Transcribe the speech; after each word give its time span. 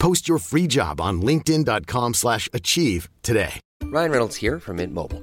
Post 0.00 0.28
your 0.28 0.38
free 0.38 0.66
job 0.66 1.00
on 1.00 1.22
linkedin.com/achieve 1.22 2.14
slash 2.14 2.48
achieve 2.52 3.08
today. 3.22 3.60
Ryan 3.84 4.10
Reynolds 4.10 4.36
here 4.36 4.58
from 4.58 4.76
Mint 4.76 4.94
Mobile. 4.94 5.22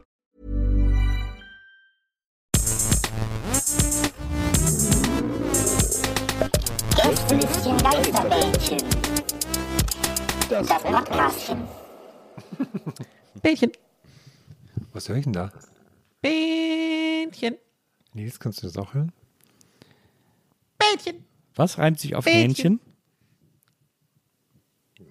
Geisterbällchen. 8.01 8.79
Das 10.49 10.67
Podcastchen. 10.67 11.67
Bähnchen. 13.43 13.71
Was 14.91 15.07
höre 15.07 15.17
ich 15.17 15.25
denn 15.25 15.33
da? 15.33 15.51
Bähnchen. 16.19 17.57
Nils, 18.13 18.39
kannst 18.39 18.63
du 18.63 18.67
das 18.67 18.75
auch 18.77 18.95
hören? 18.95 19.11
Bähnchen. 20.79 21.23
Was 21.53 21.77
reimt 21.77 21.99
sich 21.99 22.15
auf 22.15 22.25
Bähnchen. 22.25 22.79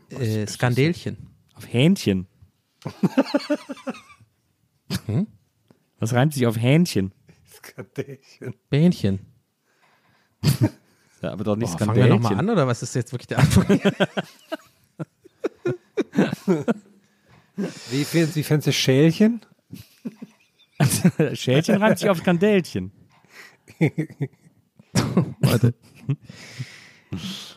Hähnchen? 0.09 0.43
Äh, 0.43 0.49
Skandelchen. 0.49 1.31
Auf 1.55 1.73
Hähnchen. 1.73 2.27
Hm? 5.07 5.29
Was 6.01 6.13
reimt 6.15 6.35
sich 6.35 6.45
auf 6.49 6.57
Hähnchen? 6.57 7.15
Skandälchen. 7.49 8.55
Bähnchen. 8.69 9.21
Ja, 11.23 11.33
aber 11.33 11.45
doch 11.45 11.57
nicht 11.57 11.73
Boah, 11.73 11.79
fangen 11.87 11.97
wir 11.97 12.07
nochmal 12.07 12.39
an 12.39 12.49
oder 12.49 12.67
was 12.67 12.83
ist 12.83 12.95
jetzt 12.95 13.13
wirklich 13.13 13.27
der 13.29 13.41
Anfang? 13.41 13.67
Wie 17.91 18.05
findest 18.05 18.37
wie 18.37 18.43
du 18.43 18.73
Schälchen? 18.73 19.41
Schälchen 21.35 21.77
reimt 21.77 21.99
sich 21.99 22.09
auf 22.09 22.19
Skandälchen. 22.19 22.91
Leute. 25.41 25.75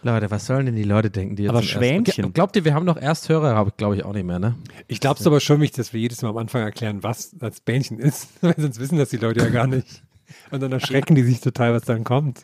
Leute, 0.01 0.31
was 0.31 0.45
sollen 0.45 0.65
denn 0.65 0.75
die 0.75 0.83
Leute 0.83 1.09
denken, 1.09 1.35
die 1.35 1.43
jetzt 1.43 1.49
Aber 1.51 1.59
ersten- 1.59 1.73
Schwänchen. 1.77 2.25
Okay, 2.25 2.33
Glaubt 2.33 2.55
ihr, 2.55 2.65
wir 2.65 2.73
haben 2.73 2.85
noch 2.85 2.97
Ersthörer? 2.97 3.55
Habe 3.55 3.69
ich, 3.69 3.77
glaube 3.77 3.95
ich, 3.95 4.03
auch 4.03 4.13
nicht 4.13 4.25
mehr, 4.25 4.39
ne? 4.39 4.55
Ich 4.87 4.99
glaube 4.99 5.19
es 5.19 5.27
aber 5.27 5.39
schon 5.39 5.59
nicht, 5.59 5.77
dass 5.77 5.93
wir 5.93 6.01
jedes 6.01 6.21
Mal 6.21 6.29
am 6.29 6.37
Anfang 6.37 6.61
erklären, 6.63 7.03
was 7.03 7.31
das 7.37 7.61
Bähnchen 7.61 7.99
ist, 7.99 8.27
weil 8.41 8.55
sonst 8.57 8.79
wissen 8.79 8.97
das 8.97 9.09
die 9.09 9.17
Leute 9.17 9.41
ja 9.41 9.49
gar 9.49 9.67
nicht. 9.67 10.03
Und 10.51 10.61
dann 10.61 10.71
erschrecken 10.71 11.15
die 11.15 11.23
sich 11.23 11.41
total, 11.41 11.73
was 11.73 11.83
dann 11.83 12.03
kommt. 12.03 12.43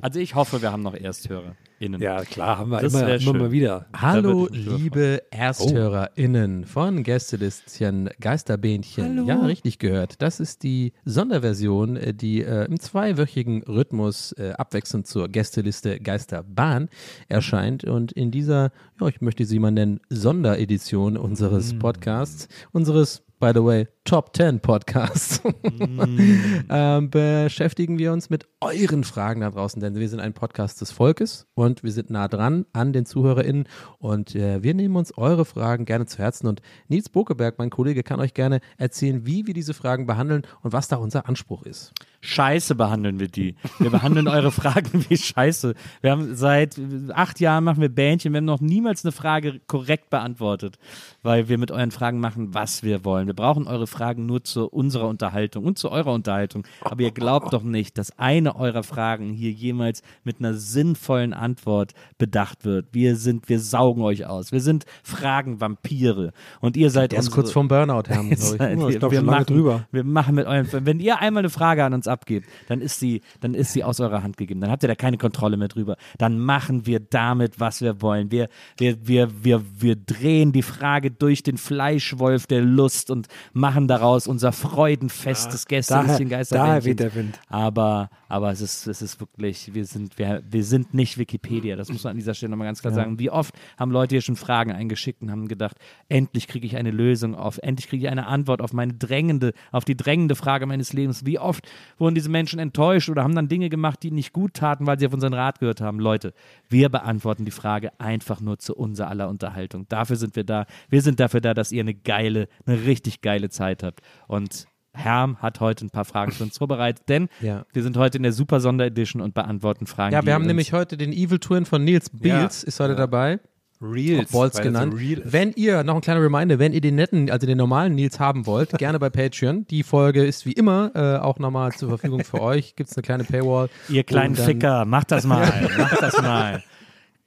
Also 0.00 0.20
ich 0.20 0.34
hoffe, 0.34 0.62
wir 0.62 0.72
haben 0.72 0.82
noch 0.82 0.94
ErsthörerInnen. 0.94 2.00
Ja, 2.00 2.22
klar, 2.24 2.58
haben 2.58 2.70
wir 2.70 2.80
Das 2.80 2.94
immer, 2.94 3.14
immer 3.14 3.32
mal 3.34 3.50
wieder. 3.52 3.86
Hallo, 3.94 4.42
wird- 4.50 4.66
Oh. 4.68 4.76
liebe 4.76 5.22
ErsthörerInnen 5.30 6.64
von 6.64 7.02
Gästelistchen 7.02 8.10
Geisterbähnchen. 8.20 9.26
Ja, 9.26 9.36
richtig 9.44 9.78
gehört. 9.78 10.20
Das 10.22 10.40
ist 10.40 10.62
die 10.62 10.92
Sonderversion, 11.04 11.96
äh, 11.96 12.14
die 12.14 12.42
äh, 12.42 12.64
im 12.66 12.78
zweiwöchigen 12.80 13.62
Rhythmus 13.64 14.32
äh, 14.32 14.52
abwechselnd 14.56 15.06
zur 15.06 15.28
Gästeliste 15.28 16.00
Geisterbahn 16.00 16.88
erscheint. 17.28 17.84
Und 17.84 18.12
in 18.12 18.30
dieser, 18.30 18.70
ja, 19.00 19.08
ich 19.08 19.20
möchte 19.20 19.44
sie 19.44 19.58
mal 19.58 19.70
nennen, 19.70 20.00
Sonderedition 20.08 21.16
unseres 21.16 21.74
Mm. 21.74 21.78
Podcasts, 21.78 22.48
unseres 22.72 23.22
by 23.38 23.52
the 23.52 23.62
way, 23.62 23.86
Top 24.04 24.34
10 24.36 24.60
Podcasts, 24.60 25.40
ähm, 26.70 27.10
beschäftigen 27.10 27.98
wir 27.98 28.12
uns 28.12 28.30
mit 28.30 28.46
euren 28.60 29.04
Fragen 29.04 29.40
da 29.40 29.50
draußen, 29.50 29.80
denn 29.80 29.96
wir 29.96 30.08
sind 30.08 30.20
ein 30.20 30.32
Podcast 30.32 30.80
des 30.80 30.92
Volkes 30.92 31.46
und 31.54 31.82
wir 31.82 31.90
sind 31.90 32.08
nah 32.10 32.28
dran 32.28 32.66
an 32.72 32.92
den 32.92 33.04
ZuhörerInnen 33.04 33.68
und 33.98 34.34
äh, 34.34 34.62
wir 34.62 34.74
nehmen 34.74 34.96
uns 34.96 35.16
eure 35.18 35.44
Fragen 35.44 35.84
gerne 35.84 36.06
zu 36.06 36.18
Herzen 36.18 36.46
und 36.46 36.62
Nils 36.88 37.08
Bokeberg, 37.08 37.58
mein 37.58 37.70
Kollege, 37.70 38.02
kann 38.02 38.20
euch 38.20 38.32
gerne 38.32 38.60
erzählen, 38.78 39.26
wie 39.26 39.46
wir 39.46 39.54
diese 39.54 39.74
Fragen 39.74 40.06
behandeln 40.06 40.42
und 40.62 40.72
was 40.72 40.88
da 40.88 40.96
unser 40.96 41.28
Anspruch 41.28 41.64
ist. 41.64 41.92
Scheiße 42.26 42.74
behandeln 42.74 43.20
wir 43.20 43.28
die. 43.28 43.54
Wir 43.78 43.90
behandeln 43.90 44.28
eure 44.28 44.50
Fragen 44.50 45.04
wie 45.08 45.16
Scheiße. 45.16 45.74
Wir 46.00 46.10
haben 46.10 46.34
seit 46.34 46.80
acht 47.14 47.40
Jahren 47.40 47.64
machen 47.64 47.80
wir 47.80 47.88
Bähnchen, 47.88 48.32
wir 48.32 48.38
haben 48.38 48.44
noch 48.44 48.60
niemals 48.60 49.04
eine 49.04 49.12
Frage 49.12 49.60
korrekt 49.66 50.10
beantwortet, 50.10 50.78
weil 51.22 51.48
wir 51.48 51.56
mit 51.58 51.70
euren 51.70 51.90
Fragen 51.90 52.18
machen, 52.20 52.52
was 52.52 52.82
wir 52.82 53.04
wollen. 53.04 53.26
Wir 53.26 53.34
brauchen 53.34 53.66
eure 53.68 53.86
Fragen 53.86 54.26
nur 54.26 54.42
zu 54.44 54.66
unserer 54.68 55.08
Unterhaltung 55.08 55.64
und 55.64 55.78
zu 55.78 55.90
eurer 55.90 56.12
Unterhaltung. 56.12 56.66
Aber 56.82 57.00
ihr 57.02 57.10
glaubt 57.12 57.52
doch 57.52 57.62
nicht, 57.62 57.96
dass 57.98 58.18
eine 58.18 58.56
eurer 58.56 58.82
Fragen 58.82 59.32
hier 59.32 59.50
jemals 59.52 60.02
mit 60.24 60.40
einer 60.40 60.54
sinnvollen 60.54 61.32
Antwort 61.32 61.92
bedacht 62.18 62.64
wird. 62.64 62.86
Wir 62.92 63.16
sind, 63.16 63.48
wir 63.48 63.60
saugen 63.60 64.02
euch 64.02 64.26
aus. 64.26 64.52
Wir 64.52 64.60
sind 64.60 64.84
Fragenvampire. 65.04 66.32
Und 66.60 66.76
ihr 66.76 66.90
seid 66.90 67.12
Der 67.12 67.20
ist 67.20 67.30
kurz 67.30 67.52
vorm 67.52 67.68
Burnout, 67.68 68.04
Herr. 68.08 68.24
Seid- 68.36 68.76
Oh, 68.78 68.88
ich 68.88 69.00
wir, 69.00 69.22
machen, 69.22 69.46
drüber. 69.46 69.86
wir 69.92 70.04
machen 70.04 70.34
mit 70.34 70.46
euren, 70.46 70.66
wenn 70.72 70.98
ihr 71.00 71.20
einmal 71.20 71.40
eine 71.42 71.50
Frage 71.50 71.84
an 71.84 71.94
uns 71.94 72.08
abgebt, 72.16 72.48
dann 72.68 72.80
ist 72.80 72.98
sie, 72.98 73.20
dann 73.40 73.54
ist 73.54 73.72
sie 73.74 73.84
aus 73.84 74.00
eurer 74.00 74.22
Hand 74.22 74.36
gegeben. 74.38 74.60
Dann 74.60 74.70
habt 74.70 74.82
ihr 74.82 74.88
da 74.88 74.94
keine 74.94 75.18
Kontrolle 75.18 75.56
mehr 75.58 75.68
drüber. 75.68 75.96
Dann 76.18 76.38
machen 76.38 76.86
wir 76.86 77.00
damit, 77.00 77.60
was 77.60 77.80
wir 77.82 78.00
wollen. 78.00 78.30
Wir, 78.30 78.48
wir, 78.78 79.06
wir, 79.06 79.44
wir, 79.44 79.62
wir 79.78 79.96
drehen 79.96 80.52
die 80.52 80.62
Frage 80.62 81.10
durch 81.10 81.42
den 81.42 81.58
Fleischwolf 81.58 82.46
der 82.46 82.62
Lust 82.62 83.10
und 83.10 83.28
machen 83.52 83.86
daraus 83.88 84.26
unser 84.26 84.52
Freudenfest 84.52 85.52
des 85.52 85.66
daher- 85.66 86.18
daher 86.50 86.84
weht 86.84 86.98
Geisterbändchens. 86.98 87.38
Aber, 87.48 88.08
aber 88.28 88.50
es 88.50 88.60
ist, 88.60 88.86
es 88.86 89.02
ist 89.02 89.20
wirklich, 89.20 89.74
wir 89.74 89.84
sind, 89.84 90.18
wir, 90.18 90.42
wir 90.48 90.64
sind 90.64 90.94
nicht 90.94 91.18
Wikipedia. 91.18 91.76
Das 91.76 91.90
muss 91.90 92.04
man 92.04 92.12
an 92.12 92.16
dieser 92.16 92.34
Stelle 92.34 92.50
nochmal 92.50 92.66
ganz 92.68 92.80
klar 92.80 92.92
sagen. 92.92 93.18
Wie 93.18 93.30
oft 93.30 93.54
haben 93.78 93.90
Leute 93.90 94.14
hier 94.14 94.22
schon 94.22 94.36
Fragen 94.36 94.72
eingeschickt 94.72 95.22
und 95.22 95.30
haben 95.30 95.48
gedacht, 95.48 95.76
endlich 96.08 96.48
kriege 96.48 96.66
ich 96.66 96.76
eine 96.76 96.90
Lösung 96.90 97.34
auf, 97.34 97.58
endlich 97.62 97.88
kriege 97.88 98.06
ich 98.06 98.10
eine 98.10 98.26
Antwort 98.26 98.60
auf 98.60 98.72
meine 98.72 98.94
drängende, 98.94 99.52
auf 99.72 99.84
die 99.84 99.96
drängende 99.96 100.34
Frage 100.34 100.66
meines 100.66 100.92
Lebens. 100.92 101.24
Wie 101.26 101.38
oft 101.38 101.66
wurden 101.98 102.14
diese 102.14 102.28
Menschen 102.28 102.58
enttäuscht 102.58 103.08
oder 103.08 103.22
haben 103.22 103.34
dann 103.34 103.48
Dinge 103.48 103.68
gemacht, 103.68 104.02
die 104.02 104.10
nicht 104.10 104.32
gut 104.32 104.54
taten, 104.54 104.86
weil 104.86 104.98
sie 104.98 105.06
auf 105.06 105.12
unseren 105.14 105.34
Rat 105.34 105.60
gehört 105.60 105.80
haben. 105.80 105.98
Leute, 106.00 106.32
wir 106.68 106.88
beantworten 106.88 107.44
die 107.44 107.50
Frage 107.50 107.90
einfach 107.98 108.40
nur 108.40 108.58
zu 108.58 108.74
unser 108.74 109.08
aller 109.08 109.28
Unterhaltung. 109.28 109.86
Dafür 109.88 110.16
sind 110.16 110.36
wir 110.36 110.44
da. 110.44 110.66
Wir 110.88 111.02
sind 111.02 111.20
dafür 111.20 111.40
da, 111.40 111.54
dass 111.54 111.72
ihr 111.72 111.80
eine 111.82 111.94
geile, 111.94 112.48
eine 112.66 112.84
richtig 112.84 113.20
geile 113.20 113.48
Zeit 113.48 113.82
habt. 113.82 114.00
Und 114.28 114.66
Herm 114.92 115.36
hat 115.42 115.60
heute 115.60 115.84
ein 115.84 115.90
paar 115.90 116.06
Fragen 116.06 116.32
für 116.32 116.44
uns 116.44 116.56
vorbereitet, 116.56 117.06
denn 117.08 117.28
Ja. 117.42 117.66
wir 117.72 117.82
sind 117.82 117.96
heute 117.98 118.16
in 118.16 118.22
der 118.22 118.32
Super 118.32 118.60
Sonderedition 118.60 119.20
und 119.20 119.34
beantworten 119.34 119.86
Fragen. 119.86 120.14
Ja, 120.14 120.24
wir 120.24 120.32
haben 120.32 120.46
nämlich 120.46 120.72
heute 120.72 120.96
den 120.96 121.12
Evil 121.12 121.38
Twin 121.38 121.66
von 121.66 121.84
Nils 121.84 122.08
Beals, 122.10 122.64
ist 122.64 122.80
heute 122.80 122.94
dabei. 122.96 123.38
Reels. 123.80 124.30
das 124.30 124.60
genannt. 124.60 124.92
so 124.92 124.98
real 124.98 125.22
wenn 125.24 125.52
ihr, 125.52 125.82
noch 125.84 125.94
ein 125.96 126.00
kleiner 126.00 126.22
Reminder, 126.22 126.58
wenn 126.58 126.72
ihr 126.72 126.80
den 126.80 126.94
netten, 126.94 127.30
also 127.30 127.46
den 127.46 127.58
normalen 127.58 127.94
Nils 127.94 128.18
haben 128.18 128.46
wollt, 128.46 128.70
gerne 128.78 128.98
bei 128.98 129.10
Patreon. 129.10 129.66
Die 129.68 129.82
Folge 129.82 130.24
ist 130.24 130.46
wie 130.46 130.52
immer 130.52 130.90
äh, 130.94 131.18
auch 131.18 131.38
nochmal 131.38 131.72
zur 131.72 131.88
Verfügung 131.90 132.24
für 132.24 132.40
euch. 132.40 132.74
Gibt 132.76 132.90
es 132.90 132.96
eine 132.96 133.02
kleine 133.02 133.24
Paywall. 133.24 133.68
Ihr 133.88 134.04
kleinen 134.04 134.34
dann- 134.34 134.44
Ficker, 134.46 134.84
macht 134.84 135.10
das 135.12 135.24
mal, 135.24 135.46
macht 135.78 136.00
das 136.00 136.20
mal. 136.20 136.62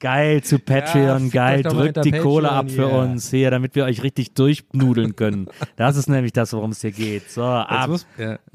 Geil 0.02 0.42
zu 0.44 0.60
Patreon, 0.60 1.24
fickt 1.24 1.34
geil, 1.34 1.62
drückt 1.62 2.06
die 2.06 2.12
Kohle 2.12 2.48
Patreon 2.48 2.66
ab 2.66 2.72
für 2.72 2.88
hier. 2.90 2.98
uns 3.00 3.30
hier, 3.32 3.52
damit 3.52 3.76
wir 3.76 3.84
euch 3.84 4.02
richtig 4.02 4.34
durchnudeln 4.34 5.18
können. 5.18 5.48
Das 5.76 5.98
ist 5.98 6.08
nämlich 6.08 6.32
das, 6.32 6.54
worum 6.54 6.72
es 6.72 6.80
hier 6.80 6.92
geht. 6.94 7.30
So, 7.30 7.42
Jetzt 7.42 7.70
ab. 7.70 7.90
muss, 7.90 8.08
ja. 8.18 8.40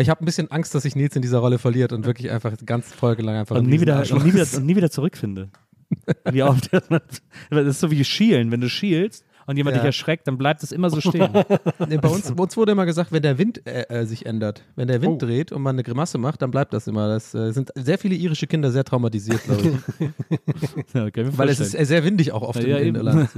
Ich 0.00 0.10
habe 0.10 0.20
ein 0.22 0.24
bisschen 0.26 0.50
Angst, 0.50 0.74
dass 0.74 0.82
sich 0.82 0.96
Nils 0.96 1.14
in 1.14 1.22
dieser 1.22 1.38
Rolle 1.38 1.58
verliert 1.58 1.92
und 1.92 2.04
wirklich 2.04 2.30
einfach 2.30 2.56
die 2.56 2.66
ganze 2.66 2.92
Folge 2.94 3.22
lang 3.22 3.36
einfach 3.36 3.56
Und 3.56 3.68
nie, 3.68 3.80
wieder, 3.80 3.98
und, 4.10 4.24
nie 4.24 4.34
wieder, 4.34 4.44
und 4.56 4.66
nie 4.66 4.74
wieder 4.76 4.90
zurückfinde. 4.90 5.48
Wie 6.30 6.42
oft. 6.42 6.70
Das 7.50 7.66
ist 7.66 7.80
so 7.80 7.90
wie 7.90 8.04
Schielen. 8.04 8.50
Wenn 8.50 8.60
du 8.60 8.68
schielst 8.68 9.24
und 9.46 9.56
jemand 9.56 9.76
Ja. 9.76 9.82
dich 9.82 9.86
erschreckt, 9.86 10.26
dann 10.26 10.36
bleibt 10.38 10.62
es 10.62 10.72
immer 10.72 10.90
so 10.90 11.00
stehen. 11.00 11.28
Nee, 11.88 11.98
bei, 11.98 12.08
uns, 12.08 12.32
bei 12.32 12.42
uns 12.42 12.56
wurde 12.56 12.72
immer 12.72 12.86
gesagt, 12.86 13.12
wenn 13.12 13.22
der 13.22 13.38
Wind 13.38 13.64
äh, 13.66 13.82
äh, 13.88 14.04
sich 14.06 14.26
ändert, 14.26 14.62
wenn 14.74 14.88
der 14.88 15.00
Wind 15.02 15.22
Oh. 15.22 15.26
dreht 15.26 15.52
und 15.52 15.62
man 15.62 15.76
eine 15.76 15.82
Grimasse 15.84 16.18
macht, 16.18 16.42
dann 16.42 16.50
bleibt 16.50 16.72
das 16.72 16.86
immer. 16.88 17.06
Das 17.08 17.34
äh, 17.34 17.52
sind 17.52 17.70
sehr 17.76 17.98
viele 17.98 18.14
irische 18.16 18.46
Kinder 18.48 18.70
sehr 18.72 18.82
traumatisiert, 18.84 19.42
glaube 19.44 19.78
ich. 20.00 20.08
Ja, 20.94 21.08
Weil 21.38 21.48
es 21.50 21.60
ist 21.60 21.74
äh, 21.74 21.84
sehr 21.84 22.02
windig 22.04 22.32
auch 22.32 22.42
oft 22.42 22.62
Ja, 22.62 22.76
in, 22.78 22.82
in 22.82 22.86
eben. 22.88 22.96
Irland. 22.96 23.28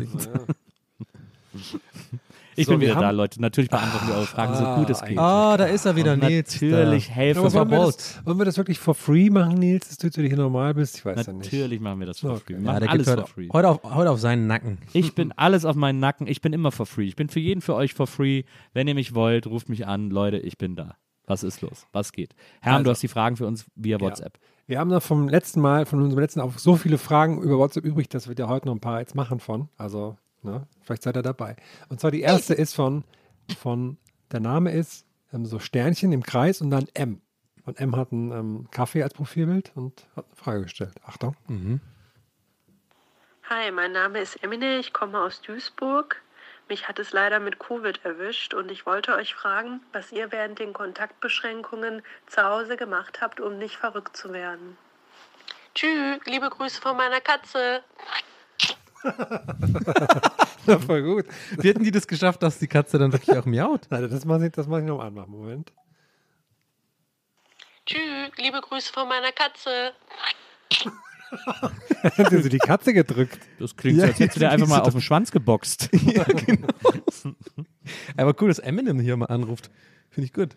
Ich 2.58 2.66
So, 2.66 2.72
bin 2.72 2.80
wieder 2.80 2.96
da, 2.96 3.10
Leute. 3.10 3.40
Natürlich 3.40 3.70
beantworten 3.70 4.08
wir 4.08 4.14
eure 4.16 4.26
Fragen 4.26 4.54
so 4.56 4.64
gut 4.74 4.90
es 4.90 5.00
Ah, 5.02 5.06
geht. 5.06 5.16
Oh, 5.18 5.56
da 5.56 5.64
ist 5.66 5.84
er 5.86 5.94
wieder, 5.96 6.14
Und 6.14 6.24
Nils. 6.24 6.60
Natürlich 6.60 7.08
helfen 7.10 7.44
wir 7.44 7.52
wollen, 7.54 7.70
wir 7.70 7.78
das, 7.86 8.20
wollen 8.26 8.38
wir 8.38 8.44
das 8.44 8.56
wirklich 8.56 8.78
for 8.78 8.94
free 8.94 9.30
machen, 9.30 9.54
Nils, 9.58 9.88
dass 9.96 9.96
du 10.12 10.22
hier 10.22 10.36
normal 10.36 10.74
bist? 10.74 10.96
Ich 10.96 11.04
weiß 11.04 11.26
ja 11.26 11.32
nicht. 11.32 11.44
Natürlich 11.52 11.80
machen 11.80 12.00
wir 12.00 12.06
das 12.08 12.18
for 12.18 12.32
Okay. 12.32 12.54
free. 12.56 12.62
Wir 12.64 12.64
Ja, 12.64 12.88
alles 12.88 13.08
for 13.08 13.16
heute, 13.18 13.26
free. 13.30 13.48
heute, 13.52 13.68
auf, 13.68 13.82
heute 13.84 14.10
auf 14.10 14.18
seinen 14.20 14.46
Nacken. 14.48 14.78
Ich 14.92 15.14
bin 15.14 15.32
alles 15.36 15.64
auf 15.64 15.76
meinen 15.76 16.00
Nacken. 16.00 16.26
Ich 16.26 16.40
bin 16.40 16.52
immer 16.52 16.72
for 16.72 16.86
free. 16.86 17.04
Ich 17.06 17.14
bin 17.16 17.28
für 17.28 17.40
jeden 17.40 17.60
für 17.60 17.74
euch 17.76 17.94
for 17.94 18.06
free. 18.08 18.42
Wenn 18.72 18.88
ihr 18.88 18.94
mich 18.94 19.14
wollt, 19.14 19.46
ruft 19.46 19.68
mich 19.68 19.86
an. 19.86 20.10
Leute, 20.10 20.38
ich 20.38 20.58
bin 20.58 20.74
da. 20.74 20.96
Was 21.26 21.42
ist 21.44 21.60
los? 21.60 21.86
Was 21.92 22.10
geht? 22.12 22.34
Herm, 22.60 22.74
Also- 22.76 22.84
du 22.84 22.90
hast 22.90 23.02
die 23.02 23.08
Fragen 23.08 23.36
für 23.36 23.46
uns 23.46 23.66
via 23.76 24.00
WhatsApp. 24.00 24.38
Wir 24.66 24.80
haben 24.80 24.88
noch 24.90 25.02
vom 25.02 25.28
letzten 25.28 25.60
Mal, 25.60 25.86
von 25.86 26.02
unserem 26.02 26.20
letzten 26.20 26.40
Aufruf, 26.40 26.58
so 26.60 26.74
viele 26.76 26.98
Fragen 26.98 27.40
über 27.40 27.56
WhatsApp 27.58 27.84
übrig, 27.84 28.08
dass 28.08 28.28
wir 28.28 28.34
dir 28.34 28.48
heute 28.48 28.66
noch 28.66 28.74
ein 28.74 28.80
paar 28.80 28.98
jetzt 29.00 29.14
machen 29.14 29.38
von. 29.38 29.68
Also, 29.76 30.16
ne, 30.42 30.66
vielleicht 30.82 31.02
seid 31.02 31.16
ihr 31.16 31.22
dabei. 31.22 31.56
Und 31.88 32.00
zwar 32.00 32.10
die 32.10 32.20
erste 32.20 32.54
ist 32.54 32.74
von, 32.74 33.04
von 33.58 33.98
der 34.32 34.40
Name 34.40 34.72
ist 34.72 35.06
ähm, 35.32 35.46
so 35.46 35.58
Sternchen 35.58 36.12
im 36.12 36.22
Kreis 36.22 36.60
und 36.60 36.70
dann 36.70 36.88
M. 36.94 37.20
Und 37.64 37.80
M 37.80 37.96
hat 37.96 38.12
einen 38.12 38.32
ähm, 38.32 38.68
Kaffee 38.70 39.02
als 39.02 39.14
Profilbild 39.14 39.72
und 39.74 40.06
hat 40.16 40.26
eine 40.26 40.36
Frage 40.36 40.62
gestellt. 40.62 40.94
Achtung. 41.04 41.36
Hi, 43.50 43.70
mein 43.70 43.92
Name 43.92 44.20
ist 44.20 44.42
Emine, 44.42 44.78
ich 44.78 44.92
komme 44.92 45.20
aus 45.20 45.40
Duisburg. 45.42 46.22
Mich 46.68 46.86
hat 46.86 46.98
es 46.98 47.12
leider 47.12 47.40
mit 47.40 47.58
Covid 47.58 48.04
erwischt 48.04 48.52
und 48.52 48.70
ich 48.70 48.84
wollte 48.84 49.14
euch 49.14 49.34
fragen, 49.34 49.80
was 49.92 50.12
ihr 50.12 50.30
während 50.32 50.58
den 50.58 50.74
Kontaktbeschränkungen 50.74 52.02
zu 52.26 52.42
Hause 52.42 52.76
gemacht 52.76 53.22
habt, 53.22 53.40
um 53.40 53.56
nicht 53.56 53.76
verrückt 53.76 54.16
zu 54.16 54.34
werden. 54.34 54.76
Tschüss, 55.74 56.18
liebe 56.26 56.50
Grüße 56.50 56.80
von 56.80 56.96
meiner 56.96 57.22
Katze. 57.22 57.82
Ja, 60.68 60.78
voll 60.78 61.02
gut. 61.02 61.24
Wie 61.56 61.68
hätten 61.68 61.82
die 61.82 61.90
das 61.90 62.06
geschafft, 62.06 62.42
dass 62.42 62.58
die 62.58 62.66
Katze 62.66 62.98
dann 62.98 63.10
wirklich 63.10 63.34
auch 63.36 63.46
miaut? 63.46 63.86
Nein, 63.88 64.10
das 64.10 64.26
mache 64.26 64.46
ich, 64.46 64.52
das 64.52 64.66
mach 64.66 64.78
ich 64.78 64.84
noch 64.84 65.00
anmachen. 65.00 65.30
Moment. 65.30 65.72
Tschüss, 67.86 68.30
liebe 68.36 68.60
Grüße 68.60 68.92
von 68.92 69.08
meiner 69.08 69.32
Katze. 69.32 69.92
Hat 72.02 72.30
sie 72.30 72.42
so 72.42 72.48
die 72.50 72.58
Katze 72.58 72.92
gedrückt. 72.92 73.38
Das 73.58 73.76
klingt 73.76 74.00
so, 74.00 74.04
als 74.04 74.18
hättest 74.18 74.36
du 74.36 74.40
dir 74.40 74.50
einfach 74.50 74.68
mal 74.68 74.80
auf 74.80 74.92
den 74.92 75.00
Schwanz 75.00 75.30
geboxt. 75.30 75.88
ja, 75.92 76.24
genau. 76.24 76.68
Aber 78.18 78.34
cool, 78.40 78.48
dass 78.48 78.58
Eminem 78.58 79.00
hier 79.00 79.16
mal 79.16 79.26
anruft. 79.26 79.70
Finde 80.10 80.26
ich 80.26 80.34
gut. 80.34 80.54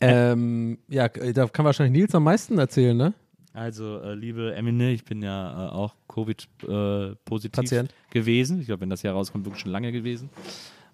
Ähm, 0.00 0.78
ja, 0.88 1.08
da 1.08 1.48
kann 1.48 1.64
wahrscheinlich 1.64 2.00
Nils 2.00 2.14
am 2.14 2.22
meisten 2.22 2.58
erzählen, 2.58 2.96
ne? 2.96 3.14
Also, 3.58 4.00
äh, 4.00 4.14
liebe 4.14 4.54
Emine, 4.54 4.92
ich 4.92 5.04
bin 5.04 5.20
ja 5.20 5.66
äh, 5.66 5.70
auch 5.70 5.96
Covid-positiv 6.06 7.50
Patient. 7.50 7.92
gewesen. 8.10 8.60
Ich 8.60 8.66
glaube, 8.66 8.82
wenn 8.82 8.90
das 8.90 9.02
Jahr 9.02 9.14
rauskommt, 9.14 9.44
wirklich 9.46 9.62
schon 9.62 9.72
lange 9.72 9.90
gewesen. 9.90 10.30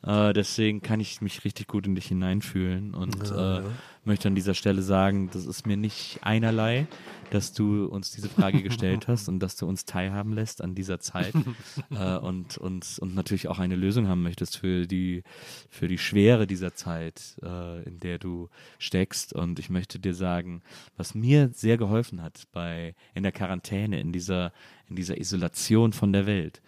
Äh, 0.04 0.32
deswegen 0.34 0.82
kann 0.82 1.00
ich 1.00 1.20
mich 1.22 1.44
richtig 1.44 1.66
gut 1.66 1.86
in 1.86 1.94
dich 1.94 2.06
hineinfühlen 2.06 2.94
und 2.94 3.30
äh, 3.30 3.62
möchte 4.04 4.28
an 4.28 4.34
dieser 4.34 4.52
Stelle 4.52 4.82
sagen, 4.82 5.30
das 5.32 5.46
ist 5.46 5.66
mir 5.66 5.78
nicht 5.78 6.18
einerlei, 6.20 6.86
dass 7.30 7.54
du 7.54 7.86
uns 7.86 8.10
diese 8.10 8.28
Frage 8.28 8.62
gestellt 8.62 9.08
hast 9.08 9.28
und 9.28 9.40
dass 9.40 9.56
du 9.56 9.66
uns 9.66 9.86
teilhaben 9.86 10.34
lässt 10.34 10.62
an 10.62 10.74
dieser 10.74 11.00
Zeit 11.00 11.32
äh, 11.90 12.16
und, 12.18 12.58
und, 12.58 12.98
und 12.98 13.14
natürlich 13.14 13.48
auch 13.48 13.58
eine 13.58 13.76
Lösung 13.76 14.06
haben 14.06 14.22
möchtest 14.22 14.58
für 14.58 14.86
die, 14.86 15.22
für 15.70 15.88
die 15.88 15.98
Schwere 15.98 16.46
dieser 16.46 16.74
Zeit, 16.74 17.38
äh, 17.42 17.82
in 17.84 17.98
der 18.00 18.18
du 18.18 18.50
steckst. 18.78 19.32
Und 19.32 19.58
ich 19.58 19.70
möchte 19.70 19.98
dir 19.98 20.14
sagen, 20.14 20.62
was 20.98 21.14
mir 21.14 21.48
sehr 21.54 21.78
geholfen 21.78 22.22
hat 22.22 22.44
bei 22.52 22.94
in 23.14 23.22
der 23.22 23.32
Quarantäne, 23.32 24.00
in 24.00 24.12
dieser, 24.12 24.52
in 24.86 24.96
dieser 24.96 25.18
Isolation 25.18 25.94
von 25.94 26.12
der 26.12 26.26
Welt, 26.26 26.60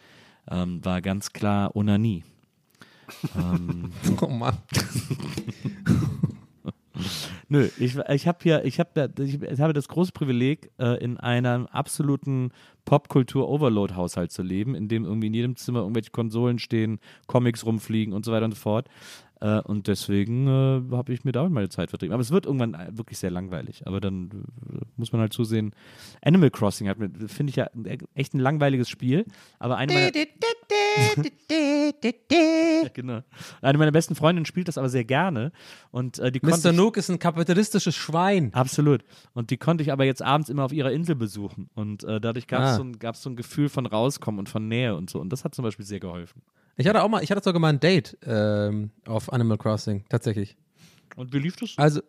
ähm, 0.48 0.82
war 0.82 1.02
ganz 1.02 1.34
klar 1.34 1.76
Onanie. 1.76 2.24
Ähm, 3.36 3.92
Oh 4.20 4.28
Mann. 4.28 4.56
Nö, 7.48 7.68
ich, 7.78 7.96
ich 7.96 8.26
habe 8.26 8.38
hier, 8.42 8.64
ich 8.64 8.80
habe 8.80 9.10
ich, 9.20 9.40
ich 9.42 9.60
habe 9.60 9.72
das 9.72 9.88
große 9.88 10.12
Privileg, 10.12 10.70
äh, 10.78 11.02
in 11.02 11.18
einem 11.18 11.66
absoluten 11.66 12.50
Popkultur-Overload-Haushalt 12.84 14.32
zu 14.32 14.42
leben, 14.42 14.74
in 14.74 14.88
dem 14.88 15.04
irgendwie 15.04 15.28
in 15.28 15.34
jedem 15.34 15.56
Zimmer 15.56 15.80
irgendwelche 15.80 16.10
Konsolen 16.10 16.58
stehen, 16.58 16.98
Comics 17.26 17.64
rumfliegen 17.64 18.14
und 18.14 18.24
so 18.24 18.32
weiter 18.32 18.46
und 18.46 18.54
so 18.54 18.60
fort. 18.60 18.88
Äh, 19.40 19.60
und 19.60 19.86
deswegen 19.86 20.46
äh, 20.46 20.96
habe 20.96 21.12
ich 21.12 21.24
mir 21.24 21.32
damit 21.32 21.52
meine 21.52 21.68
Zeit 21.68 21.90
vertrieben. 21.90 22.14
Aber 22.14 22.22
es 22.22 22.30
wird 22.30 22.46
irgendwann 22.46 22.72
äh, 22.74 22.88
wirklich 22.96 23.18
sehr 23.18 23.30
langweilig. 23.30 23.86
Aber 23.86 24.00
dann 24.00 24.30
äh, 24.72 24.78
muss 24.96 25.12
man 25.12 25.20
halt 25.20 25.32
zusehen. 25.34 25.72
Animal 26.22 26.50
Crossing 26.50 26.88
hat, 26.88 26.98
mir- 26.98 27.10
finde 27.28 27.50
ich 27.50 27.56
ja 27.56 27.64
ein- 27.74 27.98
echt 28.14 28.32
ein 28.34 28.38
langweiliges 28.40 28.88
Spiel. 28.88 29.26
Aber 29.58 29.76
eine 29.76 29.92
meiner, 29.92 30.10
Ja, 32.82 32.88
genau. 32.92 33.20
Eine 33.62 33.78
meiner 33.78 33.92
besten 33.92 34.14
Freundinnen 34.14 34.46
spielt 34.46 34.68
das 34.68 34.78
aber 34.78 34.88
sehr 34.88 35.04
gerne. 35.04 35.52
Und 35.90 36.18
äh, 36.18 36.32
die 36.32 36.40
konnte 36.40 36.68
Mr. 36.68 36.70
ich- 36.70 36.76
Nook 36.76 36.96
ist 36.96 37.10
ein 37.10 37.18
kapitalistisches 37.18 37.94
Schwein. 37.94 38.52
Absolut. 38.54 39.04
Und 39.34 39.50
die 39.50 39.56
konnte 39.56 39.82
ich 39.82 39.92
aber 39.92 40.04
jetzt 40.04 40.22
abends 40.22 40.48
immer 40.48 40.64
auf 40.64 40.72
ihrer 40.72 40.92
Insel 40.92 41.14
besuchen. 41.14 41.68
Und 41.74 42.04
äh, 42.04 42.20
dadurch 42.20 42.46
gab 42.46 42.62
es 42.62 42.68
Ah. 42.70 42.74
so, 42.76 42.82
ein- 42.84 42.98
so 43.14 43.30
ein 43.30 43.36
Gefühl 43.36 43.68
von 43.68 43.86
rauskommen 43.86 44.38
und 44.38 44.48
von 44.48 44.66
Nähe 44.68 44.94
und 44.96 45.10
so. 45.10 45.20
Und 45.20 45.30
das 45.32 45.44
hat 45.44 45.54
zum 45.54 45.62
Beispiel 45.64 45.84
sehr 45.84 46.00
geholfen. 46.00 46.42
Ich 46.76 46.86
hatte 46.86 47.02
auch 47.02 47.08
mal, 47.08 47.22
ich 47.22 47.30
hatte 47.30 47.42
sogar 47.42 47.60
mal 47.60 47.68
ein 47.68 47.80
Date 47.80 48.18
ähm, 48.24 48.90
auf 49.06 49.32
Animal 49.32 49.56
Crossing, 49.56 50.04
tatsächlich. 50.08 50.56
Und 51.16 51.32
wie 51.32 51.38
lief 51.38 51.56
das? 51.56 51.74
Also, 51.76 52.02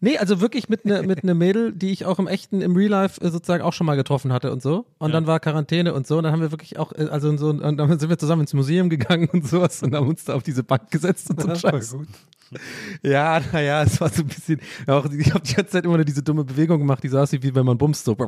nee, 0.00 0.18
also 0.18 0.40
wirklich 0.40 0.68
mit 0.68 0.84
einer 0.84 1.02
mit 1.02 1.22
ne 1.24 1.34
Mädel, 1.34 1.72
die 1.72 1.90
ich 1.92 2.04
auch 2.06 2.18
im 2.18 2.26
echten, 2.26 2.60
im 2.60 2.74
Real 2.76 2.90
Life 2.90 3.20
äh, 3.20 3.30
sozusagen 3.30 3.62
auch 3.62 3.72
schon 3.72 3.86
mal 3.86 3.96
getroffen 3.96 4.32
hatte 4.32 4.50
und 4.52 4.62
so. 4.62 4.86
Und 4.98 5.08
Ja. 5.10 5.14
dann 5.14 5.26
war 5.26 5.40
Quarantäne 5.40 5.94
und 5.94 6.06
so. 6.06 6.16
Und 6.18 6.24
dann 6.24 6.32
haben 6.32 6.40
wir 6.42 6.50
wirklich 6.52 6.78
auch, 6.78 6.92
äh, 6.92 7.08
also 7.10 7.36
so, 7.36 7.48
und 7.50 7.60
dann 7.78 7.98
sind 7.98 8.08
wir 8.08 8.18
zusammen 8.18 8.42
ins 8.42 8.54
Museum 8.54 8.88
gegangen 8.90 9.28
und 9.32 9.46
sowas 9.46 9.82
und 9.82 9.94
haben 9.94 10.08
uns 10.08 10.24
da 10.24 10.34
auf 10.34 10.42
diese 10.42 10.62
Bank 10.64 10.90
gesetzt 10.90 11.30
und 11.30 11.40
so 11.40 11.46
voll 11.48 11.56
Scheiß. 11.56 11.92
gut. 11.92 12.08
Ja, 13.04 13.40
naja, 13.52 13.84
es 13.84 14.00
war 14.00 14.08
so 14.08 14.22
ein 14.22 14.26
bisschen, 14.28 14.60
auch, 14.88 15.04
ich 15.12 15.32
habe 15.32 15.44
die 15.44 15.54
ganze 15.54 15.70
Zeit 15.70 15.84
immer 15.84 15.94
nur 15.96 16.04
diese 16.04 16.20
dumme 16.22 16.42
Bewegung 16.44 16.78
gemacht, 16.80 17.00
die 17.04 17.08
so 17.08 17.18
aussieht, 17.18 17.44
wie 17.44 17.54
wenn 17.54 17.64
man 17.64 17.78
bumst, 17.78 18.04
so. 18.04 18.16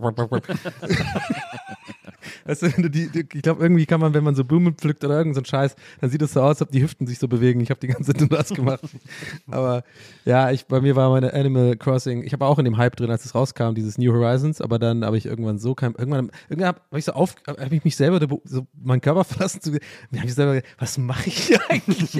Weißt 2.44 2.62
du, 2.62 2.88
die, 2.90 3.08
die, 3.08 3.20
ich 3.20 3.42
glaube, 3.42 3.62
irgendwie 3.62 3.86
kann 3.86 4.00
man, 4.00 4.14
wenn 4.14 4.24
man 4.24 4.34
so 4.34 4.44
Blumen 4.44 4.74
pflückt 4.74 5.04
oder 5.04 5.16
irgend 5.18 5.34
so 5.36 5.42
Scheiß, 5.44 5.74
dann 6.00 6.10
sieht 6.10 6.22
es 6.22 6.32
so 6.32 6.40
aus, 6.40 6.50
als 6.50 6.62
ob 6.62 6.70
die 6.70 6.82
Hüften 6.82 7.06
sich 7.06 7.18
so 7.18 7.28
bewegen. 7.28 7.60
Ich 7.60 7.70
habe 7.70 7.80
die 7.80 7.86
ganze 7.88 8.12
Zeit 8.12 8.20
nur 8.20 8.28
das 8.38 8.48
gemacht. 8.50 8.82
aber 9.50 9.84
ja, 10.24 10.50
ich, 10.50 10.66
bei 10.66 10.80
mir 10.80 10.96
war 10.96 11.10
meine 11.10 11.32
Animal 11.34 11.61
Crossing, 11.76 12.24
ich 12.24 12.32
habe 12.32 12.44
auch 12.46 12.58
in 12.58 12.64
dem 12.64 12.76
Hype 12.76 12.96
drin, 12.96 13.10
als 13.10 13.24
es 13.24 13.34
rauskam, 13.34 13.74
dieses 13.74 13.98
New 13.98 14.12
Horizons, 14.12 14.60
aber 14.60 14.78
dann 14.78 15.04
habe 15.04 15.16
ich 15.16 15.26
irgendwann 15.26 15.58
so 15.58 15.74
kein, 15.74 15.94
irgendwann, 15.94 16.30
irgendwann 16.48 16.68
habe 16.68 16.80
hab 16.90 16.98
ich 16.98 17.04
so 17.04 17.12
auf, 17.12 17.34
habe 17.46 17.74
ich 17.74 17.84
mich 17.84 17.96
selber, 17.96 18.20
so 18.44 18.66
meinen 18.74 19.00
Körper 19.00 19.24
verlassen, 19.24 19.60
zu, 19.60 19.72
habe 19.72 20.26
ich 20.26 20.34
selber, 20.34 20.54
gedacht, 20.54 20.74
was 20.78 20.98
mache 20.98 21.28
ich 21.28 21.38
hier 21.38 21.60
eigentlich? 21.68 22.10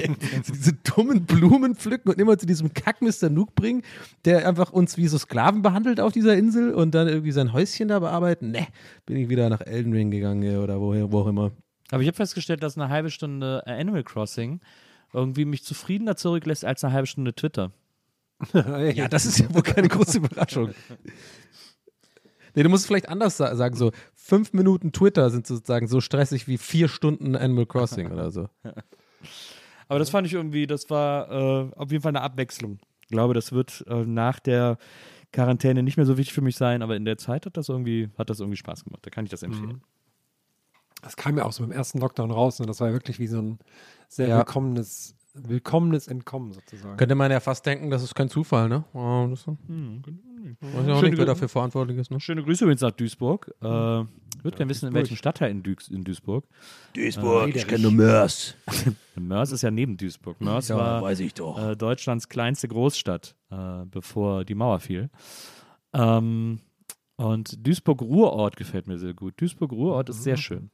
so 0.43 0.53
diese 0.53 0.73
dummen 0.73 1.25
Blumen 1.25 1.75
pflücken 1.75 2.09
und 2.09 2.19
immer 2.19 2.37
zu 2.37 2.45
diesem 2.45 2.73
Kack 2.73 3.01
Mr. 3.01 3.29
Nook 3.29 3.55
bringen, 3.55 3.83
der 4.25 4.47
einfach 4.47 4.71
uns 4.71 4.97
wie 4.97 5.07
so 5.07 5.17
Sklaven 5.17 5.61
behandelt 5.61 5.99
auf 5.99 6.13
dieser 6.13 6.35
Insel 6.35 6.73
und 6.73 6.95
dann 6.95 7.07
irgendwie 7.07 7.31
sein 7.31 7.53
Häuschen 7.53 7.87
da 7.87 7.99
bearbeiten. 7.99 8.51
Ne, 8.51 8.67
bin 9.05 9.17
ich 9.17 9.29
wieder 9.29 9.49
nach 9.49 9.61
Elden 9.61 9.93
Ring 9.93 10.11
gegangen 10.11 10.57
oder 10.57 10.79
woher, 10.79 11.11
wo 11.11 11.19
auch 11.19 11.27
immer. 11.27 11.51
Aber 11.91 12.01
ich 12.01 12.07
habe 12.07 12.15
festgestellt, 12.15 12.63
dass 12.63 12.77
eine 12.77 12.89
halbe 12.89 13.11
Stunde 13.11 13.63
Animal 13.67 14.03
Crossing 14.03 14.61
irgendwie 15.13 15.45
mich 15.45 15.63
zufriedener 15.63 16.15
zurücklässt 16.15 16.65
als 16.65 16.83
eine 16.83 16.93
halbe 16.93 17.07
Stunde 17.07 17.33
Twitter. 17.33 17.71
Ja, 18.93 19.07
das 19.07 19.25
ist 19.25 19.39
ja 19.39 19.53
wohl 19.53 19.61
keine 19.63 19.87
große 19.89 20.17
Überraschung. 20.17 20.71
Nee, 22.55 22.63
du 22.63 22.69
musst 22.69 22.81
es 22.83 22.87
vielleicht 22.87 23.09
anders 23.09 23.37
sa 23.37 23.55
sagen, 23.55 23.75
so 23.75 23.91
fünf 24.13 24.53
Minuten 24.53 24.91
Twitter 24.91 25.29
sind 25.29 25.47
sozusagen 25.47 25.87
so 25.87 26.01
stressig 26.01 26.47
wie 26.47 26.57
vier 26.57 26.87
Stunden 26.87 27.35
Animal 27.35 27.65
Crossing 27.65 28.11
oder 28.11 28.29
so. 28.31 28.47
Aber 29.87 29.99
das 29.99 30.09
fand 30.09 30.27
ich 30.27 30.33
irgendwie, 30.33 30.67
das 30.67 30.89
war 30.89 31.31
äh, 31.31 31.71
auf 31.75 31.91
jeden 31.91 32.01
Fall 32.03 32.11
eine 32.11 32.21
Abwechslung. 32.21 32.79
Ich 33.01 33.07
glaube, 33.09 33.33
das 33.33 33.51
wird 33.51 33.83
äh, 33.87 34.05
nach 34.05 34.39
der 34.39 34.77
Quarantäne 35.31 35.81
nicht 35.83 35.97
mehr 35.97 36.05
so 36.05 36.17
wichtig 36.17 36.33
für 36.33 36.41
mich 36.41 36.55
sein, 36.55 36.81
aber 36.83 36.95
in 36.95 37.05
der 37.05 37.17
Zeit 37.17 37.45
hat 37.45 37.57
das 37.57 37.69
irgendwie, 37.69 38.09
hat 38.17 38.29
das 38.29 38.39
irgendwie 38.39 38.57
Spaß 38.57 38.83
gemacht. 38.85 39.05
Da 39.05 39.09
kann 39.09 39.25
ich 39.25 39.31
das 39.31 39.41
empfehlen. 39.43 39.81
Das 41.01 41.15
kam 41.17 41.37
ja 41.37 41.43
auch 41.45 41.51
so 41.51 41.63
im 41.63 41.71
ersten 41.71 41.97
Lockdown 41.99 42.31
raus 42.31 42.59
und 42.59 42.67
das 42.67 42.79
war 42.79 42.87
ja 42.89 42.93
wirklich 42.93 43.19
wie 43.19 43.27
so 43.27 43.39
ein 43.41 43.59
sehr 44.07 44.27
Ja. 44.27 44.37
willkommenes, 44.37 45.15
willkommenes 45.33 46.07
Entkommen 46.07 46.53
sozusagen. 46.53 46.97
Könnte 46.97 47.15
man 47.15 47.31
ja 47.31 47.39
fast 47.39 47.65
denken, 47.65 47.89
das 47.89 48.03
ist 48.03 48.13
kein 48.13 48.29
Zufall, 48.29 48.69
ne? 48.69 48.83
Oh, 48.93 49.27
das 49.29 49.47
weiß 49.47 49.55
ich 50.85 50.91
auch 50.91 51.01
nicht, 51.01 51.17
wer 51.17 51.25
dafür 51.25 51.49
verantwortlich 51.49 51.97
ist, 51.97 52.11
ne? 52.11 52.19
Schöne 52.19 52.43
Grüße 52.43 52.63
übrigens 52.63 52.81
nach 52.81 52.91
Duisburg. 52.91 53.47
Äh, 53.61 54.01
ich 54.01 54.43
würde 54.43 54.57
gerne 54.57 54.69
wissen, 54.69 54.89
in 54.89 54.93
welchem 54.93 55.17
Stadtteil 55.17 55.51
in, 55.51 55.63
Duis 55.63 55.87
in 55.87 56.03
Duisburg. 56.03 56.45
Duisburg, 56.93 57.55
ich 57.55 57.67
kenne 57.67 57.89
Mörs. 57.89 58.55
Mörs 59.15 59.51
ist 59.51 59.63
ja 59.63 59.71
neben 59.71 59.97
Duisburg. 59.97 60.39
Mörs 60.39 60.67
Ja, 60.67 60.77
war 60.77 61.01
weiß 61.01 61.19
ich 61.21 61.33
doch. 61.33 61.57
Äh, 61.57 61.75
Deutschlands 61.75 62.29
kleinste 62.29 62.67
Großstadt, 62.67 63.35
äh, 63.49 63.85
bevor 63.85 64.45
die 64.45 64.55
Mauer 64.55 64.79
fiel. 64.79 65.09
Ähm, 65.93 66.59
und 67.15 67.65
Duisburg-Ruhrort 67.65 68.55
gefällt 68.55 68.87
mir 68.87 68.97
sehr 68.97 69.13
gut. 69.13 69.39
Duisburg-Ruhrort 69.39 70.09
ist 70.09 70.23
sehr 70.23 70.37
schön. 70.37 70.69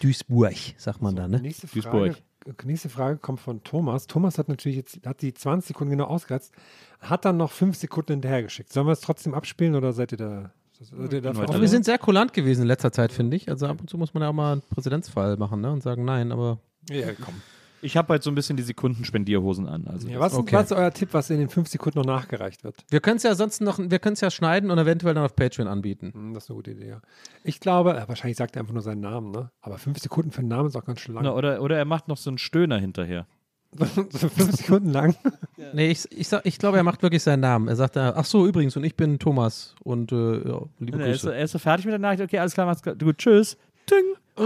Duisburg, 0.00 0.54
sagt 0.76 1.02
man 1.02 1.16
da, 1.16 1.26
ne? 1.28 1.40
Nächste 1.40 1.66
Duisburg. 1.66 2.22
Nächste 2.64 2.88
Frage 2.88 3.18
kommt 3.18 3.40
von 3.40 3.62
Thomas. 3.64 4.06
Thomas 4.06 4.38
hat 4.38 4.48
natürlich 4.48 4.76
jetzt, 4.76 5.06
hat 5.06 5.22
die 5.22 5.34
20 5.34 5.68
Sekunden 5.68 5.90
genau 5.92 6.04
ausgereizt, 6.04 6.52
hat 7.00 7.24
dann 7.24 7.36
noch 7.36 7.50
5 7.50 7.76
Sekunden 7.76 8.12
hinterhergeschickt. 8.14 8.72
Sollen 8.72 8.86
wir 8.86 8.92
es 8.92 9.00
trotzdem 9.00 9.34
abspielen 9.34 9.74
oder 9.74 9.92
seid 9.92 10.12
ihr 10.12 10.18
da? 10.18 10.52
Seid 10.80 11.12
ihr. 11.12 11.24
Aber 11.26 11.60
wir 11.60 11.68
sind 11.68 11.84
sehr 11.84 11.98
kulant 11.98 12.32
gewesen 12.32 12.62
in 12.62 12.68
letzter 12.68 12.92
Zeit, 12.92 13.12
finde 13.12 13.36
ich. 13.36 13.48
Also 13.48 13.66
ab 13.66 13.80
und 13.80 13.90
zu 13.90 13.98
muss 13.98 14.14
man 14.14 14.22
ja 14.22 14.28
auch 14.28 14.34
mal 14.34 14.52
einen 14.52 14.62
Präzedenzfall 14.62 15.36
machen, 15.36 15.60
ne? 15.60 15.72
Und 15.72 15.82
sagen 15.82 16.04
nein, 16.04 16.32
aber 16.32 16.58
Ja, 16.90 17.08
komm. 17.12 17.34
Ich 17.82 17.96
habe 17.96 18.08
halt 18.14 18.22
so 18.22 18.30
ein 18.30 18.34
bisschen 18.34 18.56
die 18.56 18.62
Sekundenspendierhosen 18.62 19.66
an. 19.66 19.86
Also 19.86 20.08
Ja, 20.08 20.18
was, 20.20 20.34
Okay. 20.34 20.56
was 20.56 20.66
ist 20.66 20.72
euer 20.72 20.92
Tipp, 20.92 21.10
was 21.12 21.30
in 21.30 21.38
den 21.38 21.48
fünf 21.48 21.68
Sekunden 21.68 21.98
noch 21.98 22.06
nachgereicht 22.06 22.64
wird? 22.64 22.76
Wir 22.88 23.00
können 23.00 23.18
es 23.18 23.22
ja 23.22 23.34
sonst 23.34 23.60
noch, 23.60 23.78
wir 23.78 23.98
können 23.98 24.14
es 24.14 24.20
ja 24.20 24.30
schneiden 24.30 24.70
und 24.70 24.78
eventuell 24.78 25.14
dann 25.14 25.24
auf 25.24 25.36
Patreon 25.36 25.68
anbieten. 25.68 26.12
Hm, 26.14 26.34
Das 26.34 26.44
ist 26.44 26.50
eine 26.50 26.56
gute 26.56 26.70
Idee, 26.72 26.88
ja. 26.88 27.00
Ich 27.44 27.60
glaube, 27.60 27.96
äh, 27.96 28.08
wahrscheinlich 28.08 28.36
sagt 28.38 28.56
er 28.56 28.60
einfach 28.60 28.72
nur 28.74 28.82
seinen 28.82 29.00
Namen, 29.02 29.30
ne? 29.30 29.50
Aber 29.60 29.78
fünf 29.78 29.98
Sekunden 29.98 30.30
für 30.32 30.38
einen 30.40 30.48
Namen 30.48 30.68
ist 30.68 30.76
auch 30.76 30.84
ganz 30.84 31.00
schön 31.00 31.14
lang. 31.14 31.24
Na, 31.24 31.34
oder, 31.34 31.60
oder 31.62 31.76
er 31.76 31.84
macht 31.84 32.08
noch 32.08 32.16
so 32.16 32.30
einen 32.30 32.38
Stöhner 32.38 32.78
hinterher. 32.78 33.26
so 34.10 34.28
fünf 34.28 34.52
Sekunden 34.56 34.90
lang. 34.90 35.14
Nee, 35.72 35.90
ich, 35.90 36.04
ich, 36.12 36.28
sag- 36.28 36.44
ich 36.46 36.58
glaube, 36.58 36.76
er 36.76 36.82
macht 36.84 37.02
wirklich 37.02 37.22
seinen 37.22 37.40
Namen. 37.40 37.66
Er 37.68 37.76
sagt, 37.76 37.96
äh, 37.96 38.12
ach 38.14 38.24
so, 38.26 38.46
übrigens, 38.46 38.76
und 38.76 38.84
ich 38.84 38.94
bin 38.94 39.18
Thomas 39.18 39.74
und 39.82 40.12
äh, 40.12 40.48
ja, 40.48 40.62
liebe 40.78 40.98
Er 41.02 41.08
ist, 41.08 41.22
so- 41.22 41.28
Grüße. 41.28 41.34
er 41.38 41.44
ist 41.44 41.52
so 41.52 41.58
fertig 41.58 41.86
mit 41.86 41.92
der 41.92 41.98
Nachricht. 41.98 42.22
Okay, 42.22 42.38
alles 42.38 42.52
klar, 42.54 42.66
macht's 42.66 42.82
gut. 42.82 43.18
Tschüss. 43.18 43.56
Ting, 43.86 44.04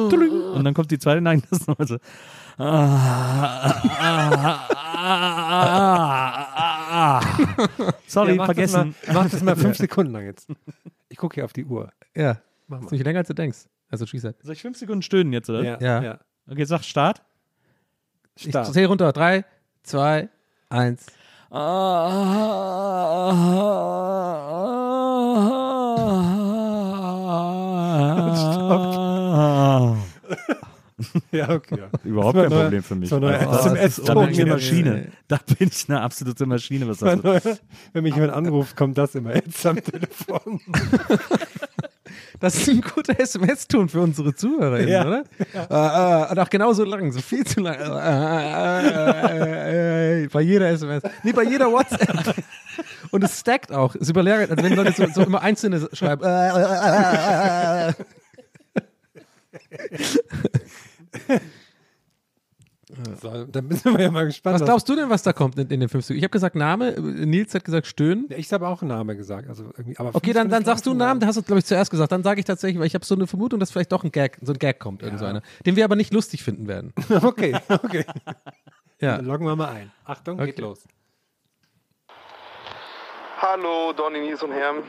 ting. 0.08 0.30
Und 0.54 0.64
dann 0.64 0.72
kommt 0.72 0.90
die 0.90 0.98
zweite 0.98 1.20
Nachricht. 1.20 1.46
Das 1.50 1.60
ist 1.60 1.68
nochmal 1.68 1.86
so. 1.88 1.96
Ah, 2.62 3.80
ah, 3.98 4.68
ah, 4.76 6.46
ah, 6.56 7.20
ah. 7.20 7.20
Sorry, 8.06 8.30
Ja, 8.32 8.36
mach 8.36 8.44
vergessen. 8.46 8.94
Das 9.00 9.14
mal, 9.14 9.22
mach 9.24 9.30
das 9.30 9.42
mal 9.42 9.56
fünf 9.56 9.76
Sekunden 9.78 10.12
lang 10.12 10.24
jetzt. 10.26 10.46
Ich 11.08 11.16
gucke 11.16 11.36
hier 11.36 11.46
auf 11.46 11.54
die 11.54 11.64
Uhr. 11.64 11.90
Ja, 12.14 12.36
Mach 12.68 12.80
ist 12.80 12.84
mal. 12.84 12.90
nicht 12.92 13.04
länger 13.04 13.20
als 13.20 13.28
du 13.28 13.34
denkst. 13.34 13.60
Also, 13.90 14.04
she 14.04 14.18
said. 14.18 14.36
Soll 14.42 14.52
ich 14.52 14.60
fünf 14.62 14.76
Sekunden 14.76 15.00
stöhnen 15.02 15.32
jetzt, 15.32 15.48
oder? 15.48 15.62
Ja, 15.62 15.78
Ja. 15.80 16.02
ja. 16.02 16.18
Okay, 16.50 16.64
sag 16.64 16.84
Start. 16.84 17.22
Ich 18.36 18.50
Start. 18.50 18.72
zähle 18.72 18.88
runter. 18.88 19.10
Drei, 19.12 19.44
zwei, 19.82 20.28
eins. 20.68 21.06
Ja, 31.32 31.48
okay. 31.50 31.76
Ja. 31.78 31.88
Überhaupt 32.04 32.36
Das 32.36 32.48
kein 32.48 32.58
Problem 32.60 32.82
für 32.82 32.94
mich. 32.94 33.10
das 33.10 33.20
war 33.20 33.30
neuer 33.30 33.48
Also, 33.50 33.68
SMS 33.74 34.00
da 34.04 34.14
bin 34.14 34.30
ich 34.30 34.40
eine. 34.40 34.50
Maschine. 34.52 35.12
Da 35.28 35.38
bin 35.58 35.68
ich 35.70 35.88
eine 35.88 36.00
absolute 36.00 36.46
Maschine, 36.46 36.88
was 36.88 36.98
das 36.98 37.14
ist. 37.14 37.24
neuer- 37.24 37.58
Wenn 37.92 38.02
mich 38.04 38.14
jemand 38.14 38.32
anruft, 38.32 38.76
kommt 38.76 38.96
das 38.98 39.14
immer 39.14 39.34
jetzt 39.34 39.64
am 39.66 39.76
Telefon. 39.82 40.60
Das 42.40 42.54
ist 42.56 42.68
ein 42.68 42.80
guter 42.80 43.18
SMS-Ton 43.20 43.88
für 43.88 44.00
unsere 44.00 44.34
ZuhörerInnen, 44.34 44.88
Ja. 44.88 45.06
oder? 45.06 45.24
Äh, 45.54 46.26
äh, 46.26 46.30
und 46.32 46.38
auch 46.38 46.50
genauso 46.50 46.84
lang, 46.84 47.12
so 47.12 47.20
viel 47.20 47.44
zu 47.46 47.60
lang. 47.60 47.74
Äh, 47.74 47.86
bei 50.32 50.40
jeder 50.40 50.68
SMS. 50.70 51.02
Nee, 51.22 51.32
bei 51.32 51.44
jeder 51.44 51.70
WhatsApp. 51.70 52.34
Und 53.10 53.22
es 53.24 53.38
stackt 53.40 53.72
auch. 53.72 53.94
Es 53.94 54.08
überlagert, 54.08 54.50
also 54.50 54.62
wenn 54.64 54.74
Leute 54.74 54.92
so, 54.92 55.06
so 55.12 55.22
immer 55.22 55.42
einzelne 55.42 55.86
schreiben. 55.92 56.22
So, 63.20 63.44
dann 63.44 63.70
sind 63.70 63.96
wir 63.96 64.02
ja 64.02 64.10
mal 64.10 64.26
gespannt. 64.26 64.54
Was 64.60 64.64
glaubst 64.64 64.88
du 64.88 64.96
denn, 64.96 65.10
was 65.10 65.22
da 65.22 65.32
kommt 65.32 65.56
in, 65.58 65.68
in 65.68 65.80
den 65.80 65.88
fünf 65.88 66.04
Sekunden? 66.04 66.18
Ich 66.18 66.24
habe 66.24 66.32
gesagt 66.32 66.56
Name, 66.56 66.92
Nils 67.00 67.54
hat 67.54 67.64
gesagt 67.64 67.86
Stöhnen. 67.86 68.26
Ja, 68.30 68.36
Ich 68.36 68.52
habe 68.52 68.66
auch 68.66 68.82
einen 68.82 68.88
Namen 68.88 69.16
gesagt. 69.16 69.48
Also 69.48 69.64
irgendwie, 69.76 69.96
aber 69.96 70.14
Okay, 70.14 70.32
dann, 70.32 70.48
dann 70.48 70.64
sagst 70.64 70.86
du 70.86 70.90
einen. 70.90 70.98
Namen, 70.98 71.20
da 71.20 71.28
hast 71.28 71.36
du, 71.36 71.42
glaube 71.42 71.60
ich, 71.60 71.64
zuerst 71.66 71.90
gesagt. 71.90 72.10
Dann 72.10 72.24
sage 72.24 72.40
ich 72.40 72.46
tatsächlich, 72.46 72.80
weil 72.80 72.86
ich 72.86 72.94
habe 72.94 73.04
so 73.04 73.14
eine 73.14 73.26
Vermutung, 73.28 73.60
dass 73.60 73.70
vielleicht 73.70 73.92
doch 73.92 74.02
ein 74.02 74.10
Gag, 74.10 74.38
so 74.42 74.52
ein 74.52 74.58
Gag 74.58 74.80
kommt, 74.80 75.02
irgend 75.02 75.20
so 75.20 75.24
einer, 75.24 75.42
den 75.66 75.76
wir 75.76 75.84
aber 75.84 75.94
nicht 75.96 76.12
lustig 76.12 76.42
finden 76.42 76.66
werden. 76.66 76.92
Okay, 77.22 77.54
okay. 77.68 78.04
Ja. 79.00 79.16
Dann 79.16 79.26
loggen 79.26 79.46
wir 79.46 79.54
mal 79.56 79.68
ein. 79.68 79.92
Achtung, 80.04 80.38
geht 80.38 80.54
Okay. 80.54 80.62
los. 80.62 80.84
Hallo 83.42 83.94
Donny, 83.94 84.20
Nils 84.20 84.42
und 84.42 84.52
Herm. 84.52 84.82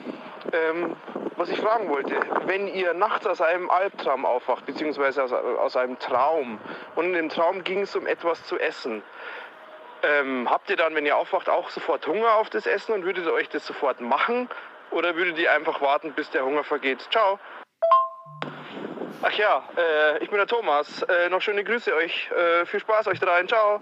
Ähm, 0.51 0.97
was 1.37 1.47
ich 1.47 1.57
fragen 1.57 1.87
wollte, 1.87 2.19
wenn 2.47 2.67
ihr 2.67 2.93
nachts 2.93 3.25
aus 3.25 3.39
einem 3.39 3.69
Albtraum 3.69 4.25
aufwacht, 4.25 4.65
beziehungsweise 4.65 5.23
aus, 5.23 5.31
aus 5.31 5.77
einem 5.77 5.97
Traum, 5.99 6.59
und 6.95 7.05
in 7.05 7.13
dem 7.13 7.29
Traum 7.29 7.63
ging 7.63 7.83
es 7.83 7.95
um 7.95 8.05
etwas 8.05 8.43
zu 8.43 8.59
essen, 8.59 9.03
ähm, 10.03 10.49
habt 10.49 10.69
ihr 10.69 10.75
dann, 10.75 10.93
wenn 10.95 11.05
ihr 11.05 11.15
aufwacht, 11.15 11.47
auch 11.47 11.69
sofort 11.69 12.05
Hunger 12.05 12.33
auf 12.33 12.49
das 12.49 12.65
Essen 12.65 12.91
und 12.91 13.05
würdet 13.05 13.25
ihr 13.25 13.31
euch 13.31 13.47
das 13.47 13.65
sofort 13.65 14.01
machen? 14.01 14.49
Oder 14.91 15.15
würdet 15.15 15.39
ihr 15.39 15.53
einfach 15.53 15.79
warten, 15.79 16.11
bis 16.11 16.29
der 16.31 16.43
Hunger 16.43 16.65
vergeht? 16.65 17.07
Ciao. 17.09 17.39
Ach 19.21 19.31
ja, 19.31 19.63
äh, 19.77 20.17
ich 20.21 20.29
bin 20.29 20.37
der 20.37 20.47
Thomas. 20.47 21.03
Äh, 21.03 21.29
noch 21.29 21.41
schöne 21.41 21.63
Grüße 21.63 21.95
euch. 21.95 22.29
Äh, 22.31 22.65
viel 22.65 22.81
Spaß 22.81 23.07
euch 23.07 23.21
dreien. 23.21 23.47
Ciao. 23.47 23.79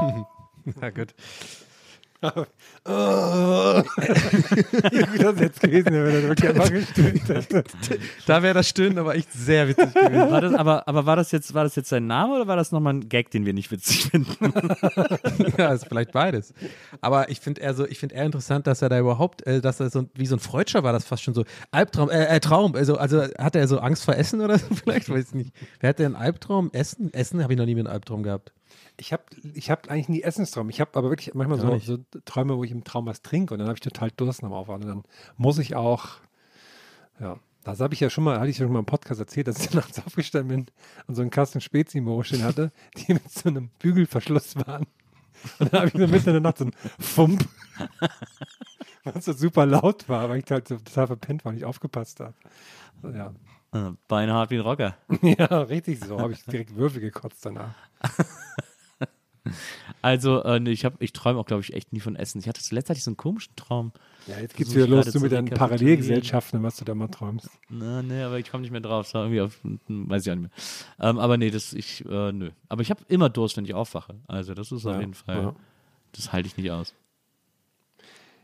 Na 0.80 0.88
gut. 0.88 1.12
Wie 2.20 2.28
das 5.18 5.38
jetzt 5.38 5.60
gewesen 5.60 5.92
wäre, 5.92 6.06
wenn 6.06 6.14
er 6.16 6.22
wirklich 6.24 6.50
einfach 6.50 6.68
gestöhnt 6.70 7.28
hätte. 7.28 7.62
Da 8.26 8.42
wäre 8.42 8.54
das 8.54 8.68
Stöhnen 8.68 8.98
aber 8.98 9.14
echt 9.14 9.32
sehr 9.32 9.68
witzig 9.68 9.94
gewesen. 9.94 10.28
War 10.30 10.40
das, 10.40 10.54
aber 10.54 10.88
aber 10.88 11.06
war, 11.06 11.14
das 11.14 11.30
jetzt, 11.30 11.54
war 11.54 11.62
das 11.62 11.76
jetzt 11.76 11.90
sein 11.90 12.08
Name 12.08 12.34
oder 12.34 12.48
war 12.48 12.56
das 12.56 12.72
nochmal 12.72 12.94
ein 12.94 13.08
Gag, 13.08 13.30
den 13.30 13.46
wir 13.46 13.52
nicht 13.52 13.70
witzig 13.70 14.10
finden? 14.10 14.34
ja, 15.58 15.72
ist 15.72 15.86
vielleicht 15.86 16.10
beides. 16.10 16.52
Aber 17.00 17.30
ich 17.30 17.38
finde 17.38 17.60
eher 17.60 17.74
so, 17.74 17.86
ich 17.86 18.00
finde 18.00 18.16
eher 18.16 18.24
interessant, 18.24 18.66
dass 18.66 18.82
er 18.82 18.88
da 18.88 18.98
überhaupt, 18.98 19.46
äh, 19.46 19.60
dass 19.60 19.78
er 19.78 19.90
so 19.90 20.08
wie 20.14 20.26
so 20.26 20.34
ein 20.34 20.40
Freudscher 20.40 20.82
war, 20.82 20.92
das 20.92 21.04
fast 21.04 21.22
schon 21.22 21.34
so 21.34 21.44
Albtraum, 21.70 22.10
äh, 22.10 22.24
äh 22.24 22.40
Traum. 22.40 22.74
Also, 22.74 22.96
also 22.96 23.22
hatte 23.38 23.60
er 23.60 23.68
so 23.68 23.78
Angst 23.78 24.04
vor 24.04 24.16
Essen 24.16 24.40
oder 24.40 24.58
so? 24.58 24.66
Vielleicht 24.74 25.08
weiß 25.08 25.28
ich 25.28 25.34
nicht. 25.34 25.52
Wer 25.78 25.90
hat 25.90 26.00
denn 26.00 26.16
einen 26.16 26.16
Albtraum? 26.16 26.70
Essen? 26.72 27.14
Essen 27.14 27.44
habe 27.44 27.52
ich 27.52 27.58
noch 27.58 27.66
nie 27.66 27.76
mit 27.76 27.86
einem 27.86 27.94
Albtraum 27.94 28.24
gehabt. 28.24 28.52
Ich 28.96 29.12
habe 29.12 29.24
ich 29.54 29.70
hab 29.70 29.90
eigentlich 29.90 30.08
nie 30.08 30.22
Essenstraum. 30.22 30.70
Ich 30.70 30.80
habe 30.80 30.90
aber 30.94 31.10
wirklich 31.10 31.34
manchmal 31.34 31.58
so, 31.58 31.78
so 31.78 31.98
Träume, 32.24 32.56
wo 32.56 32.64
ich 32.64 32.70
im 32.70 32.84
Traum 32.84 33.06
was 33.06 33.22
trinke 33.22 33.54
und 33.54 33.58
dann 33.58 33.68
habe 33.68 33.76
ich 33.76 33.80
total 33.80 34.10
Durst 34.10 34.42
am 34.42 34.52
Aufwachen. 34.52 34.82
Und 34.82 34.88
dann 34.88 35.02
muss 35.36 35.58
ich 35.58 35.74
auch, 35.74 36.16
ja, 37.20 37.38
das 37.64 37.80
habe 37.80 37.94
ich 37.94 38.00
ja 38.00 38.10
schon 38.10 38.24
mal, 38.24 38.38
hatte 38.38 38.50
ich 38.50 38.58
ja 38.58 38.64
schon 38.64 38.72
mal 38.72 38.78
im 38.80 38.86
Podcast 38.86 39.20
erzählt, 39.20 39.46
dass 39.48 39.60
ich 39.60 39.72
nachts 39.74 40.04
aufgestanden 40.04 40.48
bin 40.48 40.74
und 41.06 41.14
so 41.14 41.22
einen 41.22 41.30
Kasten 41.30 41.60
Spezi 41.60 41.98
im 41.98 42.08
Ohrchen 42.08 42.42
hatte, 42.42 42.72
die 42.96 43.14
mit 43.14 43.30
so 43.30 43.48
einem 43.48 43.68
Bügelverschluss 43.78 44.56
waren. 44.56 44.86
Und 45.58 45.72
dann 45.72 45.80
habe 45.80 45.88
ich 45.88 45.92
so 45.92 46.08
mitten 46.08 46.28
in 46.28 46.34
der 46.34 46.40
Nacht 46.40 46.58
so 46.58 46.64
ein 46.64 46.72
Fump, 46.98 47.48
was 49.04 49.24
so 49.24 49.32
super 49.32 49.66
laut 49.66 50.08
war, 50.08 50.28
weil 50.28 50.40
ich 50.40 50.50
halt 50.50 50.66
so 50.66 50.76
total 50.76 51.06
verpennt 51.06 51.44
war 51.44 51.50
und 51.50 51.56
nicht 51.56 51.64
aufgepasst 51.64 52.20
habe. 52.20 52.34
Ja. 53.02 53.32
Äh, 53.72 53.90
Beinhart 54.08 54.50
wie 54.50 54.56
ein 54.56 54.60
Rocker. 54.60 54.96
ja, 55.22 55.44
richtig 55.62 56.00
so. 56.00 56.18
Habe 56.18 56.32
ich 56.32 56.44
direkt 56.44 56.74
Würfel 56.76 57.00
gekotzt 57.00 57.44
danach. 57.44 57.74
Also, 60.02 60.42
äh, 60.44 60.60
nee, 60.60 60.70
ich, 60.70 60.84
hab- 60.84 61.00
ich 61.00 61.12
träume 61.14 61.38
auch, 61.38 61.46
glaube 61.46 61.62
ich, 61.62 61.72
echt 61.72 61.92
nie 61.92 62.00
von 62.00 62.16
Essen. 62.16 62.38
Ich 62.38 62.48
hatte 62.48 62.60
zuletzt 62.62 62.90
hatte 62.90 62.98
ich 62.98 63.04
so 63.04 63.10
einen 63.10 63.16
komischen 63.16 63.56
Traum. 63.56 63.92
Ja, 64.26 64.38
jetzt 64.38 64.54
geht's 64.54 64.74
wieder 64.74 64.86
los, 64.86 65.06
du 65.06 65.20
mit 65.20 65.32
deinen. 65.32 65.48
Parallelgesellschaften, 65.48 66.62
was 66.62 66.76
du 66.76 66.84
da 66.84 66.94
mal 66.94 67.08
träumst. 67.08 67.48
Na, 67.70 68.02
nee, 68.02 68.22
aber 68.22 68.38
ich 68.38 68.50
komme 68.50 68.60
nicht 68.60 68.70
mehr 68.70 68.80
drauf. 68.82 69.12
War 69.14 69.22
irgendwie 69.22 69.40
auf, 69.40 69.58
hm, 69.62 70.10
weiß 70.10 70.26
ich 70.26 70.32
auch 70.32 70.36
nicht 70.36 70.50
mehr. 70.98 71.08
Ähm, 71.10 71.18
aber 71.18 71.38
nee, 71.38 71.50
das, 71.50 71.72
ich, 71.72 72.04
äh, 72.04 72.32
nö. 72.32 72.50
Aber 72.68 72.82
ich 72.82 72.90
habe 72.90 73.00
immer 73.08 73.30
Durst, 73.30 73.56
wenn 73.56 73.64
ich 73.64 73.72
aufwache. 73.74 74.16
Also, 74.26 74.52
das 74.54 74.70
ist 74.70 74.84
auf 74.84 74.92
Ja, 74.94 75.00
jeden 75.00 75.14
Fall, 75.14 75.36
ja. 75.42 75.54
das 76.12 76.32
halte 76.32 76.46
ich 76.48 76.56
nicht 76.58 76.70
aus. 76.70 76.94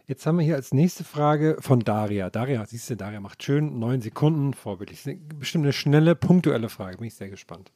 Jetzt 0.07 0.27
haben 0.27 0.39
wir 0.39 0.45
hier 0.45 0.57
als 0.57 0.75
nächste 0.75 1.03
Frage 1.03 1.57
von 1.61 1.81
Daria. 1.81 2.29
Daria, 2.29 2.67
siehst 2.67 2.91
du, 2.91 2.97
Daria 2.97 3.21
macht 3.21 3.43
schön 3.43 3.79
neun 3.79 4.03
Sekunden 4.03 4.53
vorbildlich. 4.53 5.19
Bestimmt 5.39 5.65
eine 5.65 5.73
schnelle, 5.73 6.15
punktuelle 6.15 6.69
Frage. 6.69 6.99
Bin 6.99 7.07
ich 7.07 7.15
sehr 7.15 7.31
gespannt. 7.31 7.73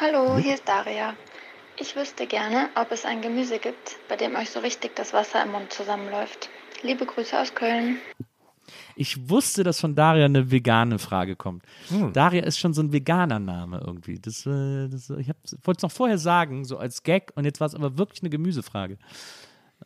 Hallo, 0.00 0.38
hier 0.38 0.54
ist 0.54 0.66
Daria. 0.66 1.14
Ich 1.78 1.94
wüsste 1.94 2.26
gerne, 2.26 2.68
ob 2.74 2.90
es 2.90 3.04
ein 3.04 3.22
Gemüse 3.22 3.60
gibt, 3.60 3.98
bei 4.08 4.16
dem 4.16 4.34
euch 4.34 4.50
so 4.50 4.58
richtig 4.58 4.96
das 4.96 5.12
Wasser 5.12 5.44
im 5.44 5.52
Mund 5.52 5.72
zusammenläuft. 5.72 6.50
Liebe 6.82 7.06
Grüße 7.06 7.38
aus 7.38 7.54
Köln. 7.54 7.98
Ich 8.96 9.30
wusste, 9.30 9.62
dass 9.62 9.78
von 9.78 9.94
Daria 9.94 10.24
eine 10.24 10.50
vegane 10.50 10.98
Frage 10.98 11.36
kommt. 11.36 11.62
Hm. 11.90 12.12
Daria 12.12 12.42
ist 12.42 12.58
schon 12.58 12.74
so 12.74 12.82
ein 12.82 12.92
veganer 12.92 13.38
Name 13.38 13.80
irgendwie. 13.86 14.18
Das, 14.18 14.44
äh, 14.46 14.88
das, 14.88 15.10
ich 15.10 15.28
wollte 15.62 15.78
es 15.78 15.82
noch 15.82 15.92
vorher 15.92 16.18
sagen, 16.18 16.64
so 16.64 16.76
als 16.76 17.04
Gag, 17.04 17.30
und 17.36 17.44
jetzt 17.44 17.60
war 17.60 17.68
es 17.68 17.76
aber 17.76 17.96
wirklich 17.98 18.22
eine 18.22 18.30
Gemüsefrage. 18.30 18.98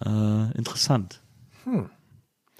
Äh, 0.05 0.57
interessant. 0.57 1.23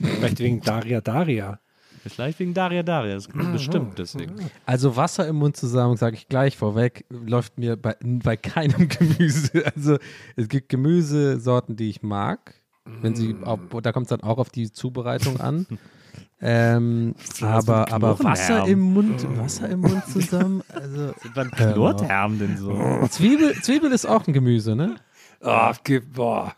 Vielleicht 0.01 0.39
wegen 0.41 0.61
Daria 0.61 1.01
Daria. 1.01 1.61
Vielleicht 2.07 2.39
wegen 2.39 2.55
Daria 2.55 2.83
Daria, 2.83 3.15
das 3.15 3.29
Mhm. 3.33 3.53
bestimmt 3.53 3.99
deswegen. 3.99 4.35
Also 4.65 4.97
Wasser 4.97 5.29
im 5.29 5.37
Mund 5.37 5.57
zusammen, 5.57 5.97
sage 5.99 6.17
ich 6.17 6.29
gleich 6.29 6.57
vorweg, 6.57 7.05
läuft 7.11 7.59
mir 7.59 7.77
bei, 7.77 7.95
bei 8.01 8.37
keinem 8.39 8.89
Gemüse. 8.89 9.65
Also 9.75 9.99
es 10.37 10.49
gibt 10.49 10.71
Gemüsesorten, 10.71 11.77
die 11.77 11.91
ich 11.91 12.03
mag. 12.03 12.55
Wenn 13.03 13.15
sie, 13.15 13.35
Mm. 13.35 13.45
auf, 13.45 13.61
da 13.83 13.93
kommt 13.93 14.07
es 14.07 14.11
dann 14.11 14.23
auch 14.23 14.39
auf 14.39 14.49
die 14.51 14.73
Zubereitung 14.73 15.39
an. 15.41 15.67
ähm, 16.41 17.15
aber, 17.43 17.93
aber 17.93 18.19
Wasser 18.19 18.67
im 18.67 18.81
Mund, 18.81 19.27
Wasser 19.39 19.69
im 19.69 19.81
Mund 19.81 20.05
zusammen. 20.07 20.63
Also 20.69 21.13
Wann 21.35 21.51
knurrt 21.51 22.03
Herm 22.03 22.39
denn 22.39 22.57
so? 22.57 23.07
Zwiebel, 23.11 23.55
Zwiebel 23.61 23.93
ist 23.93 24.07
auch 24.07 24.27
ein 24.27 24.33
Gemüse, 24.33 24.75
ne? 24.75 24.97
Oh, 25.43 25.71
boah. 26.15 26.55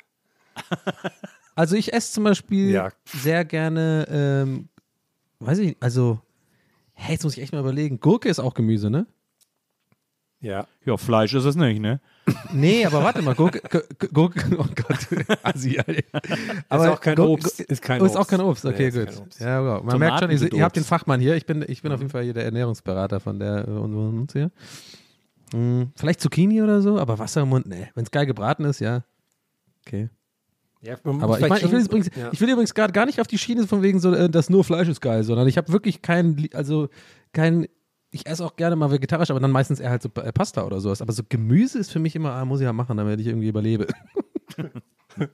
Also 1.55 1.77
ich 1.77 1.93
esse 1.93 2.13
zum 2.15 2.25
Beispiel 2.25 2.71
Ja. 2.71 2.91
sehr 3.05 3.45
gerne, 3.45 4.07
ähm, 4.11 4.69
weiß 5.41 5.59
ich, 5.59 5.77
also, 5.81 6.19
hey, 6.95 7.13
jetzt 7.13 7.25
muss 7.25 7.37
ich 7.37 7.43
echt 7.43 7.53
mal 7.53 7.61
überlegen. 7.61 8.01
Gurke 8.01 8.31
ist 8.31 8.39
auch 8.39 8.55
Gemüse, 8.55 8.89
ne? 8.89 9.07
Ja. 10.41 10.67
Ja, 10.87 10.97
Fleisch 10.97 11.35
ist 11.35 11.45
es 11.45 11.55
nicht, 11.55 11.79
ne? 11.81 12.01
Nee, 12.55 12.87
aber 12.87 13.05
warte 13.05 13.21
mal, 13.21 13.35
Gurke, 13.35 13.61
Gu- 13.69 14.09
Gurke, 14.15 14.43
oh 14.59 14.65
Gott, 14.75 15.07
Assi, 15.43 15.79
Alter. 15.79 16.23
ist 16.25 16.71
auch 16.71 17.01
kein 17.03 17.17
Gur- 17.17 17.29
Obst. 17.29 17.61
Ist 17.61 17.83
kein 17.83 18.01
oh, 18.01 18.07
ist 18.07 18.17
auch 18.17 18.21
Obst. 18.21 18.31
kein 18.31 18.41
Obst, 18.41 18.65
Nee, 18.65 18.71
okay, 18.71 18.89
ist 18.89 18.95
gut. 19.15 19.19
Obst. 19.27 19.41
Ja, 19.41 19.63
wow. 19.63 19.83
Man 19.83 19.93
Tomaten 19.93 19.99
merkt 19.99 20.19
schon, 20.21 20.31
ihr, 20.49 20.53
ihr 20.55 20.65
habt 20.65 20.75
den 20.77 20.81
Obst. 20.81 20.89
Fachmann 20.89 21.21
hier. 21.21 21.37
Ich 21.37 21.45
bin, 21.45 21.63
ich 21.69 21.83
bin 21.83 21.93
auf 21.93 22.01
jeden 22.01 22.11
Fall 22.11 22.25
hier 22.25 22.33
der 22.33 22.47
Ernährungsberater 22.47 23.21
von 23.21 23.39
der 23.39 23.59
äh, 23.59 23.65
von 23.67 24.19
uns 24.21 24.33
hier. 24.33 24.51
Hm, 25.53 25.93
vielleicht 25.97 26.23
Zucchini 26.23 26.63
oder 26.63 26.81
so, 26.81 26.99
aber 26.99 27.19
Wasser 27.19 27.43
im 27.43 27.51
Mund, 27.51 27.67
nee. 27.67 27.89
Wenn 27.95 28.05
es 28.05 28.11
geil 28.11 28.25
gebraten 28.25 28.65
ist, 28.65 28.81
ja. 28.81 29.05
Okay. 29.87 30.09
Ja, 30.83 30.97
Aber 31.05 31.39
ich, 31.41 31.49
mein, 31.49 31.65
ich, 31.65 31.71
will 31.71 31.81
übrigens, 31.81 32.11
ja. 32.17 32.31
ich 32.33 32.41
will 32.41 32.51
übrigens 32.51 32.75
gerade 32.75 32.93
gar 32.93 33.07
nicht 33.07 33.21
auf 33.21 33.27
die 33.29 33.39
Schiene 33.39 33.67
von 33.69 33.83
wegen 33.83 34.01
so, 34.01 34.13
äh, 34.13 34.29
dass 34.29 34.51
nur 34.51 34.65
Fleisch 34.65 34.89
ist 34.89 35.01
geil, 35.01 35.23
sondern 35.23 35.47
ich 35.47 35.57
habe 35.57 35.73
wirklich 35.73 36.03
keinen, 36.03 36.37
Lie- 36.37 36.53
also 36.55 36.89
kein, 37.33 37.69
ich 38.11 38.27
esse 38.27 38.45
auch 38.45 38.57
gerne 38.57 38.75
mal 38.75 38.91
vegetarisch, 38.91 39.31
aber 39.31 39.39
dann 39.39 39.53
meistens 39.53 39.79
eher 39.79 39.91
halt 39.91 40.03
so 40.03 40.09
äh, 40.21 40.33
Pasta 40.33 40.65
oder 40.65 40.81
sowas. 40.81 41.01
Aber 41.01 41.13
so 41.13 41.23
Gemüse 41.29 41.79
ist 41.79 41.93
für 41.93 42.01
mich 42.01 42.17
immer, 42.17 42.33
ah, 42.33 42.45
muss 42.45 42.61
ich 42.61 42.65
ja 42.65 42.73
machen, 42.73 42.97
damit 42.97 43.21
ich 43.21 43.29
irgendwie 43.29 43.49
überlebe. 43.49 43.87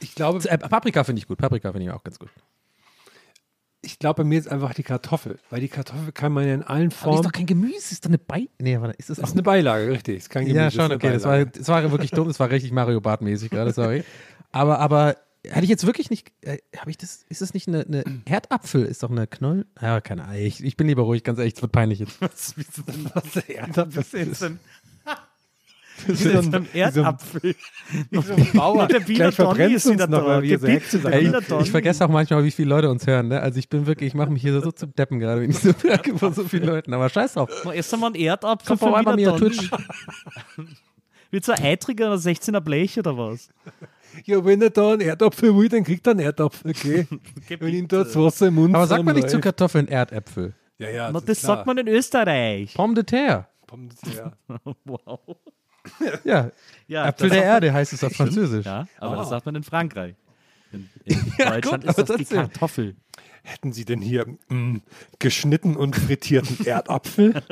Ich 0.00 0.14
glaube, 0.14 0.46
Äh, 0.48 0.58
Paprika 0.58 1.04
finde 1.04 1.20
ich 1.20 1.26
gut, 1.28 1.38
Paprika 1.38 1.72
finde 1.72 1.86
ich 1.86 1.92
auch 1.92 2.02
ganz 2.04 2.18
gut. 2.18 2.28
Ich 3.84 3.98
glaube, 3.98 4.22
bei 4.22 4.28
mir 4.28 4.38
ist 4.38 4.48
einfach 4.48 4.74
die 4.74 4.82
Kartoffel, 4.82 5.38
weil 5.50 5.60
die 5.60 5.68
Kartoffel 5.68 6.12
kann 6.12 6.32
man 6.32 6.46
ja 6.46 6.54
in 6.54 6.62
allen 6.62 6.86
Aber 6.86 6.92
ist 6.92 6.96
Formen. 6.98 7.22
doch 7.22 7.32
kein 7.32 7.46
Gemüse, 7.46 7.92
ist 7.92 8.04
doch 8.04 8.10
eine 8.10 8.18
Bei... 8.18 8.48
Nee, 8.58 8.80
warte, 8.80 8.96
ist 8.98 9.10
das 9.10 9.18
Das 9.18 9.30
ist 9.30 9.34
eine 9.34 9.42
Beilage, 9.42 9.90
richtig. 9.90 10.16
Ist 10.18 10.30
kein 10.30 10.44
Gemüse, 10.44 10.58
Ja, 10.60 10.66
ist 10.68 10.74
schon, 10.74 10.84
eine 10.86 10.94
okay. 10.96 11.12
Das 11.12 11.24
war, 11.24 11.32
Beilage. 11.32 11.50
das 11.58 11.68
war 11.68 11.90
wirklich 11.90 12.10
dumm. 12.10 12.28
Das 12.28 12.40
war 12.40 12.50
richtig 12.50 12.72
Mario 12.72 13.00
Bart-mäßig 13.00 13.50
gerade, 13.50 13.72
sorry. 13.72 14.04
Aber, 14.52 14.78
aber 14.78 15.16
hatte 15.50 15.64
ich 15.64 15.68
jetzt 15.68 15.84
wirklich 15.84 16.08
nicht. 16.10 16.32
Äh, 16.40 16.58
habe 16.78 16.90
ich 16.90 16.96
das? 16.96 17.24
Ist 17.28 17.42
das 17.42 17.52
nicht 17.52 17.68
eine, 17.68 17.84
eine 17.84 18.04
Erdapfel? 18.24 18.84
Ist 18.86 19.02
doch 19.02 19.10
eine 19.10 19.26
Knoll? 19.26 19.66
Ja, 19.80 20.00
keine 20.00 20.24
Ahnung. 20.24 20.36
Ich, 20.38 20.64
ich 20.64 20.76
bin 20.78 20.86
lieber 20.86 21.02
ruhig, 21.02 21.22
ganz 21.22 21.38
ehrlich. 21.38 21.54
Es 21.56 21.60
wird 21.62 21.70
peinlich 21.72 21.98
jetzt. 21.98 22.18
Was, 22.20 22.54
denn 22.54 23.10
Was 23.12 23.36
Erdapfel 23.48 23.96
Was 23.96 24.14
ist 24.14 24.28
ist. 24.32 24.42
denn? 24.42 24.58
Wie 26.06 26.14
so 26.14 26.30
so 26.30 26.38
ein 26.38 26.54
ein 26.54 26.68
Erdapfel? 26.72 27.54
Wie 28.10 28.20
so 28.20 28.34
ein 28.34 28.48
Bauer. 28.52 28.86
Der 28.86 29.06
Wiener 29.06 29.30
Donny 29.30 29.74
ist 29.74 29.86
du 29.86 29.92
wieder 29.92 30.04
uns 30.04 30.10
noch, 30.12 30.24
da. 30.24 30.34
so 30.34 30.66
der 30.66 30.80
sagen. 30.80 31.20
Wiener 31.20 31.38
Ich, 31.38 31.66
ich 31.66 31.70
vergesse 31.70 32.04
auch 32.04 32.08
manchmal, 32.08 32.44
wie 32.44 32.50
viele 32.50 32.68
Leute 32.68 32.90
uns 32.90 33.06
hören. 33.06 33.28
Ne? 33.28 33.40
Also 33.40 33.58
ich 33.58 33.68
bin 33.68 33.86
wirklich, 33.86 34.08
ich 34.08 34.14
mache 34.14 34.30
mich 34.30 34.42
hier 34.42 34.60
so 34.60 34.72
zu 34.72 34.86
deppen 34.86 35.18
gerade, 35.18 35.42
wenn 35.42 35.50
ich 35.50 35.58
so 35.58 35.72
merke 35.82 36.16
von 36.18 36.32
so 36.32 36.44
vielen 36.44 36.64
Leuten. 36.64 36.92
Aber 36.92 37.08
scheiß 37.08 37.34
drauf. 37.34 37.64
Mal 37.64 37.74
erst 37.74 37.92
einmal 37.94 38.12
einen 38.12 38.22
Erdapfel 38.22 38.68
Komm 38.68 38.78
vorbei 38.78 39.02
bei 39.02 39.16
Wiener 39.16 39.32
mir, 39.32 39.38
Donny. 39.38 39.56
Twitch. 39.56 39.70
Wird 41.30 41.44
so 41.44 41.52
ein 41.52 41.62
eitriger 41.62 42.06
oder 42.06 42.16
16er 42.16 42.60
Blech 42.60 42.98
oder 42.98 43.16
was? 43.16 43.48
Ja, 44.24 44.44
wenn 44.44 44.62
er 44.62 44.70
da 44.70 44.92
einen 44.92 45.00
Erdapfel 45.00 45.56
will, 45.56 45.68
dann 45.68 45.82
kriegt 45.82 46.06
er 46.06 46.12
einen 46.12 46.20
Erdapfel, 46.20 46.70
okay? 46.70 47.06
wenn 47.58 47.74
ihm 47.74 47.88
da 47.88 48.04
das 48.04 48.14
Wasser 48.14 48.48
im 48.48 48.54
Mund 48.54 48.74
Aber 48.74 48.86
sagt 48.86 49.04
man 49.04 49.16
nicht 49.16 49.28
zu. 49.28 49.40
Kartoffeln 49.40 49.88
Erdäpfel? 49.88 50.54
Ja, 50.78 50.90
ja, 50.90 51.06
Na, 51.08 51.20
das, 51.20 51.24
das 51.24 51.40
sagt 51.42 51.66
man 51.66 51.78
in 51.78 51.88
Österreich. 51.88 52.74
Pomme 52.74 52.94
de 52.94 53.04
terre. 53.04 53.46
Pommes 53.66 53.96
de 53.96 54.12
terre. 54.12 54.32
wow. 54.84 55.36
Ja. 56.24 56.50
Ja, 56.86 57.08
Äpfel 57.08 57.28
das 57.30 57.38
der 57.38 57.44
Erde 57.46 57.72
heißt 57.72 57.92
es 57.92 58.04
auf 58.04 58.12
Französisch. 58.12 58.66
Ja, 58.66 58.86
aber 58.98 59.16
das 59.16 59.26
Ah. 59.26 59.30
sagt 59.30 59.46
man 59.46 59.54
in 59.56 59.62
Frankreich. 59.62 60.14
In, 60.72 60.88
in 61.04 61.32
Ja, 61.38 61.52
Deutschland 61.52 61.82
gut, 61.84 61.90
ist 61.90 61.98
das 61.98 62.06
die 62.16 62.24
trotzdem. 62.24 62.38
Kartoffel. 62.38 62.96
Hätten 63.42 63.72
Sie 63.72 63.84
denn 63.84 64.00
hier 64.00 64.26
mh, 64.48 64.80
geschnitten 65.18 65.76
und 65.76 65.94
frittierten 65.96 66.58
Erdapfel? 66.66 67.42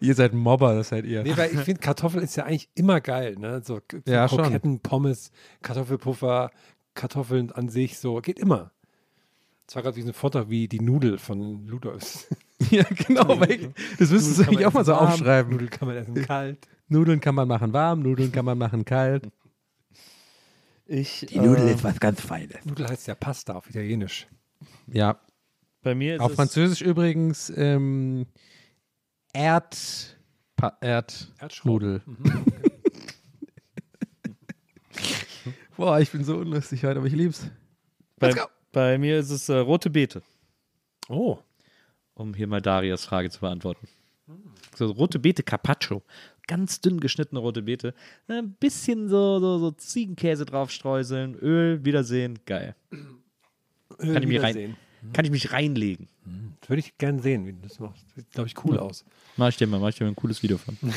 Ihr 0.00 0.14
seid 0.14 0.32
Mobber, 0.32 0.74
das 0.74 0.88
seid 0.90 1.04
ihr. 1.04 1.22
Nee, 1.22 1.36
weil 1.36 1.52
ich 1.52 1.60
finde, 1.60 1.80
Kartoffel 1.80 2.22
ist 2.22 2.36
ja 2.36 2.44
eigentlich 2.44 2.68
immer 2.74 3.00
geil, 3.00 3.36
ne? 3.38 3.62
So, 3.64 3.80
so 3.90 3.98
Ja, 4.10 4.28
schon. 4.28 4.38
Kroketten, 4.42 4.80
Pommes, 4.80 5.30
Kartoffelpuffer, 5.62 6.50
Kartoffeln 6.94 7.52
an 7.52 7.68
sich, 7.68 7.98
so, 7.98 8.16
geht 8.20 8.38
immer. 8.38 8.72
Das 9.70 9.76
war 9.76 9.84
gerade 9.84 9.96
wie 9.98 10.02
so 10.02 10.08
ein 10.08 10.14
Vortrag 10.14 10.50
wie 10.50 10.66
die 10.66 10.80
Nudel 10.80 11.16
von 11.18 11.64
Ludolfs. 11.68 12.26
Ja, 12.70 12.82
genau. 12.82 13.26
Weil 13.40 13.52
ich, 13.52 13.68
das 13.98 14.10
müsstest 14.10 14.38
du 14.38 14.42
eigentlich 14.42 14.66
auch 14.66 14.72
mal 14.72 14.84
so 14.84 14.92
warm, 14.92 15.12
aufschreiben. 15.12 15.52
Nudeln 15.52 15.70
kann 15.70 15.88
man 15.88 15.96
essen 15.96 16.14
kalt. 16.14 16.68
Nudeln 16.88 17.20
kann 17.20 17.34
man 17.34 17.48
machen 17.48 17.72
warm, 17.72 18.02
Nudeln 18.02 18.32
kann 18.32 18.44
man 18.44 18.58
machen 18.58 18.84
kalt. 18.84 19.30
Ich, 20.86 21.26
was 21.32 22.00
ganz 22.00 22.20
Feines. 22.20 22.66
Nudel 22.66 22.88
heißt 22.88 23.08
ja 23.08 23.14
Pasta 23.14 23.54
auf 23.54 23.70
Italienisch. 23.70 24.26
Ja, 24.88 25.20
Bei 25.82 25.94
mir 25.94 26.16
ist 26.16 26.20
auf 26.20 26.32
es 26.32 26.36
Französisch 26.36 26.82
übrigens 26.82 27.50
ähm, 27.56 28.26
Erd, 29.32 30.18
pa, 30.56 30.76
Erd, 30.82 31.32
Erdschrauben. 31.38 31.72
Nudel. 31.72 32.02
Boah, 35.76 35.98
ich 36.00 36.10
bin 36.10 36.24
so 36.24 36.36
unlustig 36.36 36.84
heute, 36.84 36.98
aber 36.98 37.06
ich 37.06 37.14
lieb's. 37.14 37.48
bei, 38.18 38.34
bei 38.72 38.98
mir 38.98 39.18
ist 39.18 39.30
es 39.30 39.48
äh, 39.48 39.56
rote 39.56 39.90
Beete, 39.90 40.22
Oh. 41.08 41.38
um 42.14 42.34
hier 42.34 42.46
mal 42.46 42.60
Darias 42.60 43.04
Frage 43.04 43.30
zu 43.30 43.40
beantworten. 43.40 43.88
So 44.76 44.86
rote 44.92 45.18
Beete 45.18 45.42
Carpaccio. 45.42 46.02
Ganz 46.46 46.80
dünn 46.80 47.00
geschnittene 47.00 47.40
rote 47.40 47.62
Beete. 47.62 47.94
Ein 48.28 48.52
bisschen 48.54 49.08
so, 49.08 49.38
so, 49.40 49.58
so 49.58 49.70
Ziegenkäse 49.72 50.44
draufstreuseln, 50.46 51.34
Öl, 51.36 51.84
Wiedersehen, 51.84 52.38
geil. 52.46 52.74
Kann 53.98 54.22
ich, 54.22 54.28
mich 54.28 54.40
rein, 54.42 54.54
Wiedersehen. 54.54 54.76
kann 55.12 55.24
ich 55.24 55.30
mich 55.30 55.52
reinlegen. 55.52 56.08
Das 56.60 56.68
würde 56.70 56.80
ich 56.80 56.96
gern 56.98 57.20
sehen, 57.20 57.46
wie 57.46 57.52
du 57.52 57.58
das 57.62 57.78
machst. 57.80 58.04
Sieht, 58.14 58.30
glaube 58.32 58.48
ich, 58.48 58.64
cool 58.64 58.78
aus. 58.78 59.04
Mach 59.36 59.48
ich 59.48 59.56
dir 59.56 59.66
mal, 59.66 59.80
mach 59.80 59.88
ich 59.88 59.96
dir 59.96 60.04
mal 60.04 60.10
ein 60.10 60.16
cooles 60.16 60.42
Video 60.42 60.58
von. 60.58 60.76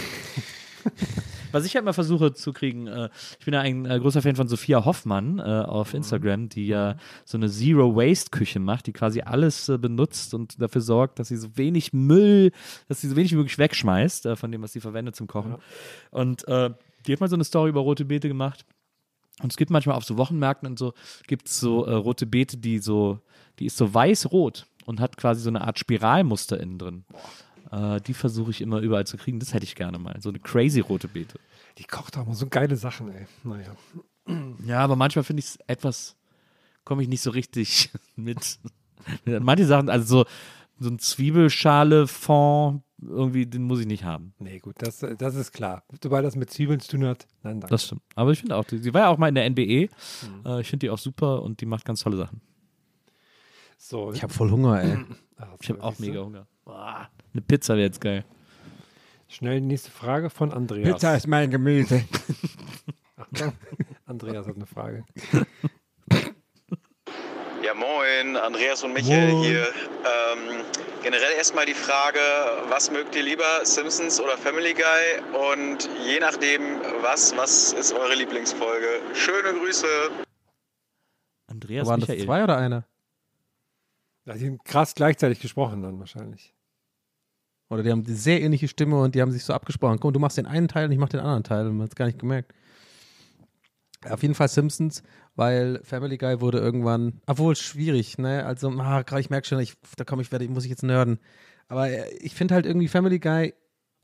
Was 1.54 1.66
ich 1.66 1.76
halt 1.76 1.86
mal 1.86 1.94
versuche 1.94 2.34
zu 2.34 2.52
kriegen, 2.52 2.88
äh, 2.88 3.10
ich 3.40 3.46
bin 3.46 3.54
ja 3.54 3.62
ein 3.62 3.86
äh, 3.86 4.00
großer 4.00 4.24
Fan 4.24 4.36
von 4.36 4.48
Sophia 4.48 4.84
Hoffmann 4.86 5.38
äh, 5.38 5.44
auf 5.44 5.94
Instagram, 5.94 6.50
die 6.50 6.68
ja 6.68 6.98
so 7.26 7.38
eine 7.38 7.48
Zero-Waste-Küche 7.48 8.60
macht, 8.60 8.88
die 8.88 8.92
quasi 8.92 9.22
alles 9.22 9.70
äh, 9.70 9.78
benutzt 9.78 10.34
und 10.34 10.60
dafür 10.60 10.82
sorgt, 10.82 11.20
dass 11.20 11.28
sie 11.28 11.38
so 11.38 11.56
wenig 11.56 11.94
Müll, 11.94 12.52
dass 12.88 13.02
sie 13.02 13.08
so 13.08 13.16
wenig 13.16 13.32
wie 13.32 13.36
möglich 13.36 13.60
wegschmeißt 13.60 14.26
äh, 14.26 14.36
von 14.36 14.52
dem, 14.52 14.64
was 14.64 14.74
sie 14.74 14.82
verwendet 14.82 15.16
zum 15.16 15.28
Kochen. 15.28 15.58
Und 16.10 16.48
äh, 16.48 16.72
die 17.06 17.14
hat 17.14 17.20
mal 17.20 17.30
so 17.30 17.36
eine 17.36 17.44
Story 17.44 17.70
über 17.70 17.82
rote 17.82 18.06
Beete 18.06 18.28
gemacht. 18.28 18.66
Und 19.42 19.52
es 19.52 19.58
gibt 19.58 19.70
manchmal 19.70 19.96
auf 19.96 20.06
so 20.06 20.18
Wochenmärkten 20.18 20.68
und 20.68 20.80
so, 20.80 20.94
gibt 21.28 21.48
es 21.48 21.60
so 21.60 21.82
rote 21.82 22.26
Beete, 22.26 22.58
die 22.58 22.80
so, 22.80 23.20
die 23.60 23.66
ist 23.66 23.78
so 23.78 23.94
weiß-rot 23.94 24.66
und 24.86 25.00
hat 25.00 25.18
quasi 25.18 25.42
so 25.42 25.50
eine 25.50 25.62
Art 25.62 25.80
Spiralmuster 25.80 26.60
innen 26.60 26.78
drin. 26.78 27.06
Äh, 27.74 28.02
die 28.02 28.14
versuche 28.14 28.52
ich 28.52 28.62
immer 28.62 28.80
überall 28.80 29.08
zu 29.08 29.18
kriegen. 29.18 29.40
Das 29.40 29.54
hätte 29.54 29.64
ich 29.66 29.74
gerne 29.76 29.98
mal. 29.98 30.16
So 30.22 30.30
eine 30.30 30.40
crazy 30.40 30.80
rote 30.80 31.08
Beete. 31.08 31.40
Die 31.80 31.84
kocht 31.86 32.18
auch 32.18 32.26
mal 32.28 32.36
so 32.36 32.48
geile 32.48 32.76
Sachen, 32.76 33.12
ey. 33.12 33.26
Naja. 33.44 33.76
Ja, 34.66 34.80
aber 34.80 34.96
manchmal 34.96 35.24
finde 35.24 35.40
ich 35.42 35.48
es 35.48 35.58
etwas, 35.68 36.16
komme 36.86 37.02
ich 37.02 37.08
nicht 37.10 37.22
so 37.22 37.32
richtig 37.32 37.90
mit. 38.16 38.60
Manche 39.26 39.66
Sachen, 39.66 39.90
also 39.90 40.20
so, 40.20 40.26
so 40.80 40.90
ein 40.90 41.00
Zwiebelschale-Fond, 41.00 42.84
irgendwie, 43.02 43.46
den 43.46 43.64
muss 43.64 43.80
ich 43.82 43.86
nicht 43.88 44.04
haben. 44.06 44.34
Nee, 44.40 44.60
gut, 44.60 44.76
das, 44.78 45.00
das 45.18 45.36
ist 45.36 45.52
klar. 45.52 45.84
Sobald 46.02 46.26
das 46.26 46.36
mit 46.38 46.50
Zwiebeln 46.52 46.80
zu 46.80 46.92
tun 46.92 47.06
hat, 47.06 47.28
nein, 47.42 47.60
danke. 47.60 47.68
Das 47.74 47.86
stimmt. 47.86 48.02
Aber 48.16 48.32
ich 48.32 48.40
finde 48.40 48.56
auch, 48.56 48.64
die, 48.64 48.78
sie 48.78 48.94
war 48.94 49.02
ja 49.02 49.10
auch 49.10 49.18
mal 49.18 49.28
in 49.28 49.36
der 49.36 49.46
NBE. 49.50 49.90
Äh, 50.46 50.62
ich 50.62 50.70
finde 50.70 50.86
die 50.86 50.90
auch 50.90 50.98
super 51.00 51.42
und 51.42 51.60
die 51.60 51.66
macht 51.66 51.84
ganz 51.86 52.00
tolle 52.02 52.18
Sachen. 52.18 52.40
so, 53.78 54.14
Ich 54.14 54.24
habe 54.24 54.32
voll 54.34 54.52
Hunger, 54.52 54.82
ey. 54.82 54.98
Ah, 55.36 55.48
Ich 55.60 55.70
habe 55.70 55.84
auch 55.84 55.98
mega 55.98 56.22
Hunger. 56.22 56.46
Boah, 56.64 57.10
eine 57.34 57.42
Pizza 57.42 57.74
wäre 57.76 57.86
jetzt 57.86 58.02
geil. 58.02 58.24
Schnell 59.28 59.60
die 59.62 59.68
nächste 59.68 59.90
Frage 59.92 60.30
von 60.30 60.52
Andreas. 60.54 61.02
ist 61.04 61.28
mein 61.28 61.50
Gemüse. 61.50 62.04
Achtung, 63.18 63.54
Andreas 64.06 64.48
hat 64.48 64.56
eine 64.56 64.66
Frage. 64.68 65.06
Ja, 67.64 67.74
moin, 67.74 68.36
Andreas 68.36 68.84
und 68.84 68.94
Michael 68.94 69.32
Moin. 69.32 69.44
hier. 69.44 69.62
Ähm, 69.64 70.64
generell 71.02 71.32
erstmal 71.38 71.66
die 71.66 71.74
Frage, 71.74 72.20
was 72.68 72.92
mögt 72.92 73.16
ihr 73.16 73.24
lieber, 73.24 73.64
Simpsons 73.66 74.20
oder 74.20 74.38
Family 74.38 74.74
Guy? 74.74 75.42
Und 75.52 75.90
je 76.06 76.20
nachdem, 76.20 76.82
was, 77.02 77.36
was 77.38 77.74
ist 77.74 77.94
eure 77.94 78.16
Lieblingsfolge? 78.16 79.02
Schöne 79.16 79.58
Grüße. 79.58 79.88
Andreas 81.48 81.88
Waren 81.88 82.02
das 82.02 82.10
Michael. 82.10 82.26
zwei 82.26 82.44
oder 82.44 82.58
einer? 82.58 82.86
Ja, 84.26 84.34
die 84.36 84.46
haben 84.48 84.60
krass 84.64 84.94
gleichzeitig 84.94 85.40
gesprochen 85.40 85.82
dann 85.82 86.00
wahrscheinlich. 86.00 86.53
Oder 87.74 87.84
die 87.84 87.92
haben 87.92 88.04
die 88.04 88.14
sehr 88.14 88.42
ähnliche 88.42 88.68
Stimme 88.68 89.00
und 89.00 89.16
die 89.16 89.22
haben 89.22 89.32
sich 89.32 89.44
so 89.44 89.54
abgesprochen. 89.54 90.00
Komm, 90.00 90.14
du 90.14 90.20
machst 90.20 90.38
den 90.38 90.46
einen 90.46 90.68
Teil 90.68 90.86
und 90.86 90.92
ich 90.92 90.98
mach 90.98 91.10
den 91.10 91.20
anderen 91.20 91.44
Teil. 91.44 91.68
Und 91.68 91.78
man 91.78 91.84
hat 91.86 91.92
es 91.92 91.96
gar 91.96 92.06
nicht 92.06 92.20
gemerkt. 92.20 92.54
Auf 94.10 94.22
jeden 94.22 94.36
Fall 94.36 94.50
Simpsons, 94.50 95.02
weil 95.36 95.80
Family 95.84 96.18
Guy 96.18 96.42
wurde 96.42 96.60
irgendwann, 96.60 97.22
obwohl 97.26 97.56
schwierig, 97.56 98.18
ne? 98.18 98.46
Also, 98.46 98.70
ah, 98.70 99.02
grad, 99.02 99.22
ich 99.22 99.30
merke 99.30 99.48
schon, 99.48 99.60
ich, 99.60 99.76
da 99.96 100.04
komme 100.04 100.22
ich, 100.22 100.32
werde, 100.32 100.48
muss 100.50 100.66
ich 100.66 100.70
jetzt 100.70 100.84
nerden. 100.84 101.20
Aber 101.70 101.90
äh, 101.90 102.14
ich 102.20 102.36
finde 102.36 102.54
halt 102.54 102.66
irgendwie 102.66 102.90
Family 102.90 103.20
Guy 103.20 103.54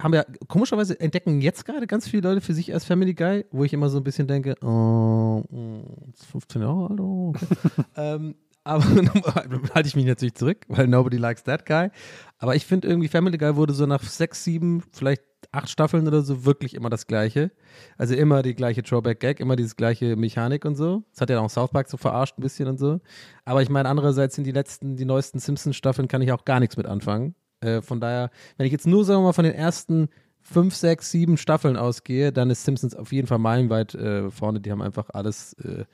haben 0.02 0.14
ja, 0.14 0.24
komischerweise 0.48 1.00
entdecken 1.00 1.42
jetzt 1.42 1.66
gerade 1.66 1.86
ganz 1.86 2.08
viele 2.08 2.30
Leute 2.30 2.42
für 2.42 2.54
sich 2.54 2.74
als 2.74 2.86
Family 2.86 3.14
Guy, 3.14 3.46
wo 3.52 3.66
ich 3.66 3.74
immer 3.74 3.90
so 3.90 3.98
ein 3.98 4.04
bisschen 4.04 4.28
denke, 4.28 4.56
oh, 4.64 5.44
mm, 5.50 6.14
ist 6.14 6.26
15 6.28 6.62
Jahre 6.62 6.90
alt, 6.90 7.00
oh, 7.02 7.34
okay. 7.36 7.46
ähm, 7.98 8.36
aber 8.64 8.84
dann 8.96 9.74
halte 9.74 9.88
ich 9.88 9.96
mich 9.96 10.06
natürlich 10.06 10.36
zurück, 10.36 10.66
weil 10.68 10.88
nobody 10.88 11.18
likes 11.18 11.44
that 11.44 11.66
guy. 11.66 11.90
Aber 12.40 12.56
ich 12.56 12.66
finde 12.66 12.88
irgendwie 12.88 13.10
Family 13.10 13.38
Guy 13.38 13.56
wurde 13.56 13.74
so 13.74 13.86
nach 13.86 14.02
sechs, 14.02 14.44
sieben, 14.44 14.84
vielleicht 14.92 15.24
acht 15.52 15.70
Staffeln 15.70 16.08
oder 16.08 16.22
so 16.22 16.46
wirklich 16.46 16.74
immer 16.74 16.90
das 16.90 17.06
Gleiche. 17.08 17.52
Also 17.98 18.16
immer 18.16 18.42
die 18.42 18.56
gleiche 18.56 18.82
Throwback-Gag, 18.82 19.40
immer 19.40 19.56
diese 19.56 19.76
gleiche 19.76 20.16
Mechanik 20.16 20.66
und 20.66 20.76
so. 20.76 21.04
Das 21.12 21.22
hat 21.22 21.30
ja 21.30 21.40
auch 21.40 21.50
South 21.50 21.72
Park 21.72 21.90
so 21.90 21.98
verarscht 21.98 22.38
ein 22.38 22.42
bisschen 22.42 22.68
und 22.68 22.78
so. 22.78 23.02
Aber 23.46 23.62
ich 23.62 23.70
meine, 23.70 23.90
andererseits 23.90 24.36
sind 24.36 24.46
die 24.46 24.52
letzten, 24.52 24.96
die 24.96 25.06
neuesten 25.06 25.40
Simpsons-Staffeln 25.40 26.08
kann 26.08 26.22
ich 26.22 26.32
auch 26.32 26.46
gar 26.46 26.60
nichts 26.60 26.78
mit 26.78 26.86
anfangen. 26.86 27.36
Äh, 27.62 27.82
von 27.82 28.00
daher, 28.00 28.32
wenn 28.58 28.66
ich 28.66 28.72
jetzt 28.72 28.88
nur, 28.88 29.04
sagen 29.04 29.20
wir 29.22 29.28
mal, 29.28 29.34
von 29.34 29.46
den 29.46 29.54
ersten 29.54 30.10
fünf, 30.42 30.76
sechs, 30.76 31.12
sieben 31.12 31.38
Staffeln 31.38 31.76
ausgehe, 31.78 32.32
dann 32.32 32.50
ist 32.50 32.64
Simpsons 32.64 32.96
auf 32.96 33.12
jeden 33.12 33.28
Fall 33.28 33.40
meilenweit 33.40 33.96
äh, 33.96 34.32
vorne. 34.32 34.62
Die 34.62 34.72
haben 34.72 34.82
einfach 34.82 35.10
alles, 35.14 35.54
äh, 35.54 35.86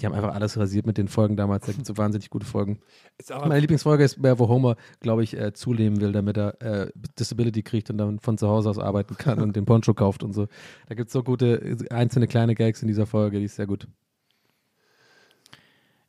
Die 0.00 0.06
haben 0.06 0.14
einfach 0.14 0.34
alles 0.34 0.56
rasiert 0.56 0.86
mit 0.86 0.98
den 0.98 1.08
Folgen 1.08 1.36
damals. 1.36 1.66
Da 1.66 1.72
gibt 1.72 1.82
es 1.82 1.88
so 1.88 1.96
wahnsinnig 1.96 2.30
gute 2.30 2.46
Folgen. 2.46 2.80
Meine 3.28 3.60
Lieblingsfolge 3.60 4.02
ist, 4.04 4.22
wo 4.22 4.48
Homer, 4.48 4.76
glaube 5.00 5.22
ich, 5.22 5.36
äh, 5.36 5.52
zunehmen 5.52 6.00
will, 6.00 6.12
damit 6.12 6.38
er 6.38 6.60
äh, 6.62 6.90
Disability 7.18 7.62
kriegt 7.62 7.90
und 7.90 7.98
dann 7.98 8.18
von 8.18 8.38
zu 8.38 8.48
Hause 8.48 8.70
aus 8.70 8.78
arbeiten 8.78 9.16
kann 9.16 9.40
und 9.40 9.56
den 9.56 9.64
Poncho 9.64 9.94
kauft 9.94 10.22
und 10.22 10.32
so. 10.32 10.46
Da 10.88 10.94
gibt 10.94 11.08
es 11.08 11.12
so 11.12 11.22
gute 11.22 11.76
einzelne 11.90 12.26
kleine 12.26 12.54
Gags 12.54 12.82
in 12.82 12.88
dieser 12.88 13.06
Folge, 13.06 13.38
die 13.38 13.44
ist 13.44 13.56
sehr 13.56 13.66
gut. 13.66 13.86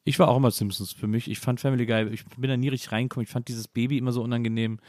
Ich 0.03 0.17
war 0.17 0.29
auch 0.29 0.37
immer 0.37 0.49
Simpsons 0.49 0.93
für 0.93 1.07
mich. 1.07 1.29
Ich 1.29 1.39
fand 1.39 1.59
Family 1.59 1.85
Guy, 1.85 2.07
ich 2.11 2.25
bin 2.25 2.49
da 2.49 2.57
nie 2.57 2.69
richtig 2.69 2.91
reingekommen. 2.91 3.23
Ich 3.23 3.29
fand 3.29 3.47
dieses 3.47 3.67
Baby 3.67 3.99
immer 3.99 4.11
so 4.11 4.23
unangenehm 4.23 4.79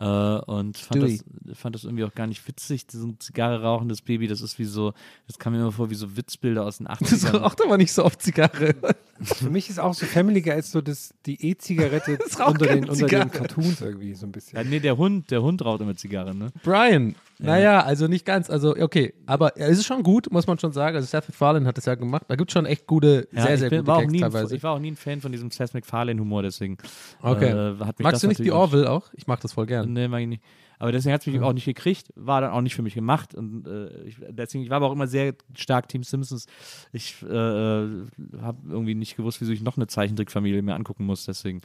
äh, 0.00 0.04
und 0.04 0.78
fand 0.78 1.02
das, 1.02 1.24
fand 1.58 1.74
das 1.74 1.84
irgendwie 1.84 2.04
auch 2.04 2.14
gar 2.14 2.26
nicht 2.26 2.46
witzig. 2.48 2.86
So 2.90 3.06
ein 3.06 3.20
Zigarre 3.20 3.62
rauchendes 3.62 4.00
Baby, 4.00 4.26
das 4.28 4.40
ist 4.40 4.58
wie 4.58 4.64
so, 4.64 4.94
das 5.26 5.38
kam 5.38 5.52
mir 5.52 5.60
immer 5.60 5.72
vor 5.72 5.90
wie 5.90 5.94
so 5.94 6.16
Witzbilder 6.16 6.64
aus 6.64 6.78
den 6.78 6.88
80ern. 6.88 7.10
Das 7.10 7.34
raucht 7.42 7.62
aber 7.62 7.76
nicht 7.76 7.92
so 7.92 8.04
oft 8.04 8.22
Zigarre. 8.22 8.74
Für 9.20 9.50
mich 9.50 9.68
ist 9.68 9.78
auch 9.78 9.92
so 9.92 10.06
Family 10.06 10.40
Guy 10.40 10.58
ist 10.58 10.72
so 10.72 10.80
das, 10.80 11.12
die 11.26 11.50
E-Zigarette 11.50 12.16
Das 12.24 12.40
raucht 12.40 12.52
unter, 12.62 12.66
den, 12.74 12.88
unter 12.88 13.06
den. 13.06 13.30
Cartoons 13.30 13.82
irgendwie 13.82 14.14
so 14.14 14.24
ein 14.26 14.32
bisschen. 14.32 14.56
Ja, 14.58 14.64
nee, 14.64 14.80
der 14.80 14.96
Hund, 14.96 15.30
der 15.30 15.42
Hund 15.42 15.62
raucht 15.64 15.82
immer 15.82 15.94
Zigarre, 15.94 16.34
ne? 16.34 16.48
Brian, 16.62 17.14
Ja. 17.38 17.46
naja, 17.46 17.80
also 17.82 18.08
nicht 18.08 18.24
ganz, 18.24 18.48
also 18.48 18.74
okay, 18.76 19.12
aber 19.26 19.56
es 19.58 19.78
ist 19.78 19.84
schon 19.86 20.02
gut, 20.02 20.32
muss 20.32 20.46
man 20.46 20.58
schon 20.58 20.72
sagen. 20.72 20.96
Also 20.96 21.06
Seth 21.06 21.28
MacFarlane 21.28 21.66
hat 21.66 21.76
es 21.76 21.84
ja 21.84 21.94
gemacht. 21.94 22.22
Da 22.28 22.36
gibt 22.36 22.50
es 22.50 22.54
schon 22.54 22.64
echt 22.64 22.86
gute, 22.86 23.28
Ja, 23.32 23.42
sehr, 23.42 23.54
ich 23.54 23.60
sehr 23.60 23.68
bin, 23.70 23.78
gute 23.80 23.86
war 23.88 23.96
auch 23.96 24.00
Gags 24.00 24.12
nie, 24.12 24.18
ein- 24.24 24.32
teilweise. 24.32 24.56
Ich 24.56 24.62
war 24.62 24.72
auch 24.72 24.78
nie 24.78 24.92
ein 24.92 24.96
Fan 24.96 25.20
von 25.20 25.32
diesem 25.32 25.50
Seth 25.50 25.74
MacFarlane-Humor, 25.74 26.42
deswegen. 26.42 26.78
Okay. 27.20 27.50
Äh, 27.50 27.76
hat 27.84 27.98
mich 27.98 28.04
Magst 28.04 28.14
das 28.14 28.20
du 28.22 28.28
nicht 28.28 28.42
die 28.42 28.52
Orville 28.52 28.90
auch? 28.90 29.10
Ich 29.12 29.26
mag 29.26 29.40
das 29.40 29.52
voll 29.52 29.66
gern. 29.66 29.89
Nee, 29.94 30.08
mag 30.08 30.22
ich 30.22 30.28
nicht. 30.28 30.42
Aber 30.80 30.92
deswegen 30.92 31.12
hat 31.12 31.20
es 31.20 31.26
mich 31.26 31.40
auch 31.40 31.52
nicht 31.52 31.66
gekriegt, 31.66 32.10
war 32.16 32.40
dann 32.40 32.50
auch 32.52 32.62
nicht 32.62 32.74
für 32.74 32.82
mich 32.82 32.94
gemacht. 32.94 33.34
Und 33.34 33.66
äh, 33.68 34.02
ich, 34.04 34.16
deswegen, 34.30 34.64
ich 34.64 34.70
war 34.70 34.78
aber 34.78 34.86
auch 34.88 34.92
immer 34.92 35.06
sehr 35.06 35.34
stark 35.54 35.88
Team 35.88 36.02
Simpsons. 36.02 36.46
Ich 36.92 37.22
äh, 37.22 37.26
habe 37.28 38.58
irgendwie 38.68 38.94
nicht 38.94 39.16
gewusst, 39.16 39.40
wieso 39.42 39.52
ich 39.52 39.62
noch 39.62 39.76
eine 39.76 39.86
Zeichentrickfamilie 39.86 40.62
mir 40.62 40.74
angucken 40.74 41.04
muss. 41.04 41.26
Deswegen 41.26 41.60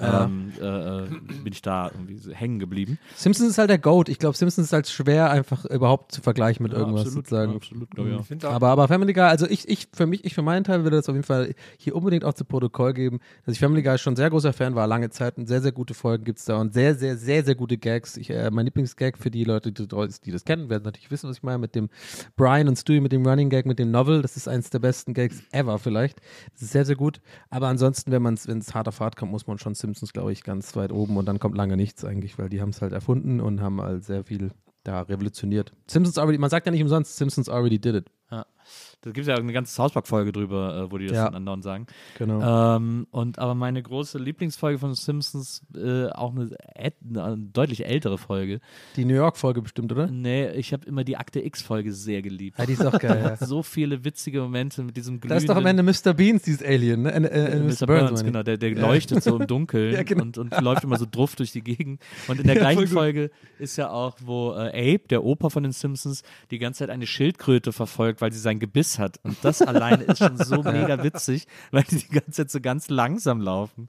Ja. 0.00 0.24
ähm, 0.24 0.52
äh, 0.60 0.64
äh, 1.04 1.08
bin 1.42 1.52
ich 1.52 1.62
da 1.62 1.88
irgendwie 1.88 2.16
so 2.16 2.30
hängen 2.32 2.60
geblieben. 2.60 2.98
Simpsons 3.16 3.50
ist 3.50 3.58
halt 3.58 3.70
der 3.70 3.78
Goat. 3.78 4.08
Ich 4.08 4.18
glaube, 4.20 4.36
Simpsons 4.36 4.68
ist 4.68 4.72
halt 4.72 4.88
schwer 4.88 5.30
einfach 5.30 5.64
überhaupt 5.64 6.12
zu 6.12 6.20
vergleichen 6.22 6.62
mit 6.62 6.72
Ja, 6.72 6.78
irgendwas 6.78 7.02
absolut, 7.02 7.26
sozusagen. 7.26 7.50
ja, 7.50 7.56
absolut, 7.56 7.90
glaub 7.90 8.24
find 8.24 8.44
auch- 8.44 8.52
aber, 8.52 8.68
aber 8.68 8.86
Family 8.86 9.12
Guy, 9.12 9.24
also 9.24 9.48
ich, 9.48 9.68
ich 9.68 9.88
für 9.92 10.06
mich, 10.06 10.24
ich 10.24 10.34
für 10.34 10.42
meinen 10.42 10.62
Teil 10.62 10.84
würde 10.84 10.96
das 10.96 11.08
auf 11.08 11.14
jeden 11.16 11.26
Fall 11.26 11.54
hier 11.76 11.96
unbedingt 11.96 12.24
auch 12.24 12.34
zu 12.34 12.44
Protokoll 12.44 12.92
geben, 12.94 13.18
dass 13.46 13.54
ich 13.54 13.58
Family 13.60 13.82
Guy 13.82 13.98
schon 13.98 14.14
sehr 14.14 14.30
großer 14.30 14.52
Fan 14.52 14.76
war, 14.76 14.86
lange 14.86 15.10
Zeit 15.10 15.38
und 15.38 15.46
sehr, 15.48 15.60
sehr 15.60 15.72
gute 15.72 15.94
Folgen 15.94 16.22
gibt 16.22 16.38
es 16.38 16.44
da 16.44 16.56
und 16.60 16.72
sehr, 16.72 16.94
sehr, 16.94 17.16
sehr, 17.16 17.42
sehr 17.44 17.56
gute 17.56 17.76
Gags. 17.76 18.16
Ich, 18.16 18.30
äh, 18.30 18.48
mein 18.60 18.66
Lieblingsgag 18.66 19.16
für 19.16 19.30
die 19.30 19.44
Leute, 19.44 19.72
die, 19.72 19.88
die 19.88 20.30
das 20.30 20.44
kennen, 20.44 20.68
werden 20.68 20.84
natürlich 20.84 21.10
wissen, 21.10 21.30
was 21.30 21.38
ich 21.38 21.42
meine, 21.42 21.58
mit 21.58 21.74
dem 21.74 21.88
Brian 22.36 22.68
und 22.68 22.76
Stewie, 22.76 23.00
mit 23.00 23.12
dem 23.12 23.26
Running 23.26 23.48
Gag, 23.48 23.64
mit 23.64 23.78
dem 23.78 23.90
Novel. 23.90 24.20
Das 24.20 24.36
ist 24.36 24.48
eines 24.48 24.68
der 24.68 24.80
besten 24.80 25.14
Gags 25.14 25.42
ever 25.50 25.78
vielleicht. 25.78 26.20
Das 26.52 26.62
ist 26.62 26.72
sehr, 26.72 26.84
sehr 26.84 26.96
gut. 26.96 27.20
Aber 27.48 27.68
ansonsten, 27.68 28.12
wenn 28.12 28.20
man 28.20 28.34
es, 28.34 28.46
wenn 28.46 28.58
es 28.58 28.74
hart 28.74 28.86
auf 28.86 29.00
hart 29.00 29.16
kommt, 29.16 29.32
muss 29.32 29.46
man 29.46 29.58
schon 29.58 29.74
Simpsons, 29.74 30.12
glaube 30.12 30.32
ich, 30.32 30.44
ganz 30.44 30.76
weit 30.76 30.92
oben 30.92 31.16
und 31.16 31.26
dann 31.26 31.38
kommt 31.38 31.56
lange 31.56 31.76
nichts 31.76 32.04
eigentlich, 32.04 32.38
weil 32.38 32.50
die 32.50 32.60
haben 32.60 32.70
es 32.70 32.82
halt 32.82 32.92
erfunden 32.92 33.40
und 33.40 33.62
haben 33.62 33.80
halt 33.80 34.04
sehr 34.04 34.24
viel 34.24 34.50
da 34.84 35.00
revolutioniert. 35.02 35.72
Simpsons 35.86 36.18
already, 36.18 36.38
man 36.38 36.50
sagt 36.50 36.66
ja 36.66 36.72
nicht 36.72 36.82
umsonst, 36.82 37.16
Simpsons 37.16 37.48
already 37.48 37.78
did 37.78 37.94
it. 37.94 38.10
Ja. 38.30 38.46
Da 39.02 39.10
gibt 39.12 39.22
es 39.22 39.28
ja 39.28 39.34
auch 39.34 39.38
eine 39.38 39.52
ganze 39.52 39.72
South 39.74 39.92
Park-Folge 39.92 40.30
drüber, 40.30 40.84
äh, 40.86 40.92
wo 40.92 40.98
die 40.98 41.06
das 41.06 41.16
Ja. 41.16 41.28
andauernd 41.28 41.64
sagen. 41.64 41.86
Genau. 42.18 42.76
Ähm, 42.76 43.06
und 43.10 43.38
aber 43.38 43.54
meine 43.54 43.82
große 43.82 44.18
Lieblingsfolge 44.18 44.78
von 44.78 44.94
Simpsons, 44.94 45.62
äh, 45.74 46.08
auch 46.10 46.34
eine, 46.34 46.50
eine 46.76 47.38
deutlich 47.38 47.86
ältere 47.86 48.18
Folge. 48.18 48.60
Die 48.96 49.06
New 49.06 49.14
York-Folge 49.14 49.62
bestimmt, 49.62 49.90
oder? 49.92 50.06
Nee, 50.08 50.50
ich 50.50 50.72
habe 50.74 50.84
immer 50.86 51.02
die 51.02 51.16
Akte 51.16 51.42
X-Folge 51.44 51.92
sehr 51.94 52.20
geliebt. 52.20 52.58
Ja, 52.58 52.66
die 52.66 52.74
ist 52.74 52.84
auch 52.84 52.98
geil, 52.98 53.36
ja. 53.40 53.46
So 53.46 53.62
viele 53.62 54.04
witzige 54.04 54.42
Momente 54.42 54.82
mit 54.82 54.96
diesem 54.96 55.18
Da 55.20 55.36
ist 55.36 55.48
doch 55.48 55.56
am 55.56 55.64
Ende 55.66 55.82
Mr. 55.82 56.12
Beans, 56.12 56.42
dieses 56.42 56.62
Alien, 56.62 57.02
ne? 57.02 57.12
Äh, 57.12 57.56
äh, 57.56 57.60
Mr. 57.60 57.86
Burns, 57.86 58.22
genau, 58.22 58.42
der, 58.42 58.58
der 58.58 58.74
leuchtet 58.74 59.22
so 59.22 59.38
im 59.38 59.46
Dunkeln 59.46 60.04
genau. 60.04 60.22
und, 60.24 60.36
und 60.36 60.60
läuft 60.60 60.84
immer 60.84 60.98
so 60.98 61.06
druff 61.10 61.36
durch 61.36 61.52
die 61.52 61.62
Gegend. 61.62 62.02
Und 62.28 62.40
in 62.40 62.46
der 62.46 62.56
gleichen. 62.56 62.86
Folge 62.86 63.30
ist 63.58 63.76
ja 63.76 63.90
auch, 63.90 64.16
wo 64.22 64.52
äh, 64.52 64.94
Abe, 64.94 65.08
der 65.08 65.24
Opa 65.24 65.48
von 65.48 65.62
den 65.62 65.72
Simpsons, 65.72 66.22
die 66.50 66.58
ganze 66.58 66.80
Zeit 66.80 66.90
eine 66.90 67.06
Schildkröte 67.06 67.72
verfolgt, 67.72 68.20
weil 68.20 68.32
sie 68.32 68.38
sein 68.38 68.58
Gebiss 68.58 68.89
hat. 68.98 69.20
Und 69.22 69.36
das 69.42 69.62
alleine 69.62 70.04
ist 70.04 70.18
schon 70.18 70.36
so 70.36 70.56
mega 70.62 71.02
witzig, 71.02 71.46
weil 71.70 71.84
die 71.84 71.98
die 71.98 72.08
ganze 72.08 72.32
Zeit 72.32 72.50
so 72.50 72.60
ganz 72.60 72.88
langsam 72.88 73.40
laufen. 73.40 73.88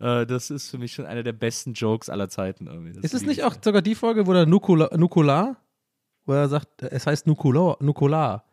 Äh, 0.00 0.26
das 0.26 0.50
ist 0.50 0.70
für 0.70 0.78
mich 0.78 0.92
schon 0.92 1.06
einer 1.06 1.22
der 1.22 1.32
besten 1.32 1.72
Jokes 1.72 2.08
aller 2.08 2.28
Zeiten. 2.28 2.66
Irgendwie. 2.66 2.92
Das 2.92 3.04
Ist 3.04 3.14
es 3.14 3.22
nicht 3.22 3.38
ich. 3.38 3.44
auch 3.44 3.54
sogar 3.62 3.82
die 3.82 3.94
Folge, 3.94 4.26
wo 4.26 4.32
der 4.32 4.46
Nukular, 4.46 4.96
Nukular 4.96 5.56
wo 6.24 6.32
er 6.32 6.48
sagt, 6.48 6.82
es 6.82 7.06
heißt 7.06 7.26
Nukular, 7.26 7.76
Nukular. 7.80 8.44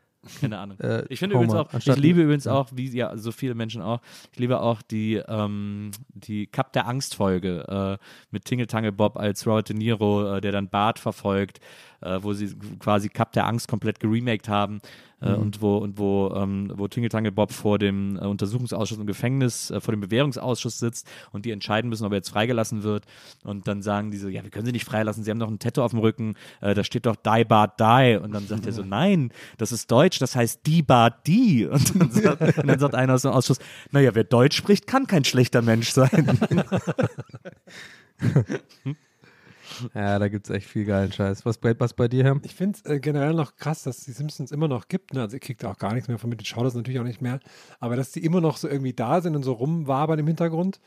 Keine 0.41 0.57
Ahnung. 0.57 0.77
Äh, 0.79 1.05
ich 1.07 1.19
finde 1.19 1.35
übrigens 1.35 1.53
auch, 1.55 1.73
ich 1.73 1.85
liebe 1.95 2.21
übrigens 2.21 2.45
auch, 2.45 2.67
wie 2.73 2.89
ja 2.89 3.15
so 3.15 3.31
viele 3.31 3.55
Menschen 3.55 3.81
auch, 3.81 4.01
ich 4.33 4.39
liebe 4.39 4.59
auch 4.59 4.81
die, 4.81 5.15
ähm, 5.15 5.91
die 6.09 6.45
Cup 6.47 6.73
der 6.73 6.87
Angst 6.87 7.15
Folge 7.15 7.65
äh, 7.69 8.05
mit 8.29 8.43
Tingle 8.43 8.67
Tangle 8.67 8.91
Bob 8.91 9.15
als 9.15 9.47
Robert 9.47 9.69
De 9.69 9.77
Niro, 9.77 10.35
äh, 10.35 10.41
der 10.41 10.51
dann 10.51 10.67
Bart 10.67 10.99
verfolgt, 10.99 11.61
äh, 12.01 12.19
wo 12.21 12.33
sie 12.33 12.53
quasi 12.79 13.07
Cup 13.07 13.31
der 13.31 13.47
Angst 13.47 13.69
komplett 13.69 14.01
geremaked 14.01 14.49
haben 14.49 14.81
Mhm. 15.21 15.35
und 15.35 15.61
wo 15.61 15.77
und 15.77 15.97
wo 15.97 16.33
ähm, 16.35 16.71
wo 16.75 16.87
Tingle 16.87 17.09
Tangle 17.09 17.31
Bob 17.31 17.51
vor 17.51 17.77
dem 17.77 18.17
äh, 18.17 18.25
Untersuchungsausschuss 18.25 18.97
im 18.97 19.05
Gefängnis, 19.05 19.69
äh, 19.69 19.81
vor 19.81 19.91
dem 19.93 20.01
Bewährungsausschuss 20.01 20.79
sitzt 20.79 21.07
und 21.31 21.45
die 21.45 21.51
entscheiden 21.51 21.89
müssen, 21.89 22.05
ob 22.05 22.13
er 22.13 22.17
jetzt 22.17 22.29
freigelassen 22.29 22.83
wird 22.83 23.05
und 23.43 23.67
dann 23.67 23.81
sagen 23.81 24.11
die 24.11 24.17
so, 24.17 24.29
ja, 24.29 24.43
wir 24.43 24.49
können 24.49 24.65
sie 24.65 24.71
nicht 24.71 24.85
freilassen, 24.85 25.23
sie 25.23 25.31
haben 25.31 25.37
noch 25.37 25.49
ein 25.49 25.59
Tattoo 25.59 25.83
auf 25.83 25.91
dem 25.91 25.99
Rücken, 25.99 26.35
äh, 26.61 26.73
da 26.73 26.83
steht 26.83 27.05
doch 27.05 27.15
Die 27.15 27.43
Bart 27.43 27.79
Die 27.79 28.17
und 28.21 28.31
dann 28.31 28.47
sagt 28.47 28.65
er 28.65 28.71
so, 28.71 28.83
nein, 28.85 29.31
das 29.57 29.71
ist 29.71 29.91
Deutsch, 29.91 30.19
das 30.19 30.35
heißt 30.35 30.61
Die 30.65 30.81
Bart 30.81 31.27
Die 31.27 31.65
und 31.71 31.99
dann 31.99 32.11
sagt, 32.11 32.57
und 32.57 32.67
dann 32.67 32.79
sagt 32.79 32.95
einer 32.95 33.13
aus 33.13 33.23
dem 33.23 33.31
Ausschuss, 33.31 33.59
naja, 33.91 34.15
wer 34.15 34.23
Deutsch 34.23 34.55
spricht, 34.55 34.87
kann 34.87 35.07
kein 35.07 35.25
schlechter 35.25 35.61
Mensch 35.61 35.91
sein. 35.91 36.39
Ja, 39.93 40.19
da 40.19 40.27
gibt 40.27 40.49
es 40.49 40.55
echt 40.55 40.67
viel 40.67 40.85
geilen 40.85 41.11
Scheiß. 41.11 41.45
Was 41.45 41.57
bei, 41.57 41.79
was 41.79 41.93
bei 41.93 42.07
dir, 42.07 42.23
Herr? 42.23 42.39
Ich 42.43 42.55
finde 42.55 42.79
es 42.83 42.89
äh, 42.89 42.99
generell 42.99 43.33
noch 43.33 43.55
krass, 43.55 43.83
dass 43.83 44.03
die 44.03 44.11
Simpsons 44.11 44.51
immer 44.51 44.67
noch 44.67 44.87
gibt. 44.87 45.13
Ne? 45.13 45.21
Also 45.21 45.35
ich 45.35 45.41
kriege 45.41 45.57
da 45.59 45.71
auch 45.71 45.77
gar 45.77 45.93
nichts 45.93 46.07
mehr 46.07 46.17
von 46.17 46.29
mit, 46.29 46.41
ich 46.41 46.49
schaue 46.49 46.63
das 46.63 46.75
natürlich 46.75 46.99
auch 46.99 47.05
nicht 47.05 47.21
mehr. 47.21 47.39
Aber 47.79 47.95
dass 47.95 48.11
die 48.11 48.23
immer 48.23 48.41
noch 48.41 48.57
so 48.57 48.67
irgendwie 48.67 48.93
da 48.93 49.21
sind 49.21 49.35
und 49.35 49.43
so 49.43 49.53
rumwabern 49.53 50.19
im 50.19 50.27
Hintergrund. 50.27 50.79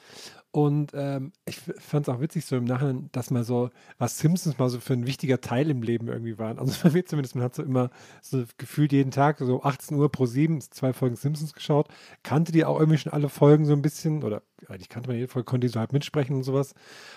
Und 0.55 0.93
ähm, 0.95 1.33
ich 1.47 1.59
fand 1.59 2.07
es 2.07 2.15
auch 2.15 2.21
witzig 2.21 2.45
so 2.45 2.57
im 2.57 2.65
Nachhinein, 2.65 3.09
dass 3.13 3.31
mal 3.31 3.43
so, 3.43 3.71
was 3.97 4.19
Simpsons 4.19 4.59
mal 4.59 4.69
so 4.69 4.81
für 4.81 4.93
ein 4.93 5.07
wichtiger 5.07 5.41
Teil 5.41 5.71
im 5.71 5.83
Leben 5.83 6.09
irgendwie 6.09 6.39
waren. 6.39 6.59
Also 6.59 6.75
bei 6.83 6.91
mir 6.91 7.07
zumindest, 7.07 7.35
man 7.35 7.45
hat 7.45 7.55
so 7.55 7.63
immer 7.63 7.89
so 8.21 8.45
gefühlt 8.59 8.93
jeden 8.93 9.11
Tag 9.11 9.39
so 9.39 9.63
18 9.63 9.97
Uhr 9.97 10.13
pro 10.13 10.27
7 10.27 10.61
zwei 10.61 10.93
Folgen 10.93 11.17
Simpsons 11.17 11.55
geschaut. 11.55 11.89
Kannte 12.23 12.53
die 12.53 12.67
auch 12.67 12.79
irgendwie 12.79 12.99
schon 12.99 13.13
alle 13.13 13.31
Folgen 13.31 13.65
so 13.65 13.73
ein 13.73 13.81
bisschen 13.81 14.23
oder 14.23 14.43
eigentlich 14.69 14.91
kannte 14.91 15.09
man 15.09 15.17
jede 15.17 15.29
Folge, 15.29 15.47
konnte 15.47 15.67
die 15.67 15.73
so 15.73 15.81
halt 15.81 15.95
mitsprechen 15.95 16.37
und 16.37 16.43
sowas. 16.43 16.75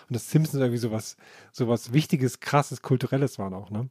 Und 0.08 0.16
dass 0.16 0.32
Simpsons 0.32 0.62
irgendwie 0.62 0.78
sowas, 0.78 1.18
sowas 1.52 1.92
Wichtiges, 1.92 2.40
Krasses, 2.40 2.82
Kulturelles 2.82 3.38
waren 3.38 3.54
auch, 3.54 3.70
ne? 3.70 3.90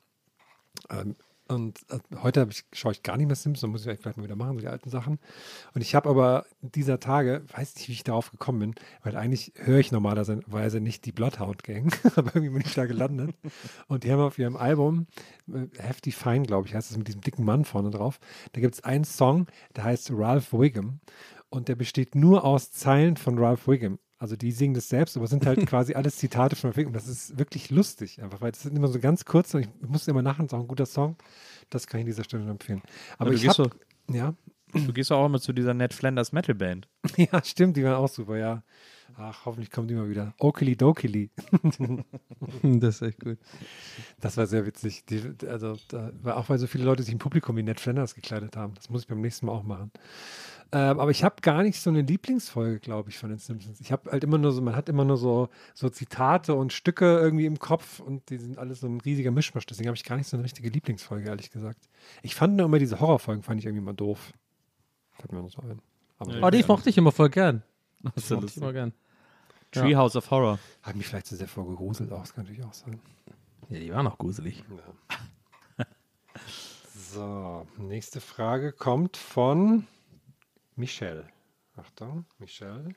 Ähm, 0.88 1.16
und 1.48 1.80
äh, 1.90 1.98
heute 2.22 2.46
ich, 2.50 2.64
schaue 2.72 2.92
ich 2.92 3.02
gar 3.02 3.16
nicht 3.16 3.26
mehr 3.26 3.36
Simpsons, 3.36 3.70
muss 3.70 3.86
ich 3.86 4.00
vielleicht 4.00 4.16
mal 4.16 4.24
wieder 4.24 4.36
machen, 4.36 4.54
so 4.54 4.60
die 4.60 4.68
alten 4.68 4.88
Sachen. 4.88 5.18
Und 5.74 5.82
ich 5.82 5.94
habe 5.94 6.08
aber 6.08 6.46
dieser 6.62 7.00
Tage, 7.00 7.44
weiß 7.54 7.76
nicht, 7.76 7.88
wie 7.88 7.92
ich 7.92 8.04
darauf 8.04 8.30
gekommen 8.30 8.60
bin, 8.60 8.74
weil 9.02 9.16
eigentlich 9.16 9.52
höre 9.56 9.78
ich 9.78 9.92
normalerweise 9.92 10.80
nicht 10.80 11.04
die 11.04 11.12
Bloodhound 11.12 11.62
Gang, 11.62 11.92
aber 12.16 12.34
irgendwie 12.34 12.54
bin 12.54 12.62
ich 12.64 12.74
da 12.74 12.86
gelandet. 12.86 13.34
Und 13.88 14.04
die 14.04 14.12
haben 14.12 14.20
auf 14.20 14.38
ihrem 14.38 14.56
Album, 14.56 15.06
äh, 15.52 15.66
Hefty 15.78 16.12
Fine, 16.12 16.42
glaube 16.42 16.68
ich, 16.68 16.74
heißt 16.74 16.90
es 16.90 16.96
mit 16.96 17.08
diesem 17.08 17.20
dicken 17.20 17.44
Mann 17.44 17.64
vorne 17.64 17.90
drauf, 17.90 18.20
da 18.52 18.60
gibt 18.60 18.74
es 18.74 18.84
einen 18.84 19.04
Song, 19.04 19.46
der 19.76 19.84
heißt 19.84 20.10
Ralph 20.12 20.52
Wiggum. 20.52 21.00
Und 21.50 21.68
der 21.68 21.76
besteht 21.76 22.14
nur 22.14 22.44
aus 22.44 22.72
Zeilen 22.72 23.16
von 23.16 23.38
Ralph 23.38 23.68
Wiggum. 23.68 23.98
Also 24.24 24.36
die 24.36 24.52
singen 24.52 24.72
das 24.72 24.88
selbst, 24.88 25.16
aber 25.18 25.24
es 25.24 25.30
sind 25.30 25.44
halt 25.44 25.66
quasi 25.66 25.92
alles 25.92 26.16
Zitate 26.16 26.56
von 26.56 26.74
Wiggum. 26.74 26.94
Das 26.94 27.06
ist 27.06 27.38
wirklich 27.38 27.70
lustig, 27.70 28.22
einfach, 28.22 28.40
weil 28.40 28.52
das 28.52 28.62
sind 28.62 28.74
immer 28.74 28.88
so 28.88 28.98
ganz 28.98 29.26
kurz 29.26 29.52
und 29.52 29.60
ich 29.60 29.68
musste 29.86 30.12
immer 30.12 30.22
nachher, 30.22 30.44
das 30.44 30.52
ist 30.52 30.54
auch 30.54 30.60
ein 30.62 30.66
guter 30.66 30.86
Song. 30.86 31.16
Das 31.68 31.86
kann 31.86 32.00
ich 32.00 32.04
an 32.04 32.06
dieser 32.06 32.24
Stelle 32.24 32.50
empfehlen. 32.50 32.80
Aber 33.18 33.28
du 33.28 33.36
ich 33.36 33.42
gehst 33.42 33.58
habe, 33.58 33.70
so- 34.08 34.14
ja, 34.14 34.34
Du 34.72 34.92
gehst 34.94 35.12
auch 35.12 35.26
immer 35.26 35.40
zu 35.40 35.52
dieser 35.52 35.74
Ned 35.74 35.92
Flanders 35.94 36.32
Metal 36.32 36.54
Band. 36.54 36.88
ja, 37.16 37.44
stimmt, 37.44 37.76
die 37.76 37.84
waren 37.84 37.94
auch 37.94 38.08
super, 38.08 38.38
ja. 38.38 38.62
Ach, 39.16 39.44
hoffentlich 39.44 39.70
kommen 39.70 39.86
die 39.86 39.94
mal 39.94 40.08
wieder. 40.08 40.34
Okili 40.38 40.74
Dokili. 40.74 41.30
Das 42.62 42.96
ist 42.96 43.02
echt 43.02 43.20
gut. 43.20 43.38
Das 44.20 44.36
war 44.36 44.46
sehr 44.46 44.66
witzig. 44.66 45.04
Die, 45.06 45.22
also, 45.46 45.76
da 45.88 46.10
auch 46.34 46.48
weil 46.48 46.58
so 46.58 46.66
viele 46.66 46.84
Leute 46.84 47.02
sich 47.02 47.12
im 47.12 47.18
Publikum 47.18 47.56
wie 47.56 47.62
Ned 47.62 47.78
Flanders 47.78 48.14
gekleidet 48.14 48.56
haben. 48.56 48.74
Das 48.74 48.90
muss 48.90 49.02
ich 49.02 49.06
beim 49.06 49.20
nächsten 49.20 49.46
Mal 49.46 49.52
auch 49.52 49.62
machen. 49.62 49.92
Ähm, 50.76 50.98
aber 50.98 51.12
ich 51.12 51.22
habe 51.22 51.36
gar 51.40 51.62
nicht 51.62 51.80
so 51.80 51.88
eine 51.88 52.02
Lieblingsfolge, 52.02 52.80
glaube 52.80 53.08
ich, 53.08 53.16
von 53.16 53.28
den 53.30 53.38
Simpsons. 53.38 53.80
Ich 53.80 53.92
habe 53.92 54.10
halt 54.10 54.24
immer 54.24 54.38
nur 54.38 54.50
so, 54.50 54.60
man 54.60 54.74
hat 54.74 54.88
immer 54.88 55.04
nur 55.04 55.16
so, 55.16 55.48
so 55.72 55.88
Zitate 55.88 56.52
und 56.52 56.72
Stücke 56.72 57.04
irgendwie 57.16 57.46
im 57.46 57.60
Kopf 57.60 58.00
und 58.00 58.28
die 58.28 58.38
sind 58.38 58.58
alles 58.58 58.80
so 58.80 58.88
ein 58.88 59.00
riesiger 59.00 59.30
Mischmasch. 59.30 59.66
Deswegen 59.66 59.86
habe 59.86 59.96
ich 59.96 60.02
gar 60.02 60.16
nicht 60.16 60.26
so 60.26 60.36
eine 60.36 60.42
richtige 60.42 60.70
Lieblingsfolge, 60.70 61.28
ehrlich 61.28 61.52
gesagt. 61.52 61.88
Ich 62.22 62.34
fand 62.34 62.56
nur 62.56 62.66
immer 62.66 62.80
diese 62.80 62.98
Horrorfolgen, 62.98 63.44
fand 63.44 63.60
ich 63.60 63.66
irgendwie 63.66 63.84
mal 63.84 63.92
doof. 63.92 64.32
Fällt 65.12 65.30
mir 65.30 65.42
noch 65.42 65.48
so 65.50 65.62
ein. 65.62 65.80
Aber 66.18 66.42
Oh, 66.42 66.50
die 66.50 66.64
mochte 66.64 66.90
ich 66.90 66.98
immer 66.98 67.12
voll 67.12 67.30
gern. 67.30 67.62
Das 68.16 68.28
ja 68.28 68.34
mochte 68.34 68.50
ich 68.50 68.56
immer 68.56 68.72
gern. 68.72 68.92
Treehouse 69.70 70.16
of 70.16 70.28
Horror. 70.32 70.58
Hat 70.82 70.96
mich 70.96 71.06
vielleicht 71.06 71.26
zu 71.26 71.36
sehr 71.36 71.46
vorgeruselt 71.46 72.10
auch, 72.12 72.22
das 72.22 72.34
kann 72.34 72.46
natürlich 72.46 72.64
auch 72.64 72.74
sein. 72.74 72.98
Ja, 73.68 73.78
die 73.78 73.92
waren 73.92 74.08
auch 74.08 74.18
gruselig. 74.18 74.64
So, 77.12 77.64
nächste 77.76 78.20
Frage 78.20 78.72
kommt 78.72 79.16
von 79.16 79.86
Michelle. 80.76 81.28
Achtung, 81.76 82.24
Michelle. 82.38 82.94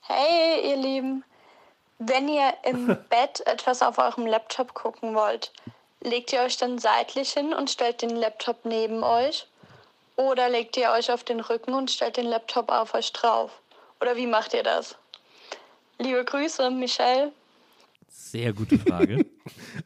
Hey, 0.00 0.70
ihr 0.70 0.76
Lieben. 0.76 1.24
Wenn 1.98 2.28
ihr 2.28 2.52
im 2.64 2.86
Bett 3.10 3.40
etwas 3.46 3.82
auf 3.82 3.98
eurem 3.98 4.26
Laptop 4.26 4.74
gucken 4.74 5.14
wollt, 5.14 5.52
legt 6.00 6.32
ihr 6.32 6.40
euch 6.40 6.56
dann 6.56 6.78
seitlich 6.78 7.30
hin 7.32 7.52
und 7.52 7.70
stellt 7.70 8.02
den 8.02 8.10
Laptop 8.16 8.64
neben 8.64 9.02
euch? 9.02 9.46
Oder 10.16 10.48
legt 10.48 10.76
ihr 10.76 10.90
euch 10.90 11.12
auf 11.12 11.24
den 11.24 11.40
Rücken 11.40 11.74
und 11.74 11.90
stellt 11.90 12.16
den 12.16 12.26
Laptop 12.26 12.70
auf 12.70 12.94
euch 12.94 13.12
drauf? 13.12 13.60
Oder 14.00 14.16
wie 14.16 14.26
macht 14.26 14.54
ihr 14.54 14.62
das? 14.62 14.96
Liebe 15.98 16.24
Grüße, 16.24 16.70
Michelle. 16.70 17.32
Sehr 18.08 18.52
gute 18.52 18.78
Frage. 18.78 19.26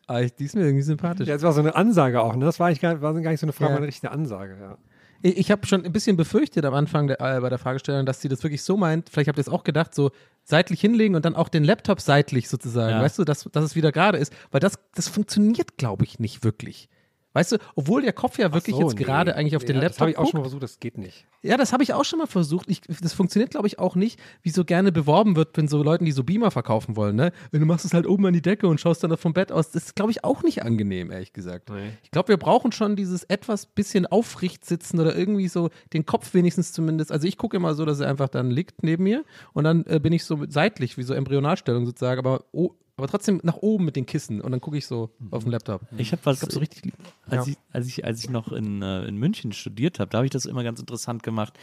Ah, 0.07 0.21
ich- 0.21 0.35
die 0.35 0.45
ist 0.47 0.55
mir 0.57 0.63
irgendwie 0.63 0.83
sympathisch. 0.83 1.29
Ja, 1.29 1.35
das 1.35 1.43
war 1.45 1.53
so 1.53 1.61
eine 1.61 1.75
Ansage 1.75 2.21
auch, 2.21 2.35
ne? 2.35 2.45
Das 2.45 2.59
war, 2.59 2.67
eigentlich 2.67 2.81
gar, 2.81 3.01
war 3.01 3.15
gar 3.15 3.31
nicht 3.31 3.41
so 3.41 3.47
eine 3.47 3.53
Frage, 3.53 3.65
Ja. 3.65 3.77
sondern 3.77 3.83
eine 3.85 3.89
richtige 3.89 4.11
Ansage, 4.11 4.59
ja. 4.61 4.79
Ich, 5.23 5.39
ich 5.39 5.51
habe 5.51 5.67
schon 5.67 5.85
ein 5.85 5.93
bisschen 5.93 6.17
befürchtet 6.17 6.65
am 6.65 6.75
Anfang 6.75 7.07
der, 7.07 7.21
äh, 7.21 7.41
bei 7.41 7.49
der 7.49 7.59
Fragestellung, 7.59 8.05
dass 8.07 8.21
sie 8.21 8.29
das 8.29 8.43
wirklich 8.43 8.63
so 8.63 8.77
meint. 8.77 9.09
Vielleicht 9.09 9.29
habt 9.29 9.39
ihr 9.39 9.43
es 9.43 9.49
auch 9.49 9.65
gedacht, 9.65 9.95
so 9.95 10.11
seitlich 10.45 10.81
hinlegen 10.81 11.15
und 11.15 11.25
dann 11.25 11.37
auch 11.37 11.49
den 11.49 11.65
Laptop 11.65 12.01
seitlich 12.01 12.49
sozusagen. 12.49 12.97
Ja. 12.97 13.03
Weißt 13.03 13.19
du, 13.19 13.25
dass, 13.25 13.49
dass 13.53 13.65
es 13.65 13.77
wieder 13.77 13.93
gerade 13.93 14.19
ist. 14.19 14.33
Weil 14.51 14.61
das, 14.61 14.79
das 14.95 15.09
funktioniert, 15.09 15.79
glaube 15.79 16.05
ich, 16.05 16.19
nicht 16.19 16.45
wirklich. 16.45 16.89
Weißt 17.33 17.53
du, 17.53 17.57
obwohl 17.77 18.03
der 18.03 18.13
Kopf 18.13 18.39
ja 18.39 18.53
wirklich 18.53 18.77
so, 18.77 18.83
jetzt 18.83 18.99
nee. 18.99 19.05
gerade 19.05 19.35
eigentlich 19.37 19.57
auf 19.57 19.63
Nee, 19.63 19.69
den 19.69 19.77
ja, 19.77 19.83
Laptop 19.83 19.97
Das 19.97 20.01
habe 20.01 20.11
ich 20.11 20.17
auch 20.19 20.23
guckt. 20.23 20.31
schon 20.31 20.39
mal 20.41 20.45
versucht, 20.45 20.63
das 20.63 20.81
geht 20.81 20.99
nicht. 20.99 21.27
Ja, 21.43 21.57
das 21.57 21.73
habe 21.73 21.83
ich 21.83 21.93
auch 21.95 22.05
schon 22.05 22.19
mal 22.19 22.27
versucht. 22.27 22.71
Ich, 22.71 22.83
das 22.83 23.13
funktioniert, 23.15 23.51
glaube 23.51 23.67
ich, 23.67 23.79
auch 23.79 23.97
nicht, 23.97 24.21
wie 24.43 24.51
so 24.51 24.65
gerne 24.65 24.93
beworben 24.93 25.35
wird, 25.35 25.57
wenn 25.57 25.67
so 25.67 25.83
Leuten, 25.83 26.05
die 26.05 26.13
so 26.13 26.25
Beamer 26.25 26.51
verkaufen 26.51 26.95
wollen. 26.97 27.17
Ne? 27.17 27.33
Wenn 27.51 27.61
du 27.61 27.67
machst 27.67 27.85
es 27.85 27.95
halt 27.95 28.07
oben 28.07 28.27
an 28.27 28.33
die 28.33 28.43
Decke 28.43 28.69
und 28.69 28.81
schaust 28.81 29.03
dann 29.03 29.17
vom 29.17 29.33
Bett 29.33 29.51
aus, 29.51 29.71
das 29.71 29.85
ist, 29.85 29.97
glaube 29.97 30.11
ich, 30.11 30.25
auch 30.25 30.43
nicht 30.43 30.63
angenehm, 30.63 31.11
ehrlich 31.11 31.33
gesagt. 31.33 31.71
Nee. 31.71 31.91
Ich 32.03 32.11
glaube, 32.11 32.29
wir 32.29 32.37
brauchen 32.37 32.71
schon 32.73 32.97
dieses 32.97 33.25
etwas 33.25 33.67
bisschen 33.67 34.07
aufrecht 34.07 34.65
sitzen 34.65 35.01
oder 35.01 35.17
irgendwie 35.17 35.49
so 35.49 35.71
den 35.93 36.07
Kopf 36.07 36.35
wenigstens 36.35 36.73
zumindest. 36.73 37.11
Also 37.11 37.27
ich 37.27 37.39
gucke 37.39 37.57
immer 37.57 37.75
so, 37.75 37.85
dass 37.85 38.01
er 38.01 38.09
einfach 38.09 38.29
dann 38.29 38.51
liegt 38.51 38.83
neben 38.83 39.05
mir 39.05 39.25
und 39.53 39.65
dann 39.65 39.85
äh, 39.87 39.99
bin 39.99 40.13
ich 40.13 40.25
so 40.25 40.45
seitlich, 40.49 40.99
wie 40.99 41.03
so 41.03 41.15
Embryonalstellung 41.15 41.87
sozusagen, 41.87 42.19
aber, 42.19 42.45
oh, 42.53 42.73
aber 42.97 43.09
trotzdem 43.09 43.41
nach 43.43 43.57
oben 43.57 43.85
mit 43.85 43.97
den 43.97 44.07
Kissen 44.07 44.41
und 44.41 44.53
dann 44.53 44.61
gucke 44.61 44.77
ich 44.77 44.87
so 44.87 45.11
auf 45.31 45.45
dem 45.45 45.53
Laptop. 45.53 45.83
Ich 45.97 46.13
habe 46.13 46.21
was, 46.25 46.41
so 46.41 46.61
richtig 46.61 46.85
lieb. 46.85 46.95
als, 47.27 47.47
Ja. 47.47 47.53
ich, 47.53 47.59
als, 47.73 47.87
ich, 47.87 48.05
als 48.05 48.25
ich 48.25 48.31
noch 48.31 48.53
in, 48.53 48.83
äh, 48.83 49.05
in 49.05 49.17
München 49.17 49.53
studiert 49.53 49.99
habe, 49.99 50.11
da 50.11 50.19
habe 50.19 50.27
ich 50.27 50.31
das 50.33 50.45
immer 50.45 50.63
ganz 50.63 50.79
interessant 50.81 51.23
gemacht. 51.23 51.59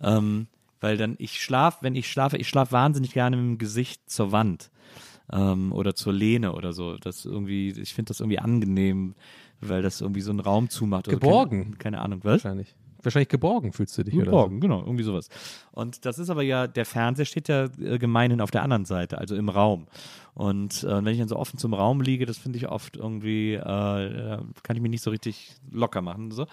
Ähm, 0.00 0.46
weil 0.80 0.96
dann 0.96 1.14
ich 1.18 1.40
schlaf, 1.40 1.78
wenn 1.82 1.94
ich 1.94 2.10
schlafe, 2.10 2.36
ich 2.36 2.48
schlafe 2.48 2.72
wahnsinnig 2.72 3.12
gerne 3.12 3.36
mit 3.36 3.44
dem 3.44 3.58
Gesicht 3.58 4.10
zur 4.10 4.32
Wand 4.32 4.70
ähm, 5.32 5.72
oder 5.72 5.94
zur 5.94 6.12
Lehne 6.12 6.54
oder 6.54 6.72
so. 6.72 6.96
Das 6.96 7.24
irgendwie, 7.24 7.70
ich 7.70 7.94
finde 7.94 8.08
das 8.08 8.20
irgendwie 8.20 8.40
angenehm, 8.40 9.14
weil 9.60 9.82
das 9.82 10.00
irgendwie 10.00 10.22
so 10.22 10.30
einen 10.30 10.40
Raum 10.40 10.68
zumacht. 10.70 11.06
oder 11.06 11.18
Geborgen. 11.18 11.64
Keine, 11.64 11.76
keine 11.76 12.00
Ahnung, 12.00 12.20
was? 12.24 12.44
Wahrscheinlich. 12.44 12.74
Wahrscheinlich 13.04 13.28
geborgen 13.30 13.72
fühlst 13.72 13.98
du 13.98 14.04
dich, 14.04 14.14
oder? 14.14 14.26
Geborgen, 14.26 14.60
genau, 14.60 14.80
irgendwie 14.80 15.02
sowas. 15.02 15.28
Und 15.72 16.04
das 16.04 16.20
ist 16.20 16.30
aber 16.30 16.42
ja, 16.42 16.68
der 16.68 16.86
Fernseher 16.86 17.24
steht 17.24 17.48
ja 17.48 17.64
äh, 17.80 17.98
gemeinhin 17.98 18.40
auf 18.40 18.52
der 18.52 18.62
anderen 18.62 18.84
Seite, 18.84 19.18
also 19.18 19.34
im 19.34 19.48
Raum. 19.48 19.88
Und 20.34 20.82
äh, 20.84 21.04
wenn 21.04 21.12
ich 21.12 21.18
dann 21.18 21.28
so 21.28 21.36
offen 21.36 21.58
zum 21.58 21.74
Raum 21.74 22.00
liege, 22.00 22.24
das 22.24 22.38
finde 22.38 22.56
ich 22.56 22.68
oft 22.68 22.96
irgendwie, 22.96 23.54
äh, 23.54 24.34
äh, 24.34 24.38
kann 24.62 24.76
ich 24.76 24.82
mich 24.82 24.90
nicht 24.90 25.02
so 25.02 25.10
richtig 25.10 25.54
locker 25.70 26.00
machen. 26.00 26.30
So. 26.30 26.46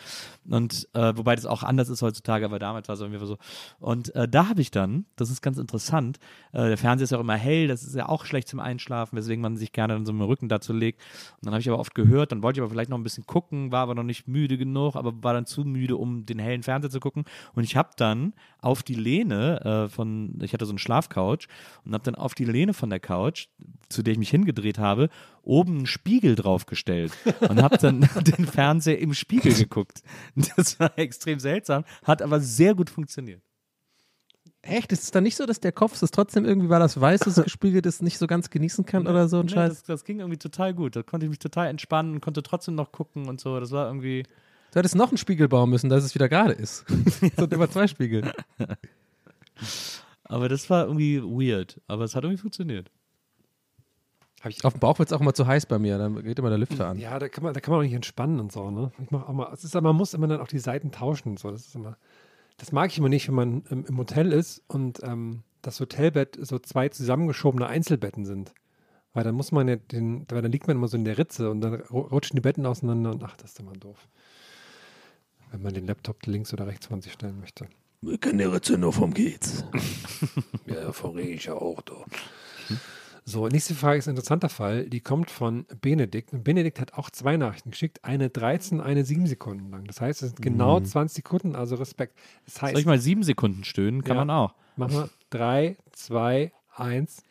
Und 0.50 0.88
äh, 0.94 1.14
wobei 1.16 1.36
das 1.36 1.46
auch 1.46 1.64
anders 1.64 1.88
ist 1.88 2.02
heutzutage, 2.02 2.44
aber 2.44 2.60
damals 2.60 2.90
war 2.90 2.96
es 2.96 3.02
irgendwie 3.02 3.26
so. 3.26 3.38
Und 3.80 4.14
äh, 4.16 4.28
da 4.28 4.50
habe 4.50 4.62
ich 4.62 4.72
dann, 4.72 5.06
das 5.16 5.30
ist 5.30 5.42
ganz 5.42 5.58
interessant, 5.58 6.20
äh, 6.52 6.68
der 6.68 6.78
Fernseher 6.78 7.06
ist 7.06 7.12
ja 7.12 7.18
auch 7.18 7.22
immer 7.22 7.38
hell, 7.38 7.70
das 7.70 7.84
ist 7.84 7.96
ja 7.96 8.10
auch 8.10 8.26
schlecht 8.26 8.50
zum 8.50 8.60
Einschlafen, 8.60 9.18
weswegen 9.18 9.42
man 9.42 9.56
sich 9.56 9.72
gerne 9.72 9.94
dann 9.94 10.06
so 10.06 10.12
mit 10.12 10.24
dem 10.24 10.28
Rücken 10.28 10.50
dazu 10.50 10.74
legt. 10.74 11.00
Und 11.38 11.46
dann 11.46 11.54
habe 11.54 11.62
ich 11.62 11.70
aber 11.70 11.80
oft 11.80 11.96
gehört, 11.96 12.34
dann 12.34 12.44
wollte 12.44 12.60
ich 12.60 12.62
aber 12.62 12.72
vielleicht 12.72 12.90
noch 12.90 12.98
ein 12.98 13.04
bisschen 13.04 13.26
gucken, 13.26 13.72
war 13.72 13.84
aber 13.84 13.96
noch 13.96 14.04
nicht 14.04 14.28
müde 14.28 14.58
genug, 14.58 14.98
aber 14.98 15.24
war 15.24 15.34
dann 15.34 15.46
zu 15.46 15.64
müde, 15.64 15.96
um 15.96 16.26
den 16.26 16.40
hellen 16.40 16.64
Fernseher 16.64 16.92
zu 16.92 17.00
gucken. 17.00 17.24
Und 17.54 17.64
ich 17.64 17.78
habe 17.78 17.92
dann 17.96 18.34
auf 18.60 18.84
die 18.84 18.96
Lehne 18.96 19.88
von, 19.90 20.38
ich 20.42 20.54
hatte 20.54 20.66
so 20.66 20.72
einen 20.72 20.80
Schlafcouch 20.80 21.48
und 21.86 21.94
habe 21.94 22.04
dann 22.04 22.16
auf 22.16 22.36
die 22.36 22.46
Lehne 22.46 22.74
von 22.74 22.90
der 22.90 23.00
Couch, 23.00 23.48
zu 23.90 24.04
der 24.04 24.14
ich 24.14 24.20
mich 24.20 24.30
hingedreht 24.30 24.78
habe, 24.78 25.10
oben 25.44 25.78
einen 25.78 25.88
Spiegel 25.88 26.36
draufgestellt 26.36 27.12
und 27.42 27.62
habe 27.62 27.78
dann 27.78 28.02
den 28.38 28.46
Fernseher 28.46 29.00
im 29.00 29.14
Spiegel 29.14 29.54
geguckt. 29.54 30.02
Das 30.56 30.80
war 30.80 30.98
extrem 30.98 31.40
seltsam, 31.40 31.86
hat 32.04 32.22
aber 32.22 32.40
sehr 32.40 32.76
gut 32.76 32.90
funktioniert. 32.90 33.42
Echt? 34.62 34.92
Ist 34.92 35.04
es 35.04 35.12
dann 35.12 35.24
nicht 35.24 35.38
so, 35.38 35.46
dass 35.46 35.62
der 35.62 35.72
Kopf 35.72 36.02
es 36.02 36.12
trotzdem 36.12 36.44
irgendwie, 36.44 36.70
weil 36.70 36.82
das 36.82 37.00
weiß, 37.00 37.28
es 37.28 37.44
gespiegelt 37.44 37.86
ist, 37.86 38.02
nicht 38.02 38.18
so 38.18 38.28
ganz 38.28 38.50
genießen 38.50 38.86
kann 38.86 39.08
oder 39.08 39.30
so 39.30 39.40
ein 39.40 39.46
Nee, 39.46 39.54
Scheiß? 39.54 39.74
Das, 39.74 39.84
das 39.84 40.04
ging 40.04 40.20
irgendwie 40.20 40.38
total 40.38 40.74
gut. 40.74 40.96
Da 40.96 41.04
konnte 41.04 41.26
ich 41.26 41.30
mich 41.30 41.40
total 41.40 41.68
entspannen 41.68 42.16
und 42.16 42.22
konnte 42.22 42.44
trotzdem 42.44 42.76
noch 42.76 42.92
gucken 42.92 43.30
und 43.30 43.40
so. 43.40 43.60
Das 43.60 43.72
war 43.72 43.88
irgendwie. 43.88 44.24
Du 44.72 44.80
hättest 44.80 44.96
noch 44.96 45.10
einen 45.10 45.18
Spiegel 45.18 45.48
bauen 45.48 45.70
müssen, 45.70 45.90
dass 45.90 46.04
es 46.04 46.14
wieder 46.14 46.28
gerade 46.28 46.54
ist. 46.54 46.86
so 47.38 47.46
immer 47.46 47.72
zwei 47.72 47.88
Spiegel. 47.88 48.32
Aber 50.24 50.50
das 50.50 50.70
war 50.70 50.86
irgendwie 50.86 51.22
weird. 51.24 51.82
Aber 51.88 52.04
es 52.04 52.14
hat 52.16 52.24
irgendwie 52.24 52.42
funktioniert. 52.42 52.92
Auf 54.64 54.74
dem 54.74 54.80
Bauch 54.80 55.00
wird 55.00 55.10
es 55.10 55.14
auch 55.14 55.22
immer 55.22 55.34
zu 55.34 55.46
heiß 55.48 55.66
bei 55.66 55.80
mir, 55.80 55.98
dann 55.98 56.24
geht 56.24 56.40
immer 56.40 56.50
der 56.50 56.58
Lüfter 56.58 56.88
an. 56.88 56.98
Ja, 57.00 57.20
da 57.20 57.28
kann 57.30 57.44
man, 57.44 57.54
da 57.54 57.60
kann 57.60 57.72
man 57.72 57.80
auch 57.80 57.84
nicht 57.84 57.94
entspannen 57.94 58.40
und 58.40 58.52
so, 58.52 58.72
ne? 58.72 58.92
Ich 59.04 59.12
mach 59.12 59.28
auch 59.28 59.34
mal, 59.34 59.52
es 59.54 59.64
ist, 59.64 59.74
man 59.80 59.96
muss 59.96 60.14
immer 60.14 60.28
dann 60.28 60.40
auch 60.42 60.48
die 60.48 60.60
Seiten 60.60 60.92
tauschen 60.92 61.38
so. 61.38 61.52
Das 61.52 61.66
ist 61.68 61.76
immer, 61.76 61.98
das 62.58 62.72
mag 62.72 62.90
ich 62.92 62.98
immer 62.98 63.10
nicht, 63.10 63.28
wenn 63.28 63.36
man 63.36 63.64
im, 63.70 63.86
im 63.86 63.98
Hotel 63.98 64.32
ist 64.32 64.62
und 64.68 65.02
ähm, 65.04 65.44
das 65.62 65.80
Hotelbett 65.80 66.38
so 66.42 66.58
zwei 66.60 66.88
zusammengeschobene 66.90 67.68
Einzelbetten 67.68 68.26
sind. 68.26 68.54
Weil 69.14 69.24
dann 69.24 69.36
muss 69.36 69.52
man 69.52 69.68
ja 69.68 69.76
den, 69.76 70.26
weil 70.30 70.42
dann 70.42 70.52
liegt 70.52 70.68
man 70.68 70.78
immer 70.78 70.88
so 70.88 70.96
in 70.96 71.04
der 71.04 71.18
Ritze 71.18 71.50
und 71.50 71.62
dann 71.62 71.74
ru- 71.76 72.08
rutschen 72.10 72.36
die 72.36 72.42
Betten 72.42 72.66
auseinander 72.66 73.10
und 73.12 73.24
ach, 73.24 73.36
das 73.38 73.52
ist 73.52 73.60
immer 73.60 73.74
doof. 73.74 74.08
Wenn 75.52 75.64
man 75.64 75.74
den 75.74 75.88
Laptop 75.88 76.26
links 76.28 76.54
oder 76.54 76.68
rechts 76.68 76.86
von 76.86 77.02
sich 77.02 77.14
stellen 77.14 77.40
möchte. 77.40 77.68
Wir 78.02 78.18
kennen 78.20 78.38
die 78.38 78.44
Ritze 78.46 78.78
nur 78.78 78.94
vom 78.94 79.14
Kiez. 79.14 79.66
Ja, 80.68 80.92
von 80.92 81.16
rede 81.16 81.30
ich 81.32 81.46
ja 81.46 81.54
auch 81.56 81.82
da. 81.82 81.96
So, 83.30 83.48
nächste 83.48 83.76
Frage 83.76 84.00
ist 84.00 84.08
ein 84.08 84.12
interessanter 84.16 84.50
Fall. 84.50 84.90
Die 84.90 85.02
kommt 85.02 85.30
von 85.30 85.68
Benedikt. 85.82 86.34
Und 86.34 86.44
Benedikt 86.44 86.80
hat 86.80 86.96
auch 86.96 87.12
zwei 87.12 87.38
Nachrichten 87.38 87.70
geschickt. 87.70 88.04
Eine 88.04 88.32
13, 88.32 88.82
eine 88.82 89.06
7 89.06 89.28
Sekunden 89.28 89.70
lang. 89.70 89.86
Das 89.86 90.02
heißt, 90.02 90.24
es 90.24 90.30
sind 90.30 90.42
genau 90.42 90.80
Mhm. 90.80 90.86
20 90.86 91.16
Sekunden, 91.18 91.56
also 91.56 91.76
Respekt. 91.76 92.18
Das 92.46 92.60
heißt, 92.60 92.74
Soll 92.74 92.82
ich 92.82 92.88
mal 92.88 92.98
sieben 93.00 93.22
Sekunden 93.22 93.64
stöhnen? 93.66 94.04
Kann 94.04 94.18
Ja. 94.18 94.26
man 94.26 94.32
auch. 94.36 94.56
Machen 94.78 94.94
wir 94.96 95.10
3, 95.30 95.78
2, 95.92 96.52
1. 96.76 97.22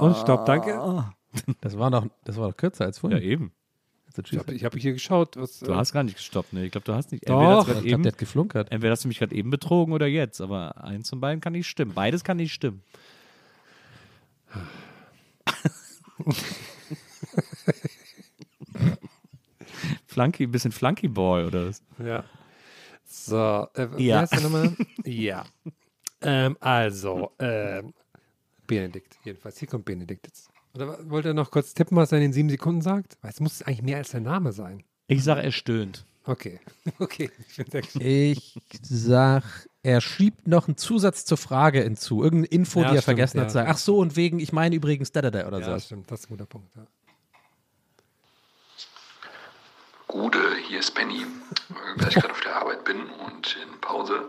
Und 0.00 0.16
stopp, 0.16 0.46
danke. 0.46 0.78
Das 1.60 1.78
war 1.78 1.90
noch, 1.90 2.06
das 2.24 2.36
war 2.38 2.48
noch 2.48 2.56
kürzer 2.56 2.86
als 2.86 2.98
vorhin. 2.98 3.18
Ja, 3.18 3.24
eben. 3.24 3.52
Also, 4.10 4.22
Ich 4.22 4.28
tschüss. 4.28 4.38
habe 4.40 4.54
ich 4.54 4.64
hab 4.64 4.74
hier 4.74 4.92
geschaut. 4.92 5.36
Was, 5.36 5.60
Du 5.60 5.70
äh, 5.72 5.74
hast 5.76 5.92
gar 5.92 6.02
nicht 6.02 6.16
gestoppt, 6.16 6.52
ne? 6.52 6.64
Ich 6.64 6.72
glaube, 6.72 6.84
du 6.84 6.94
hast 6.94 7.12
nicht. 7.12 7.28
Doch. 7.28 7.38
Entweder 7.38 7.56
hast 7.58 7.66
du 7.66 7.70
Ich 7.70 7.74
grad 7.74 7.82
glaub, 7.82 7.92
eben, 7.92 8.02
der 8.02 8.12
hat 8.12 8.18
geflunkert. 8.18 8.72
entweder 8.72 8.90
hast 8.92 9.04
du 9.04 9.08
mich 9.08 9.18
gerade 9.18 9.34
eben 9.34 9.50
betrogen 9.50 9.92
oder 9.94 10.06
jetzt. 10.06 10.40
Aber 10.40 10.82
eins 10.82 11.08
von 11.10 11.20
beiden 11.20 11.40
kann 11.40 11.52
nicht 11.52 11.68
stimmen. 11.68 11.92
Beides 11.94 12.24
kann 12.24 12.36
nicht 12.38 12.52
stimmen. 12.52 12.82
Flunky, 20.06 20.44
ein 20.44 20.50
bisschen 20.50 20.72
Flunky 20.72 21.08
Boy 21.08 21.44
oder 21.44 21.68
was? 21.68 21.82
Ja. 22.04 22.24
So, 23.06 23.66
äh, 23.74 23.88
Ja. 24.02 24.26
ja. 25.04 25.44
Ähm, 26.22 26.56
also, 26.60 27.32
ähm, 27.38 27.94
Benedikt, 28.66 29.18
jedenfalls. 29.24 29.58
Hier 29.58 29.68
kommt 29.68 29.84
Benedikt 29.84 30.26
jetzt. 30.26 30.49
Oder 30.74 30.98
wollt 31.10 31.24
ihr 31.24 31.34
noch 31.34 31.50
kurz 31.50 31.74
tippen, 31.74 31.96
was 31.96 32.12
er 32.12 32.18
in 32.18 32.22
den 32.24 32.32
sieben 32.32 32.48
Sekunden 32.50 32.80
sagt? 32.82 33.16
Weil 33.22 33.30
es 33.32 33.40
muss 33.40 33.62
eigentlich 33.62 33.82
mehr 33.82 33.96
als 33.98 34.10
der 34.10 34.20
Name 34.20 34.52
sein. 34.52 34.84
Ich 35.08 35.24
sage, 35.24 35.42
er 35.42 35.52
stöhnt. 35.52 36.04
Okay. 36.24 36.60
Okay. 36.98 37.30
Ich 37.48 37.56
bin 37.56 37.66
sehr 37.70 37.80
gespannt. 37.82 38.04
Ich 38.04 38.54
sag, 38.82 39.42
er 39.82 40.00
schiebt 40.00 40.46
noch 40.46 40.68
einen 40.68 40.76
Zusatz 40.76 41.24
zur 41.24 41.38
Frage 41.38 41.82
hinzu. 41.82 42.22
Irgendeine 42.22 42.46
Info, 42.54 42.80
Ja, 42.82 42.90
die 42.90 42.96
er 42.96 43.02
stimmt, 43.02 43.04
vergessen 43.04 43.36
ja. 43.38 43.42
hat 43.44 43.50
zu 43.50 43.54
sagen. 43.54 43.70
Ach 43.72 43.78
so, 43.78 43.98
und 43.98 44.16
wegen, 44.16 44.38
ich 44.38 44.52
meine 44.52 44.76
übrigens 44.76 45.10
da, 45.12 45.22
da, 45.22 45.30
da 45.30 45.46
oder 45.46 45.58
Ja, 45.60 45.64
so. 45.64 45.70
das 45.72 45.86
stimmt. 45.86 46.10
Das 46.10 46.20
ist 46.20 46.26
ein 46.26 46.30
guter 46.36 46.46
Punkt. 46.46 46.74
Ja. 46.76 46.86
Gude, 50.06 50.56
hier 50.68 50.80
ist 50.80 50.94
Benny. 50.94 51.24
Da 51.98 52.08
ich 52.08 52.14
gerade 52.14 52.32
auf 52.32 52.40
der 52.40 52.56
Arbeit 52.56 52.84
bin 52.84 53.00
und 53.26 53.56
in 53.62 53.80
Pause, 53.80 54.28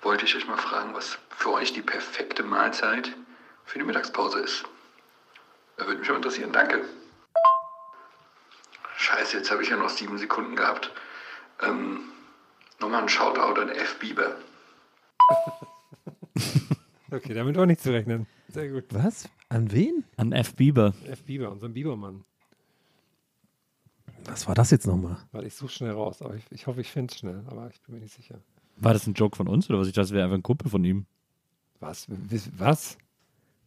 wollte 0.00 0.24
ich 0.24 0.34
euch 0.34 0.46
mal 0.46 0.56
fragen, 0.56 0.94
was 0.94 1.18
für 1.30 1.52
euch 1.52 1.72
die 1.72 1.82
perfekte 1.82 2.42
Mahlzeit 2.42 3.12
für 3.64 3.78
die 3.78 3.84
Mittagspause 3.84 4.38
ist. 4.40 4.64
Würde 5.76 5.96
mich 5.96 6.08
mal 6.08 6.16
interessieren. 6.16 6.52
Danke. 6.52 6.84
Scheiße, 8.96 9.36
jetzt 9.38 9.50
habe 9.50 9.62
ich 9.62 9.68
ja 9.68 9.76
noch 9.76 9.88
sieben 9.88 10.18
Sekunden 10.18 10.56
gehabt. 10.56 10.92
Ähm, 11.60 12.12
nochmal 12.80 13.02
ein 13.02 13.08
Shoutout 13.08 13.60
an 13.60 13.68
F. 13.70 13.98
Bieber. 13.98 14.36
Okay, 17.12 17.34
damit 17.34 17.58
auch 17.58 17.66
nicht 17.66 17.82
zu 17.82 17.92
rechnen. 17.92 18.26
Sehr 18.48 18.70
gut. 18.70 18.84
Was? 18.88 19.28
An 19.50 19.70
wen? 19.70 20.02
An 20.16 20.32
F. 20.32 20.54
Bieber. 20.56 20.94
F. 21.04 21.24
Bieber, 21.24 21.50
unserem 21.50 21.74
Biebermann. 21.74 22.24
Was 24.24 24.48
war 24.48 24.54
das 24.54 24.70
jetzt 24.70 24.86
nochmal? 24.86 25.18
Weil 25.30 25.44
ich 25.44 25.54
suche 25.54 25.70
schnell 25.70 25.90
raus, 25.90 26.22
aber 26.22 26.36
ich, 26.36 26.44
ich 26.50 26.66
hoffe, 26.66 26.80
ich 26.80 26.90
finde 26.90 27.12
es 27.12 27.18
schnell, 27.18 27.44
aber 27.48 27.68
ich 27.68 27.78
bin 27.82 27.96
mir 27.96 28.00
nicht 28.00 28.14
sicher. 28.14 28.38
War 28.76 28.94
das 28.94 29.06
ein 29.06 29.12
Joke 29.12 29.36
von 29.36 29.46
uns 29.46 29.68
oder 29.68 29.78
was? 29.78 29.88
Ich 29.88 29.92
dachte, 29.92 30.06
das 30.06 30.12
wäre 30.12 30.24
einfach 30.24 30.38
ein 30.38 30.42
Kumpel 30.42 30.70
von 30.70 30.82
ihm. 30.84 31.04
Was? 31.80 32.06
Was? 32.56 32.96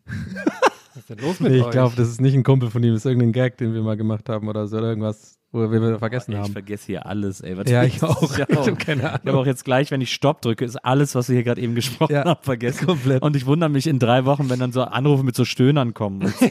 Was 0.95 1.01
ist 1.01 1.10
denn 1.10 1.17
los 1.19 1.39
mit 1.41 1.51
Nee, 1.51 1.58
ich 1.60 1.63
euch? 1.65 1.71
glaube, 1.71 1.93
das 1.97 2.08
ist 2.08 2.21
nicht 2.21 2.36
ein 2.36 2.43
Kumpel 2.43 2.69
von 2.71 2.81
ihm, 2.81 2.93
das 2.93 3.01
ist 3.01 3.05
irgendein 3.05 3.34
Gag, 3.34 3.58
den 3.58 3.73
wir 3.73 3.81
mal 3.81 3.97
gemacht 3.97 4.29
haben 4.29 4.47
oder 4.47 4.65
so, 4.67 4.77
oder 4.77 4.88
irgendwas, 4.88 5.38
wo 5.51 5.69
wir, 5.69 5.99
vergessen 5.99 6.31
Ich 6.31 6.38
haben. 6.38 6.53
vergesse 6.53 6.86
hier 6.86 7.05
alles, 7.05 7.41
ey. 7.41 7.58
Was 7.58 7.69
Ja, 7.69 7.84
ich 7.84 8.01
auch. 8.01 8.21
Ich 8.38 8.39
hab 8.39 8.79
keine 8.79 9.01
Ich 9.01 9.08
Ahnung. 9.08 9.19
habe 9.27 9.38
auch 9.39 9.45
jetzt 9.45 9.65
gleich, 9.65 9.91
wenn 9.91 9.99
ich 9.99 10.13
Stopp 10.13 10.41
drücke, 10.41 10.63
ist 10.63 10.77
alles, 10.77 11.13
was 11.13 11.27
wir 11.27 11.34
hier 11.36 11.43
gerade 11.43 11.60
eben 11.60 11.75
gesprochen 11.75 12.13
Ja, 12.13 12.23
haben, 12.23 12.41
vergessen. 12.43 12.86
komplett. 12.88 13.21
Und 13.23 13.36
ich 13.36 13.45
wundere 13.45 13.69
mich 13.69 13.88
in 13.88 13.99
drei 13.99 14.23
Wochen, 14.23 14.49
wenn 14.49 14.60
dann 14.60 14.71
so 14.71 14.84
Anrufe 14.84 15.23
mit 15.23 15.36
so 15.36 15.43
Stöhnern 15.43 15.93
kommen. 15.93 16.34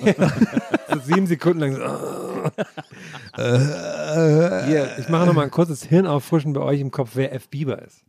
So. 0.89 1.01
So 1.01 1.01
sieben 1.07 1.27
Sekunden 1.27 1.61
lang. 1.61 1.77
So, 1.77 3.43
Hier, 4.67 4.91
ich 4.99 5.09
mache 5.09 5.27
nochmal 5.27 5.45
ein 5.47 5.51
kurzes 5.51 5.83
Hirnauffrischen 5.85 6.53
bei 6.53 6.61
euch 6.61 6.81
im 6.81 6.91
Kopf, 6.91 7.13
wer 7.15 7.33
F. 7.33 7.49
Bieber 7.49 7.81
ist. 7.83 8.05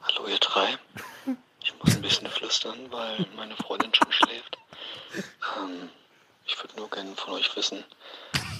Hallo 0.00 0.28
ihr 0.28 0.38
drei. 0.40 0.68
Muss 1.82 1.96
ein 1.96 2.02
bisschen 2.02 2.28
flüstern, 2.28 2.78
weil 2.90 3.26
meine 3.36 3.56
Freundin 3.56 3.92
schon 3.94 4.12
schläft. 4.12 4.58
Ähm, 5.58 5.90
ich 6.46 6.56
würde 6.62 6.76
nur 6.76 6.90
gerne 6.90 7.14
von 7.16 7.34
euch 7.34 7.54
wissen, 7.56 7.84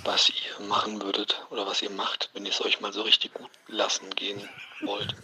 was 0.05 0.31
ihr 0.31 0.67
machen 0.67 1.01
würdet 1.03 1.41
oder 1.51 1.67
was 1.67 1.83
ihr 1.83 1.91
macht, 1.91 2.31
wenn 2.33 2.45
ihr 2.45 2.53
es 2.53 2.65
euch 2.65 2.81
mal 2.81 2.93
so 2.93 3.03
richtig 3.03 3.35
gut 3.35 3.51
lassen 3.69 4.11
gehen 4.15 4.49
wollt. 4.83 5.15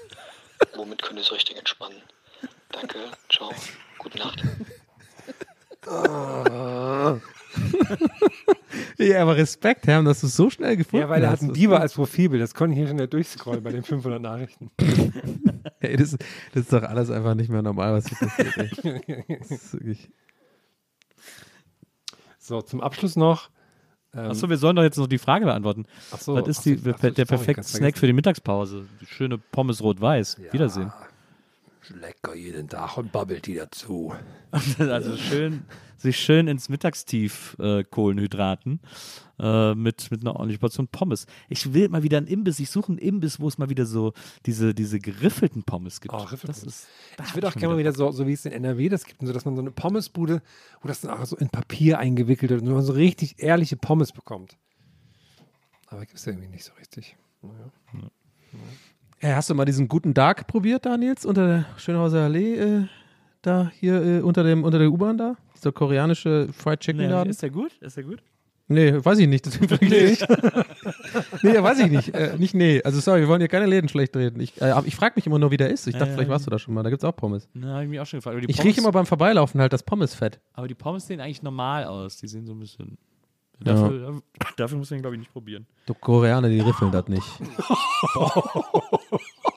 Womit 0.75 1.03
könnt 1.03 1.19
ihr 1.19 1.23
es 1.23 1.33
richtig 1.33 1.57
entspannen? 1.57 2.03
Danke, 2.71 3.11
ciao, 3.29 3.53
gute 3.99 4.19
Nacht. 4.19 4.43
Ja, 8.99 9.23
aber 9.23 9.37
Respekt, 9.37 9.87
Herr, 9.87 10.03
dass 10.03 10.21
du 10.21 10.27
es 10.27 10.37
so 10.37 10.51
schnell 10.51 10.77
gefunden 10.77 11.03
Ja, 11.05 11.09
weil 11.09 11.23
er 11.23 11.29
hast. 11.31 11.35
hat 11.39 11.41
einen 11.43 11.49
Das- 11.51 11.59
Bieber 11.59 11.81
als 11.81 11.95
Profilbild. 11.95 12.43
Das 12.43 12.53
konnte 12.55 12.73
ich 12.75 12.79
hier 12.79 12.89
schon 12.89 12.97
nicht 12.97 13.13
durchscrollen 13.13 13.63
bei 13.63 13.71
den 13.73 13.83
500 13.83 14.21
Nachrichten. 14.21 14.71
Ey, 15.81 15.97
das, 15.97 16.13
das 16.53 16.63
ist 16.63 16.73
doch 16.73 16.83
alles 16.83 17.11
einfach 17.11 17.35
nicht 17.35 17.49
mehr 17.51 17.63
normal, 17.63 17.95
was 17.95 18.07
hier 18.09 18.19
passiert. 18.29 18.85
Wirklich, 19.73 20.11
So, 22.39 22.63
zum 22.63 22.81
Abschluss 22.81 23.17
noch. 23.17 23.51
Ähm, 24.15 24.31
Achso, 24.31 24.49
wir 24.49 24.57
sollen 24.57 24.75
doch 24.77 24.83
jetzt 24.83 24.97
noch 24.97 25.07
die 25.07 25.19
Frage 25.19 25.45
beantworten. 25.45 25.85
Ach 26.13 26.19
so, 26.19 26.35
Was 26.35 26.49
ist 26.49 26.65
die, 26.65 26.79
ach 26.81 26.85
so, 26.85 27.11
der 27.11 27.13
sorry, 27.13 27.13
perfekte 27.27 27.63
Snack 27.63 27.77
vergessen. 27.81 28.01
für 28.01 28.07
die 28.07 28.13
Mittagspause? 28.15 28.87
Die 29.01 29.07
schöne 29.07 29.39
Pommes 29.39 29.83
rot-weiß. 29.83 30.39
Wiedersehen. 30.51 30.93
Lecker 31.91 32.35
jeden 32.35 32.69
Tag 32.69 32.97
und 32.97 33.13
Bubble 33.13 33.41
Tea 33.41 33.55
dazu. 33.55 34.15
also 34.79 35.17
schön, 35.17 35.65
sich 35.97 36.19
schön 36.19 36.49
ins 36.49 36.69
Mittagstief 36.69 37.57
äh, 37.59 37.85
Kohlenhydraten 37.85 38.81
äh, 39.39 39.75
mit, 39.75 40.11
mit 40.11 40.21
einer 40.21 40.35
ordentlichen 40.35 40.61
Portion 40.61 40.89
Pommes. 40.89 41.27
Ich 41.49 41.73
will 41.73 41.89
mal 41.89 42.03
wieder 42.03 42.19
einen 42.19 42.27
Imbiss. 42.27 42.59
Ich 42.61 42.71
suche 42.71 42.93
einen 42.93 42.99
Imbiss, 42.99 43.41
wo 43.41 43.49
es 43.49 43.59
mal 43.59 43.71
wieder 43.71 43.87
so 43.87 44.13
diese, 44.47 44.75
diese 44.75 44.99
geriffelten 44.99 45.65
Pommes 45.65 46.01
gibt. 46.01 46.15
Oh, 46.15 46.27
das 46.45 46.65
ist, 46.65 46.89
Ich 47.25 47.35
würde 47.35 47.49
auch 47.49 47.55
gerne 47.55 47.75
mal 47.75 47.79
wieder 47.79 47.93
so, 47.93 48.11
so 48.11 48.27
wie 48.27 48.33
es 48.33 48.45
in 48.45 48.53
NRW 48.53 48.89
das 48.89 49.05
gibt, 49.05 49.21
so 49.21 49.33
dass 49.33 49.45
man 49.45 49.57
so 49.57 49.63
eine 49.63 49.71
Pommesbude, 49.71 50.43
wo 50.81 50.89
das 50.89 51.01
dann 51.01 51.11
auch 51.11 51.25
so 51.27 51.37
in 51.37 51.49
Papier 51.49 51.99
eingewickelt 51.99 52.51
wird 52.51 52.63
und 52.63 52.69
man 52.69 52.83
so 52.83 52.93
richtig 52.93 53.43
ehrliche 53.43 53.77
Pommes 53.77 54.13
bekommt. 54.13 54.57
Aber 55.87 56.01
gibt 56.01 56.19
es 56.19 56.27
irgendwie 56.27 56.49
nicht 56.49 56.65
so 56.65 56.73
richtig. 56.79 57.17
Naja. 57.43 58.11
Ey, 59.21 59.33
hast 59.33 59.51
du 59.51 59.55
mal 59.55 59.65
diesen 59.65 59.89
guten 59.89 60.15
Dark 60.15 60.47
probiert, 60.47 60.87
Daniels, 60.87 61.27
unter 61.27 61.47
der 61.47 61.67
Schönhauser 61.77 62.25
Allee, 62.25 62.55
äh, 62.55 62.87
da 63.43 63.73
hier 63.75 64.01
äh, 64.01 64.21
unter, 64.21 64.45
dem, 64.45 64.63
unter 64.63 64.79
der 64.79 64.93
U-Bahn 64.93 65.19
da? 65.19 65.35
Dieser 65.57 65.73
koreanische 65.73 66.49
Fried 66.53 66.79
Chicken 66.79 67.01
nee, 67.01 67.09
Laden? 67.09 67.29
ist 67.29 67.43
der 67.43 67.51
gut? 67.51 67.73
Ist 67.81 67.97
der 67.97 68.05
gut? 68.05 68.23
Nee, 68.69 69.05
weiß 69.05 69.19
ich 69.19 69.27
nicht. 69.27 69.47
Das 69.47 69.59
nicht. 69.61 69.81
nee, 71.43 71.63
weiß 71.63 71.81
ich 71.81 71.91
nicht. 71.91 72.15
Äh, 72.15 72.37
nicht, 72.39 72.55
nee. 72.55 72.81
Also 72.85 73.01
sorry, 73.01 73.21
wir 73.21 73.29
wollen 73.29 73.41
hier 73.41 73.49
keine 73.49 73.67
Läden 73.67 73.89
schlecht 73.89 74.15
reden. 74.15 74.41
Ich, 74.41 74.61
äh, 74.61 74.73
ich 74.85 74.95
frage 74.95 75.15
mich 75.17 75.27
immer 75.27 75.39
nur, 75.39 75.51
wie 75.51 75.57
der 75.57 75.71
ist. 75.71 75.89
Ich 75.89 75.97
dachte, 75.97 76.13
vielleicht 76.13 76.29
warst 76.29 76.47
du 76.47 76.51
da 76.51 76.59
schon 76.59 76.75
mal. 76.75 76.83
Da 76.83 76.91
gibt 76.91 77.03
es 77.03 77.09
auch 77.09 77.17
Pommes. 77.17 77.49
Na, 77.55 77.75
habe 77.75 77.85
ich 77.85 77.91
mich 77.91 77.99
auch 77.99 78.07
schon 78.07 78.19
gefragt. 78.19 78.45
Ich 78.47 78.63
rieche 78.63 78.81
immer 78.81 78.93
beim 78.93 79.07
Vorbeilaufen 79.07 79.61
halt 79.61 79.73
das 79.73 79.83
Pommesfett. 79.83 80.39
Aber 80.53 80.69
die 80.69 80.75
Pommes 80.75 81.07
sehen 81.07 81.21
eigentlich 81.21 81.43
normal 81.43 81.85
aus. 81.85 82.19
Die 82.19 82.29
sehen 82.29 82.47
so 82.47 82.53
ein 82.53 82.61
bisschen. 82.61 82.99
Ja. 83.65 83.73
Dafür, 83.75 84.23
dafür 84.57 84.79
muss 84.79 84.91
man, 84.91 85.01
glaube 85.01 85.17
ich, 85.17 85.21
nicht 85.21 85.33
probieren. 85.33 85.67
Du 85.87 85.95
Koreaner, 85.95 86.49
die 86.49 86.61
riffeln 86.61 86.93
das 86.93 87.09
nicht. 87.09 87.27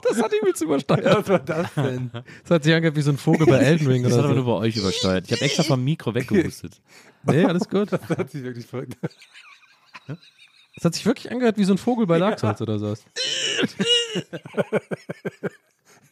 das 0.04 0.22
hat 0.24 0.34
übelst 0.34 0.62
übersteuert. 0.64 1.06
Was 1.06 1.28
war 1.30 1.40
das 1.40 1.74
denn? 1.76 2.10
Das 2.44 2.52
hat 2.52 2.64
sich 2.64 2.74
angehört 2.74 2.96
wie 2.96 3.02
so 3.02 3.12
ein 3.12 3.18
Vogel 3.18 3.46
bei 3.46 3.58
Elden 3.58 3.88
Ring 3.88 4.04
Das 4.04 4.14
oder 4.14 4.24
hat 4.24 4.30
aber 4.32 4.36
so. 4.40 4.44
nur 4.44 4.54
bei 4.60 4.66
euch 4.66 4.76
übersteuert. 4.78 5.26
Ich 5.26 5.32
habe 5.34 5.42
extra 5.46 5.64
vom 5.64 5.84
Mikro 5.84 6.14
weggehustet. 6.14 6.82
Nee, 7.24 7.46
alles 7.46 7.70
gut. 7.70 7.92
Das 7.92 8.02
hat 8.10 8.32
sich 8.32 8.42
wirklich 8.42 8.66
verrückt. 8.66 8.98
Das 10.08 10.86
hat 10.86 10.96
sich 10.96 11.06
wirklich 11.06 11.32
angehört 11.32 11.56
wie 11.60 11.64
so 11.66 11.74
ein 11.76 11.78
Vogel 11.78 12.08
bei 12.08 12.18
Lachsholz 12.18 12.60
oder 12.62 12.80
sowas. 12.80 13.06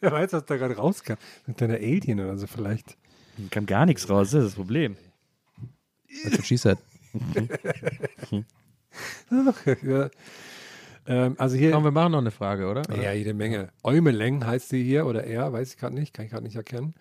Wer 0.00 0.12
weiß, 0.12 0.32
was 0.32 0.44
da 0.46 0.56
gerade 0.56 0.76
rauskam. 0.76 1.14
Ein 1.48 1.56
kleiner 1.56 1.74
Alien 1.74 2.20
oder 2.20 2.38
so 2.38 2.46
vielleicht. 2.46 2.96
Kam 3.50 3.66
gar 3.66 3.86
nichts 3.86 4.08
raus, 4.08 4.30
das 4.30 4.44
ist 4.44 4.48
das 4.50 4.54
Problem. 4.54 4.96
That's 6.22 6.38
what 6.38 6.46
she 6.46 6.56
said. 6.56 6.78
Ja. 9.82 10.10
ähm, 11.06 11.34
also 11.38 11.56
hier. 11.56 11.72
Komm, 11.72 11.84
wir 11.84 11.90
machen 11.90 12.12
noch 12.12 12.18
eine 12.18 12.30
Frage, 12.30 12.68
oder? 12.68 12.82
Ja, 13.02 13.12
jede 13.12 13.34
Menge. 13.34 13.70
Eumeleng 13.82 14.46
heißt 14.46 14.68
sie 14.68 14.82
hier 14.82 15.06
oder 15.06 15.24
er, 15.24 15.52
weiß 15.52 15.72
ich 15.72 15.78
gerade 15.78 15.94
nicht, 15.94 16.14
kann 16.14 16.24
ich 16.24 16.30
gerade 16.30 16.44
nicht 16.44 16.56
erkennen. 16.56 16.94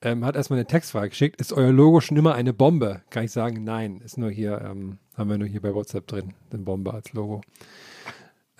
Ähm, 0.00 0.24
hat 0.24 0.36
erstmal 0.36 0.58
eine 0.58 0.66
Textfrage 0.66 1.08
geschickt. 1.08 1.40
Ist 1.40 1.52
euer 1.52 1.72
Logo 1.72 2.00
schon 2.00 2.16
immer 2.16 2.34
eine 2.34 2.52
Bombe? 2.52 3.02
Kann 3.10 3.24
ich 3.24 3.32
sagen, 3.32 3.64
nein. 3.64 4.00
Ist 4.04 4.16
nur 4.16 4.30
hier, 4.30 4.60
ähm, 4.60 4.98
haben 5.16 5.28
wir 5.28 5.38
nur 5.38 5.48
hier 5.48 5.60
bei 5.60 5.74
WhatsApp 5.74 6.06
drin, 6.06 6.34
den 6.52 6.64
Bombe 6.64 6.94
als 6.94 7.12
Logo. 7.12 7.40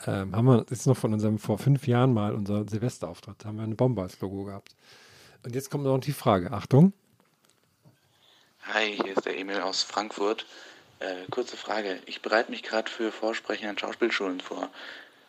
Ähm, 0.07 0.35
haben 0.35 0.47
wir, 0.47 0.67
ist 0.71 0.87
noch 0.87 0.97
von 0.97 1.13
unserem 1.13 1.39
vor 1.39 1.59
fünf 1.59 1.87
Jahren 1.87 2.13
mal, 2.13 2.35
unser 2.35 2.69
Silvesterauftritt, 2.69 3.45
haben 3.45 3.57
wir 3.57 3.65
eine 3.65 3.75
Bombe 3.75 4.03
als 4.03 4.21
Logo 4.21 4.45
gehabt. 4.45 4.75
Und 5.45 5.55
jetzt 5.55 5.71
kommt 5.71 5.85
noch 5.85 5.99
die 5.99 6.13
Frage. 6.13 6.53
Achtung. 6.53 6.93
Hi, 8.63 8.97
hier 9.03 9.17
ist 9.17 9.25
der 9.25 9.39
Emil 9.39 9.61
aus 9.61 9.83
Frankfurt. 9.83 10.47
Äh, 11.01 11.31
kurze 11.31 11.57
Frage. 11.57 11.99
Ich 12.07 12.23
bereite 12.23 12.51
mich 12.51 12.63
gerade 12.63 12.91
für 12.91 13.13
Vorsprechen 13.13 13.69
an 13.69 13.79
Schauspielschulen 13.79 14.41
vor. 14.41 14.69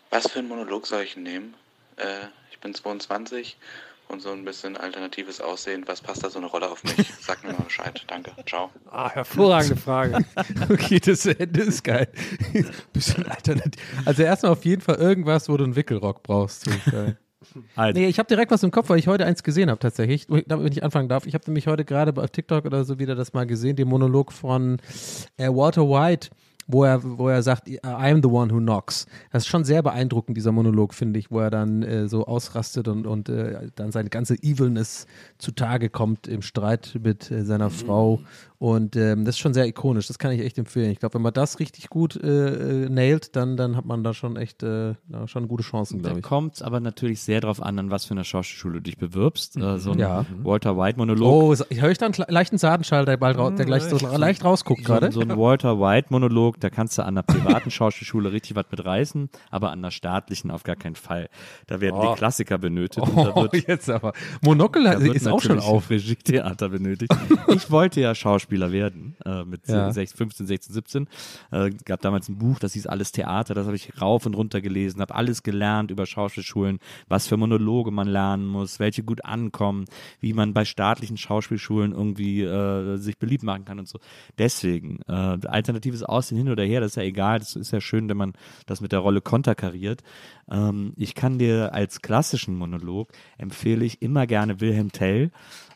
Was 0.10 0.28
für 0.28 0.40
einen 0.40 0.48
Monolog 0.48 0.88
soll 0.88 1.04
ich 1.04 1.16
nehmen? 1.16 1.54
Äh, 1.98 2.26
ich 2.52 2.60
bin 2.60 2.74
22 2.74 3.58
und 4.08 4.22
so 4.22 4.32
ein 4.32 4.44
bisschen 4.44 4.76
alternatives 4.76 5.40
Aussehen. 5.40 5.84
Was 5.88 6.02
passt 6.02 6.24
da 6.24 6.30
so 6.32 6.40
eine 6.40 6.48
Rolle 6.48 6.70
auf 6.70 6.84
mich? 6.84 7.14
Sag 7.22 7.44
mir 7.44 7.54
mal 7.54 7.62
Bescheid. 7.62 8.04
Danke. 8.08 8.32
Ciao. 8.48 8.72
Ah, 8.90 9.10
hervorragende 9.12 9.76
Frage. 9.76 10.26
Okay, 10.70 11.00
das 11.00 11.26
Ende 11.26 11.62
ist 11.62 11.84
geil. 11.84 12.08
Bisschen 12.94 13.28
alternativ. 13.28 13.82
Also 14.06 14.24
erstmal 14.24 14.52
auf 14.54 14.66
jeden 14.66 14.82
Fall 14.82 14.96
irgendwas, 14.96 15.48
wo 15.50 15.58
du 15.58 15.64
einen 15.64 15.76
Wickelrock 15.76 16.24
brauchst. 16.24 16.66
Halt. 17.78 17.96
Nee, 17.96 18.08
ich 18.08 18.20
habe 18.20 18.28
direkt 18.28 18.52
was 18.52 18.64
im 18.64 18.72
Kopf, 18.72 18.90
weil 18.90 19.00
ich 19.00 19.08
heute 19.08 19.26
eins 19.26 19.44
gesehen 19.44 19.70
habe 19.70 19.80
tatsächlich. 19.80 20.28
Damit 20.48 20.74
ich 20.74 20.84
anfangen 20.84 21.08
darf. 21.10 21.26
Ich 21.26 21.34
habe 21.34 21.44
nämlich 21.48 21.68
heute 21.68 21.86
gerade 21.86 22.12
bei 22.14 22.28
TikTok 22.28 22.66
oder 22.66 22.84
so 22.84 23.00
wieder 23.00 23.16
das 23.16 23.34
mal 23.34 23.46
gesehen, 23.46 23.76
den 23.76 23.88
Monolog 23.88 24.32
von 24.32 24.78
äh, 25.38 25.48
Walter 25.48 25.84
White, 25.84 26.30
wo 26.72 26.84
er, 26.84 27.02
wo 27.04 27.28
er 27.30 27.42
sagt, 27.42 27.68
I 27.68 27.80
am 27.84 28.22
the 28.22 28.30
one 28.30 28.54
who 28.54 28.60
knocks. 28.60 29.08
Das 29.32 29.44
ist 29.44 29.48
schon 29.48 29.64
sehr 29.64 29.82
beeindruckend, 29.82 30.38
dieser 30.38 30.52
Monolog, 30.52 30.94
finde 30.94 31.18
ich, 31.20 31.32
wo 31.32 31.40
er 31.40 31.50
dann 31.50 31.82
äh, 31.82 32.08
so 32.08 32.26
ausrastet 32.28 32.88
und, 32.88 33.08
und 33.08 33.28
äh, 33.28 33.70
dann 33.76 33.92
seine 33.92 34.10
ganze 34.10 34.36
Evilness 34.36 35.08
zutage 35.40 35.90
kommt 35.90 36.28
im 36.28 36.42
Streit 36.44 36.98
mit 37.04 37.32
äh, 37.32 37.44
seiner 37.44 37.72
Frau. 37.72 38.20
Und 38.60 38.98
ähm, 38.98 39.24
das 39.24 39.36
ist 39.36 39.40
schon 39.40 39.54
sehr 39.54 39.66
ikonisch, 39.68 40.08
das 40.08 40.20
kann 40.20 40.32
ich 40.34 40.42
echt 40.42 40.58
empfehlen. 40.58 40.92
Ich 40.92 41.00
glaube, 41.00 41.14
wenn 41.16 41.22
man 41.22 41.32
das 41.34 41.60
richtig 41.60 41.90
gut 41.90 42.18
äh, 42.22 42.84
äh, 42.86 42.90
nailt, 42.90 43.38
dann, 43.38 43.56
dann 43.56 43.78
hat 43.78 43.86
man 43.86 44.04
da 44.04 44.14
schon 44.14 44.36
echt 44.36 44.64
äh, 44.64 44.96
da 45.08 45.28
schon 45.30 45.48
gute 45.48 45.64
Chancen, 45.64 46.00
Da 46.02 46.10
glaube 46.10 46.20
ich. 46.20 46.26
kommt 46.26 46.56
es 46.56 46.62
aber 46.62 46.82
natürlich 46.82 47.22
sehr 47.22 47.40
drauf 47.40 47.64
an, 47.64 47.80
an 47.80 47.90
was 47.90 48.04
für 48.04 48.12
eine 48.16 48.26
Schauspielschule 48.26 48.76
du 48.76 48.82
dich 48.82 48.98
bewirbst. 48.98 49.56
Äh, 49.56 49.78
so 49.80 49.92
ein 49.94 50.00
Ja. 50.00 50.26
Walter 50.44 50.78
White-Monolog. 50.78 51.32
Oh, 51.32 51.56
so- 51.56 51.64
ich 51.70 51.82
höre 51.82 51.92
ich 51.92 51.98
da 52.00 52.08
einen 52.08 52.16
leichten 52.28 52.58
Sadenschall, 52.58 53.06
der 53.06 53.16
bald 53.16 53.38
der 53.58 53.66
gleich 53.66 53.84
so 53.84 53.98
leicht 54.18 54.44
rausguckt 54.44 54.82
So, 54.84 54.94
gerade. 54.94 55.12
so 55.14 55.22
ein 55.22 55.38
Walter 55.38 55.80
White-Monolog, 55.80 56.59
da 56.60 56.70
kannst 56.70 56.98
du 56.98 57.02
an 57.02 57.10
einer 57.10 57.24
privaten 57.24 57.72
Schauspielschule 57.72 58.32
richtig 58.32 58.56
was 58.56 58.66
mit 58.72 58.84
reißen, 58.86 59.30
aber 59.52 59.72
an 59.72 59.80
einer 59.80 59.92
staatlichen 59.92 60.52
auf 60.52 60.64
gar 60.64 60.76
keinen 60.76 60.96
Fall. 60.96 61.30
Da 61.68 61.82
werden 61.82 61.96
Oh. 62.00 62.12
die 62.14 62.18
Klassiker 62.18 62.58
benötigt. 62.58 63.06
und 63.08 63.16
da 63.16 63.34
Oh, 63.36 63.44
wird, 63.52 63.68
jetzt 63.68 63.90
aber. 63.90 64.14
Monokel 64.42 64.86
ist 65.14 65.28
auch 65.28 65.42
schon 65.42 65.60
auf. 65.60 65.90
Regietheater 65.90 66.70
benötigt. 66.70 67.14
Ich 67.56 67.72
wollte 67.72 68.02
ja 68.02 68.14
Schauspieler 68.16 68.72
werden, 68.72 69.16
äh, 69.26 69.44
mit 69.44 69.68
Ja. 69.68 69.92
16, 69.92 70.18
15, 70.18 70.48
16, 70.48 70.74
17. 70.74 71.08
Äh, 71.52 71.72
gab 71.86 72.02
damals 72.02 72.30
ein 72.30 72.38
Buch, 72.38 72.60
das 72.60 72.74
hieß 72.74 72.88
Alles 72.88 73.12
Theater, 73.12 73.54
das 73.54 73.66
habe 73.66 73.76
ich 73.76 74.02
rauf 74.02 74.26
und 74.26 74.36
runter 74.36 74.62
gelesen, 74.62 75.02
habe 75.02 75.16
alles 75.16 75.44
gelernt 75.44 75.92
über 75.92 76.06
Schauspielschulen, 76.06 76.80
was 77.08 77.28
für 77.28 77.38
Monologe 77.38 77.92
man 77.92 78.08
lernen 78.08 78.46
muss, 78.48 78.80
welche 78.80 79.04
gut 79.04 79.24
ankommen, 79.26 79.86
wie 80.20 80.34
man 80.34 80.54
bei 80.54 80.66
staatlichen 80.66 81.18
Schauspielschulen 81.18 81.92
irgendwie 81.94 82.42
äh, 82.44 82.98
sich 82.98 83.18
beliebt 83.18 83.44
machen 83.44 83.66
kann 83.66 83.80
und 83.80 83.88
so. 83.88 84.00
Deswegen, 84.38 85.00
äh, 85.08 85.12
alternatives 85.48 86.04
Aussehen 86.04 86.38
hin 86.38 86.49
oder 86.50 86.64
her, 86.64 86.82
das 86.82 86.92
ist 86.92 86.96
ja 86.96 87.04
egal, 87.04 87.40
das 87.40 87.56
ist 87.56 87.72
ja 87.72 87.82
schön, 87.82 88.10
wenn 88.10 88.18
man 88.18 88.34
das 88.66 88.82
mit 88.82 88.92
der 88.92 89.00
Rolle 89.00 89.22
konterkariert. 89.22 90.04
Ähm, 90.50 90.94
ich 90.96 91.16
kann 91.16 91.40
dir 91.40 91.74
als 91.74 92.02
klassischen 92.02 92.56
Monolog 92.56 93.12
empfehle 93.38 93.86
ich 93.86 94.02
immer 94.02 94.28
gerne 94.28 94.60
Wilhelm 94.62 94.92
Tell, 94.92 95.32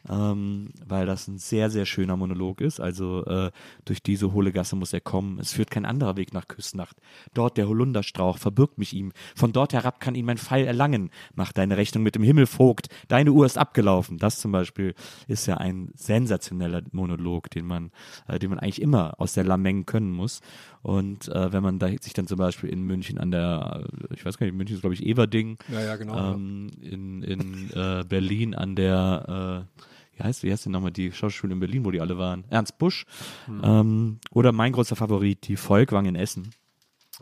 ähm, 0.10 0.70
weil 0.86 1.06
das 1.06 1.28
ein 1.28 1.38
sehr, 1.38 1.70
sehr 1.70 1.86
schöner 1.86 2.18
Monolog 2.18 2.62
ist. 2.62 2.80
Also 2.80 3.26
äh, 3.26 3.52
durch 3.86 4.04
diese 4.04 4.34
hohle 4.34 4.52
Gasse 4.52 4.76
muss 4.76 4.94
er 4.94 5.02
kommen. 5.02 5.40
Es 5.40 5.54
führt 5.54 5.72
kein 5.72 5.86
anderer 5.86 6.18
Weg 6.18 6.34
nach 6.34 6.48
Küsnacht. 6.48 6.98
Dort 7.34 7.58
der 7.58 7.68
Holunderstrauch 7.68 8.38
verbirgt 8.38 8.78
mich 8.78 8.94
ihm. 8.94 9.12
Von 9.36 9.54
dort 9.54 9.74
herab 9.74 10.00
kann 10.00 10.16
ihn 10.16 10.26
mein 10.26 10.38
Pfeil 10.38 10.66
erlangen. 10.66 11.10
Mach 11.36 11.54
deine 11.54 11.78
Rechnung 11.78 12.04
mit 12.04 12.16
dem 12.16 12.24
Himmel, 12.24 12.48
Vogt. 12.48 12.88
Deine 13.08 13.32
Uhr 13.32 13.46
ist 13.46 13.58
abgelaufen. 13.58 14.18
Das 14.18 14.40
zum 14.40 14.52
Beispiel 14.52 14.94
ist 15.28 15.46
ja 15.46 15.58
ein 15.58 15.92
sensationeller 15.96 16.82
Monolog, 16.92 17.50
den 17.50 17.66
man, 17.66 17.92
äh, 18.28 18.40
den 18.40 18.50
man 18.50 18.60
eigentlich 18.60 18.82
immer 18.82 19.20
aus 19.20 19.34
der 19.34 19.46
Lameng 19.46 19.86
können 19.86 20.12
muss. 20.12 20.42
Und 20.82 21.30
äh, 21.30 21.52
wenn 21.54 21.64
man 21.64 21.80
da 21.80 21.88
sich 21.88 22.14
dann 22.14 22.28
zum 22.28 22.38
Beispiel 22.38 22.70
in 22.70 22.84
München 22.84 23.18
an 23.18 23.32
der, 23.32 23.86
äh, 24.10 24.14
ich 24.14 24.26
weiß 24.26 24.38
gar 24.38 24.46
nicht, 24.46 24.56
München 24.56 24.76
ist 24.76 24.82
glaube 24.82 24.94
ich 24.94 25.06
Everding, 25.06 25.58
Ja, 25.72 25.82
ja, 25.82 25.96
genau. 25.96 26.34
ähm, 26.34 26.68
in, 26.82 27.24
in 27.24 27.70
äh, 27.72 28.04
Berlin 28.08 28.54
an 28.56 28.76
der, 28.76 29.68
äh, 29.78 30.18
wie 30.18 30.24
heißt, 30.24 30.44
wie 30.44 30.52
heißt 30.52 30.66
denn 30.66 30.74
nochmal 30.74 30.92
die 30.92 31.12
Schauspielschule 31.12 31.54
in 31.54 31.60
Berlin, 31.60 31.86
wo 31.86 31.92
die 31.92 32.02
alle 32.02 32.18
waren? 32.18 32.44
Ernst 32.50 32.78
Busch. 32.78 33.06
Hm. 33.46 33.62
Ähm, 33.64 34.20
oder 34.32 34.52
mein 34.52 34.74
großer 34.74 34.96
Favorit, 34.96 35.48
die 35.48 35.58
Volkwang 35.58 36.06
in 36.06 36.16
Essen. 36.16 36.52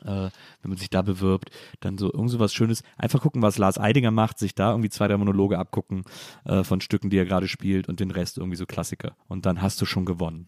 Äh, 0.03 0.29
wenn 0.61 0.69
man 0.69 0.77
sich 0.77 0.89
da 0.89 1.01
bewirbt, 1.01 1.51
dann 1.81 1.97
so 1.97 2.11
irgend 2.11 2.31
so 2.31 2.39
was 2.39 2.53
Schönes. 2.53 2.81
Einfach 2.97 3.21
gucken, 3.21 3.41
was 3.41 3.57
Lars 3.57 3.77
Eidinger 3.77 4.11
macht, 4.11 4.39
sich 4.39 4.55
da 4.55 4.71
irgendwie 4.71 4.89
zwei, 4.89 5.07
drei 5.07 5.17
Monologe 5.17 5.59
abgucken 5.59 6.03
äh, 6.45 6.63
von 6.63 6.81
Stücken, 6.81 7.09
die 7.09 7.17
er 7.17 7.25
gerade 7.25 7.47
spielt 7.47 7.87
und 7.89 7.99
den 7.99 8.11
Rest 8.11 8.37
irgendwie 8.37 8.55
so 8.55 8.65
Klassiker. 8.65 9.15
Und 9.27 9.45
dann 9.45 9.61
hast 9.61 9.81
du 9.81 9.85
schon 9.85 10.05
gewonnen. 10.05 10.47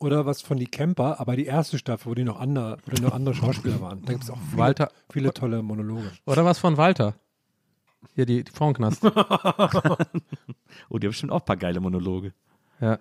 Oder 0.00 0.26
was 0.26 0.42
von 0.42 0.58
die 0.58 0.66
Camper, 0.66 1.18
aber 1.20 1.36
die 1.36 1.46
erste 1.46 1.78
Staffel, 1.78 2.10
wo 2.10 2.14
die 2.14 2.24
noch 2.24 2.38
andere, 2.38 2.76
wo 2.84 2.90
die 2.94 3.00
noch 3.02 3.12
andere 3.12 3.34
Schauspieler 3.34 3.80
waren. 3.80 4.02
Da 4.04 4.12
gibt 4.12 4.24
es 4.24 4.30
auch 4.30 4.38
viele, 4.50 4.58
Walter- 4.58 4.92
viele 5.10 5.32
tolle 5.32 5.62
Monologe. 5.62 6.10
Oder 6.26 6.44
was 6.44 6.58
von 6.58 6.76
Walter? 6.76 7.14
Hier, 8.14 8.26
die, 8.26 8.44
die 8.44 8.52
Frauenknast. 8.52 9.02
oh, 9.04 9.10
die 10.98 11.06
haben 11.06 11.10
bestimmt 11.10 11.32
auch 11.32 11.40
ein 11.40 11.44
paar 11.46 11.56
geile 11.56 11.80
Monologe. 11.80 12.32
Ja. 12.80 12.98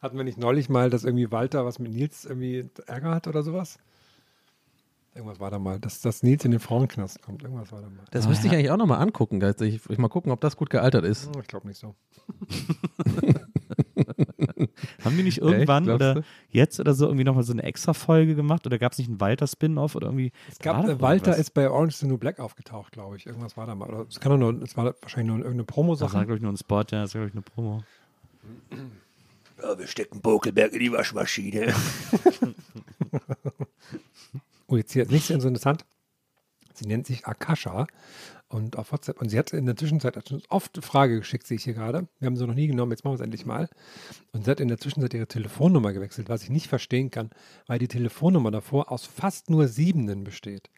Hatten 0.00 0.16
wir 0.16 0.24
nicht 0.24 0.38
neulich 0.38 0.68
mal, 0.68 0.90
dass 0.90 1.04
irgendwie 1.04 1.30
Walter 1.30 1.64
was 1.64 1.78
mit 1.78 1.92
Nils 1.92 2.24
irgendwie 2.24 2.68
Ärger 2.86 3.14
hat 3.14 3.26
oder 3.26 3.42
sowas? 3.42 3.78
Irgendwas 5.14 5.40
war 5.40 5.50
da 5.50 5.58
mal, 5.58 5.78
dass, 5.78 6.00
dass 6.00 6.22
Nils 6.22 6.44
in 6.44 6.50
den 6.50 6.60
Frauenknast 6.60 7.22
kommt. 7.22 7.42
Irgendwas 7.42 7.70
war 7.72 7.80
da 7.80 7.88
mal. 7.88 8.04
Das 8.10 8.26
müsste 8.28 8.46
ich 8.48 8.52
eigentlich 8.52 8.70
auch 8.70 8.76
nochmal 8.76 9.00
angucken. 9.00 9.40
Geist. 9.40 9.60
Ich, 9.62 9.88
ich 9.88 9.98
mal 9.98 10.08
gucken, 10.08 10.32
ob 10.32 10.40
das 10.40 10.56
gut 10.56 10.70
gealtert 10.70 11.04
ist. 11.04 11.30
Ich 11.40 11.46
glaube 11.48 11.68
nicht 11.68 11.78
so. 11.78 11.94
Haben 15.04 15.16
die 15.16 15.22
nicht 15.22 15.38
Echt, 15.38 15.46
irgendwann 15.46 15.84
glaubst 15.84 15.96
oder 16.02 16.14
du? 16.14 16.22
jetzt 16.50 16.80
oder 16.80 16.94
so 16.94 17.06
irgendwie 17.06 17.24
nochmal 17.24 17.44
so 17.44 17.52
eine 17.52 17.62
extra 17.62 17.92
Folge 17.94 18.34
gemacht? 18.34 18.66
Oder 18.66 18.78
gab 18.78 18.92
es 18.92 18.98
nicht 18.98 19.08
einen 19.08 19.20
Walter-Spin-Off 19.20 19.94
oder 19.94 20.08
irgendwie? 20.08 20.32
Es 20.50 20.58
gab, 20.58 20.86
äh, 20.86 21.00
Walter 21.00 21.36
ist 21.36 21.50
bei 21.54 21.68
Orange 21.70 21.94
is 21.94 22.00
the 22.00 22.06
New 22.06 22.18
Black 22.18 22.40
aufgetaucht, 22.40 22.92
glaube 22.92 23.16
ich. 23.16 23.26
Irgendwas 23.26 23.56
war 23.56 23.66
da 23.66 23.74
mal. 23.74 23.88
Oder 23.88 24.06
es 24.08 24.20
kann 24.20 24.30
doch 24.32 24.38
nur, 24.38 24.62
es 24.62 24.76
war 24.76 24.94
wahrscheinlich 25.02 25.28
nur 25.28 25.38
irgendeine 25.38 25.64
Das 25.64 25.68
war, 25.68 25.74
Promo-Sache. 25.74 26.18
glaube 26.18 26.36
ich, 26.36 26.42
nur 26.42 26.52
ein 26.52 26.56
Spot, 26.56 26.76
ja, 26.90 27.02
das 27.02 27.14
war, 27.14 27.26
glaube 27.26 27.28
ich, 27.28 27.34
eine 27.34 27.42
Promo. 27.42 27.82
Ja, 29.62 29.78
wir 29.78 29.86
stecken 29.86 30.20
Bokelberg 30.20 30.72
in 30.72 30.80
die 30.80 30.92
Waschmaschine. 30.92 31.74
Oh, 34.66 34.76
jetzt 34.76 34.92
hier, 34.92 35.06
nicht 35.06 35.26
so 35.26 35.34
interessant. 35.34 35.84
Sie 36.72 36.86
nennt 36.86 37.06
sich 37.06 37.26
Akasha 37.26 37.86
und 38.54 38.78
auf 38.78 38.92
WhatsApp. 38.92 39.20
Und 39.20 39.30
sie 39.30 39.38
hat 39.38 39.52
in 39.52 39.66
der 39.66 39.74
Zwischenzeit 39.74 40.16
hat 40.16 40.30
uns 40.30 40.44
oft 40.48 40.76
eine 40.76 40.82
Frage 40.82 41.18
geschickt, 41.18 41.44
sehe 41.44 41.56
ich 41.56 41.64
hier 41.64 41.74
gerade. 41.74 42.06
Wir 42.20 42.26
haben 42.26 42.36
sie 42.36 42.46
noch 42.46 42.54
nie 42.54 42.68
genommen, 42.68 42.92
jetzt 42.92 43.02
machen 43.04 43.14
wir 43.14 43.16
es 43.16 43.24
endlich 43.24 43.44
mal. 43.44 43.68
Und 44.32 44.44
sie 44.44 44.50
hat 44.50 44.60
in 44.60 44.68
der 44.68 44.78
Zwischenzeit 44.78 45.12
ihre 45.12 45.26
Telefonnummer 45.26 45.92
gewechselt, 45.92 46.28
was 46.28 46.44
ich 46.44 46.50
nicht 46.50 46.68
verstehen 46.68 47.10
kann, 47.10 47.30
weil 47.66 47.80
die 47.80 47.88
Telefonnummer 47.88 48.52
davor 48.52 48.92
aus 48.92 49.06
fast 49.06 49.50
nur 49.50 49.66
Siebenen 49.66 50.22
besteht. 50.22 50.70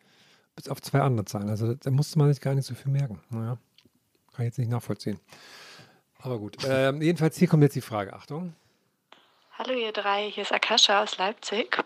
Bis 0.54 0.70
auf 0.70 0.80
zwei 0.80 1.00
andere 1.00 1.26
Zahlen. 1.26 1.50
Also 1.50 1.74
da 1.74 1.90
musste 1.90 2.18
man 2.18 2.32
sich 2.32 2.40
gar 2.40 2.54
nicht 2.54 2.64
so 2.64 2.74
viel 2.74 2.90
merken. 2.90 3.20
Naja, 3.28 3.58
kann 4.32 4.46
ich 4.46 4.50
jetzt 4.50 4.58
nicht 4.58 4.70
nachvollziehen. 4.70 5.20
Aber 6.20 6.38
gut. 6.38 6.56
Ähm, 6.66 7.02
jedenfalls, 7.02 7.36
hier 7.36 7.46
kommt 7.46 7.62
jetzt 7.62 7.76
die 7.76 7.82
Frage. 7.82 8.14
Achtung. 8.14 8.54
Hallo 9.58 9.74
ihr 9.74 9.92
drei, 9.92 10.30
hier 10.30 10.44
ist 10.44 10.52
Akasha 10.52 11.02
aus 11.02 11.18
Leipzig. 11.18 11.76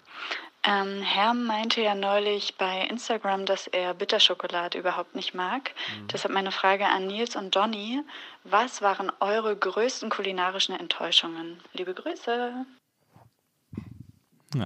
Ähm, 0.62 1.00
Herm 1.00 1.46
meinte 1.46 1.80
ja 1.80 1.94
neulich 1.94 2.56
bei 2.58 2.86
Instagram, 2.86 3.46
dass 3.46 3.66
er 3.66 3.94
Bitterschokolade 3.94 4.78
überhaupt 4.78 5.14
nicht 5.14 5.34
mag. 5.34 5.74
Deshalb 6.12 6.34
meine 6.34 6.52
Frage 6.52 6.86
an 6.86 7.06
Nils 7.06 7.34
und 7.34 7.56
Donny. 7.56 8.02
Was 8.44 8.82
waren 8.82 9.10
eure 9.20 9.56
größten 9.56 10.10
kulinarischen 10.10 10.74
Enttäuschungen? 10.74 11.58
Liebe 11.72 11.94
Grüße. 11.94 12.66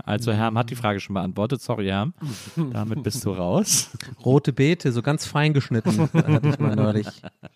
Also 0.05 0.33
Herm 0.33 0.57
hat 0.57 0.71
die 0.71 0.77
Frage 0.77 0.99
schon 0.99 1.15
beantwortet. 1.15 1.61
Sorry, 1.61 1.87
Herm. 1.87 2.15
Damit 2.57 3.03
bist 3.03 3.25
du 3.25 3.31
raus. 3.31 3.91
Rote 4.25 4.53
Beete, 4.53 4.91
so 4.91 5.03
ganz 5.03 5.27
fein 5.27 5.53
geschnitten. 5.53 6.09
Hatte 6.13 6.49
ich 6.49 6.59
mal 6.59 6.75
neulich. 6.75 7.07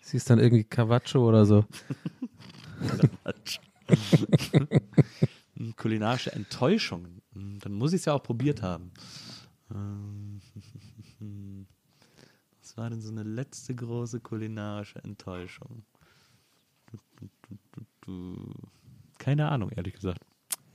Sie 0.01 0.17
ist 0.17 0.29
dann 0.29 0.39
irgendwie 0.39 0.63
Carvaccio 0.63 1.27
oder 1.27 1.45
so. 1.45 1.65
Hm, 5.57 5.75
Kulinarische 5.75 6.31
Enttäuschungen. 6.31 7.21
Hm, 7.39 7.59
Dann 7.59 7.73
muss 7.73 7.93
ich 7.93 8.01
es 8.01 8.05
ja 8.05 8.13
auch 8.13 8.23
probiert 8.23 8.61
haben. 8.61 8.91
Ähm, 9.73 10.41
Was 12.61 12.77
war 12.77 12.89
denn 12.89 13.01
so 13.01 13.09
eine 13.11 13.23
letzte 13.23 13.73
große 13.73 14.19
kulinarische 14.19 15.03
Enttäuschung? 15.03 15.83
Keine 19.17 19.49
Ahnung, 19.49 19.71
ehrlich 19.71 19.93
gesagt. 19.93 20.21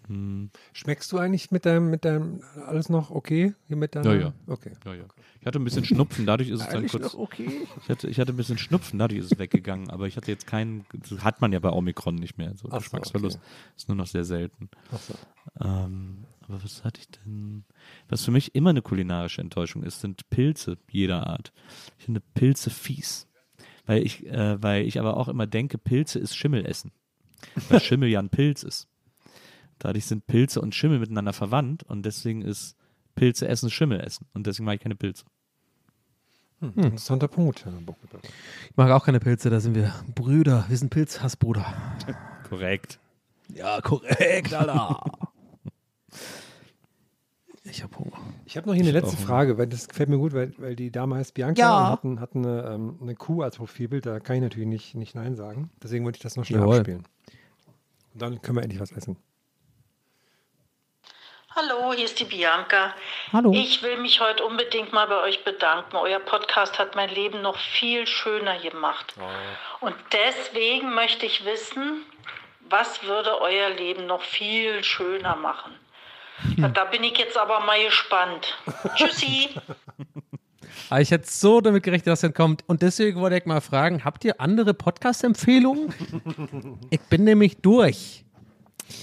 Hm. 0.09 0.51
Schmeckst 0.73 1.11
du 1.12 1.19
eigentlich 1.19 1.51
mit 1.51 1.65
deinem, 1.65 1.91
mit 1.91 2.05
deinem 2.05 2.43
alles 2.67 2.89
noch 2.89 3.11
okay? 3.11 3.55
Hier 3.69 3.77
mit 3.77 3.95
deiner, 3.95 4.15
Ja, 4.15 4.21
ja. 4.21 4.35
Okay. 4.47 4.73
Ja, 4.85 4.95
ja. 4.95 5.05
Ich 5.41 5.47
hatte 5.47 5.59
ein 5.59 5.65
bisschen 5.65 5.85
Schnupfen, 5.85 6.27
dadurch 6.27 6.51
ist 6.51 6.61
es 6.61 6.69
dann 6.69 6.87
kurz. 6.87 7.15
noch 7.15 7.15
okay. 7.15 7.67
Ich 7.83 7.89
hatte, 7.89 8.09
ich 8.09 8.21
hatte 8.21 8.33
ein 8.33 8.37
bisschen 8.37 8.59
Schnupfen, 8.59 8.99
dadurch 8.99 9.21
ist 9.21 9.33
es 9.33 9.39
weggegangen, 9.39 9.91
aber 9.91 10.07
ich 10.07 10.17
hatte 10.17 10.31
jetzt 10.31 10.47
keinen, 10.47 10.85
das 11.09 11.25
hat 11.25 11.41
man 11.41 11.53
ja 11.53 11.59
bei 11.59 11.71
Omikron 11.71 12.17
nicht 12.17 12.37
mehr, 12.37 12.55
so 12.55 12.69
Ach 12.69 12.75
so, 12.75 12.79
Geschmacksverlust. 12.81 13.39
Ist 13.77 13.89
nur 13.89 13.97
noch 13.97 14.07
sehr 14.07 14.25
selten. 14.25 14.69
Ach 14.93 15.01
so. 15.01 15.15
Ähm, 15.61 16.25
aber 16.49 16.62
was 16.62 16.84
hatte 16.84 17.01
ich 17.01 17.09
denn? 17.09 17.64
Was 18.09 18.24
für 18.24 18.30
mich 18.30 18.55
immer 18.55 18.70
eine 18.70 18.82
kulinarische 18.82 19.40
Enttäuschung 19.40 19.82
ist, 19.82 20.01
sind 20.01 20.28
Pilze 20.30 20.78
jeder 20.90 21.26
Art. 21.26 21.53
Ich 21.99 22.05
finde 22.05 22.20
Pilze 22.20 22.70
fies. 22.70 23.28
Weil 23.86 24.03
ich, 24.03 24.26
äh, 24.26 24.62
weil 24.62 24.86
ich 24.86 24.99
aber 24.99 25.16
auch 25.16 25.28
immer 25.28 25.47
denke, 25.47 25.78
Pilze 25.78 26.18
ist 26.18 26.36
Schimmelessen. 26.36 26.92
Weil 27.68 27.80
Schimmel 27.80 28.09
ja 28.09 28.18
ein 28.20 28.30
Pilz 28.30 28.62
ist. 28.62 28.88
Dadurch 29.78 30.07
sind 30.07 30.26
Pilze 30.26 30.61
und 30.61 30.74
Schimmel 30.74 30.99
miteinander 30.99 31.32
verwandt 31.32 31.82
und 31.82 32.07
deswegen 32.07 32.42
ist 32.42 32.76
Pilze 33.14 33.49
essen 33.49 33.70
Schimmel 33.70 34.01
essen. 34.01 34.26
Und 34.32 34.47
deswegen 34.47 34.64
mag 34.64 34.76
ich 34.76 34.80
keine 34.80 34.97
Pilze. 34.97 35.24
Hm, 36.61 36.72
interessanter 36.76 37.28
Punkt, 37.28 37.64
Herr 37.64 37.72
Buckelberg. 37.72 38.22
Ich 38.70 38.76
mag 38.76 38.90
auch 38.90 39.05
keine 39.05 39.20
Pilze, 39.20 39.51
da 39.51 39.61
sind 39.61 39.74
wir 39.74 39.92
Brüder. 40.14 40.64
Wir 40.68 40.76
sind 40.76 40.90
Pilzhassbruder. 40.90 41.66
Korrekt. 42.49 42.99
Ja, 43.53 43.80
korrekt, 43.82 44.55
Alter. 44.55 45.03
Ich 47.67 47.83
hab 47.83 47.97
Hunger. 47.99 48.19
Ich 48.45 48.57
habe 48.59 48.67
noch 48.69 48.75
hier 48.75 48.83
eine 48.83 48.91
Ich 48.91 49.03
letzte. 49.05 49.17
Frage, 49.17 49.57
weil 49.57 49.67
das 49.67 49.89
gefällt 49.89 50.11
mir 50.11 50.19
gut, 50.19 50.35
weil, 50.35 50.53
weil 50.59 50.77
die 50.77 50.91
Dame 50.91 51.17
heißt 51.17 51.33
Bianca 51.33 51.61
Ja. 51.61 51.79
und 51.85 51.91
hat, 51.91 52.05
ein, 52.05 52.21
hat 52.21 52.35
eine, 52.35 52.71
ähm, 52.75 52.99
eine 53.01 53.15
Kuh 53.15 53.43
als 53.43 53.57
Profilbild. 53.57 54.05
Da 54.05 54.21
kann 54.21 54.37
ich 54.37 54.43
natürlich 54.43 54.69
nicht, 54.69 54.95
nicht 54.95 55.15
Nein 55.15 55.35
sagen. 55.35 55.71
Deswegen 55.83 56.05
wollte 56.05 56.17
ich 56.17 56.23
das 56.23 56.37
noch 56.37 56.45
schnell 56.45 56.61
Jawohl. 56.61 56.77
abspielen. 56.79 57.05
Und 58.12 58.23
dann 58.23 58.43
können 58.43 58.59
wir 58.59 58.62
endlich 58.62 58.81
was 58.81 58.93
essen. 58.93 59.17
Hallo, 61.57 61.93
hier 61.95 62.05
ist 62.05 62.19
die 62.19 62.25
Bianca. 62.25 62.93
Hallo. 63.33 63.53
Ich 63.55 63.83
will 63.83 63.97
mich 63.99 64.21
heute 64.21 64.45
unbedingt 64.45 64.93
mal 64.93 65.07
bei 65.07 65.23
euch 65.23 65.45
bedanken. 65.45 65.95
Euer 65.97 66.19
Podcast 66.19 66.79
hat 66.81 66.97
mein 66.97 67.09
Leben 67.11 67.43
noch 67.43 67.57
viel 67.57 68.07
schöner 68.09 68.59
gemacht. 68.59 69.15
Und 69.81 69.95
deswegen 70.12 70.95
möchte 70.95 71.27
ich 71.27 71.45
wissen, 71.45 72.03
was 72.69 73.05
würde 73.05 73.41
euer 73.41 73.71
Leben 73.71 74.07
noch 74.07 74.23
viel 74.23 74.83
schöner 74.83 75.37
machen? 75.37 75.73
Ja, 76.57 76.68
da 76.68 76.85
bin 76.85 77.03
ich 77.05 77.16
jetzt 77.18 77.37
aber 77.37 77.61
mal 77.61 77.82
gespannt. 77.85 78.59
Tschüssi. 78.97 79.51
Aber 80.91 81.01
ich 81.01 81.11
hätte 81.11 81.30
so 81.30 81.61
damit 81.61 81.82
gerechnet, 81.82 82.09
dass 82.09 82.20
dann 82.20 82.35
kommt. 82.35 82.62
Und 82.66 82.82
deswegen 82.82 83.20
wollte 83.20 83.37
ich 83.37 83.47
mal 83.47 83.61
fragen, 83.61 84.05
habt 84.05 84.24
ihr 84.24 84.41
andere 84.41 84.74
Podcast-Empfehlungen? 84.74 85.93
ich 86.91 87.01
bin 87.03 87.24
nämlich 87.24 87.59
durch. 87.59 88.24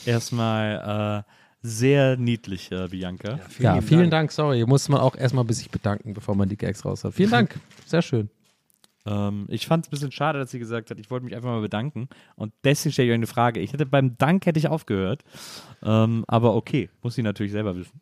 Erstmal 0.05 1.25
äh, 1.25 1.31
sehr 1.61 2.17
niedlich, 2.17 2.71
äh, 2.71 2.87
Bianca. 2.87 3.39
ja, 3.59 3.81
vielen 3.81 4.09
Dank. 4.09 4.31
Sorry, 4.31 4.57
hier 4.57 4.67
muss 4.67 4.89
man 4.89 4.99
auch 4.99 5.15
erstmal 5.15 5.43
bei 5.43 5.53
sich 5.53 5.69
bedanken, 5.69 6.13
bevor 6.13 6.35
man 6.35 6.49
die 6.49 6.57
Gags 6.57 6.85
raus 6.85 7.03
hat. 7.03 7.13
Vielen 7.13 7.31
Dank. 7.31 7.59
Sehr 7.85 8.01
schön. 8.01 8.29
Ähm, 9.05 9.45
ich 9.49 9.67
fand 9.67 9.85
es 9.85 9.89
ein 9.89 9.91
bisschen 9.91 10.11
schade, 10.11 10.39
dass 10.39 10.51
sie 10.51 10.59
gesagt 10.59 10.91
hat, 10.91 10.99
ich 10.99 11.09
wollte 11.09 11.25
mich 11.25 11.35
einfach 11.35 11.49
mal 11.49 11.61
bedanken. 11.61 12.07
Und 12.35 12.53
deswegen 12.63 12.93
stelle 12.93 13.07
ich 13.07 13.11
euch 13.11 13.15
eine 13.15 13.27
Frage. 13.27 13.59
Ich 13.59 13.73
hätte 13.73 13.85
beim 13.85 14.17
Dank 14.17 14.45
hätte 14.45 14.59
ich 14.59 14.67
aufgehört. 14.67 15.23
Ähm, 15.83 16.23
aber 16.27 16.55
okay, 16.55 16.89
muss 17.01 17.15
sie 17.15 17.23
natürlich 17.23 17.51
selber 17.51 17.75
wissen. 17.75 18.01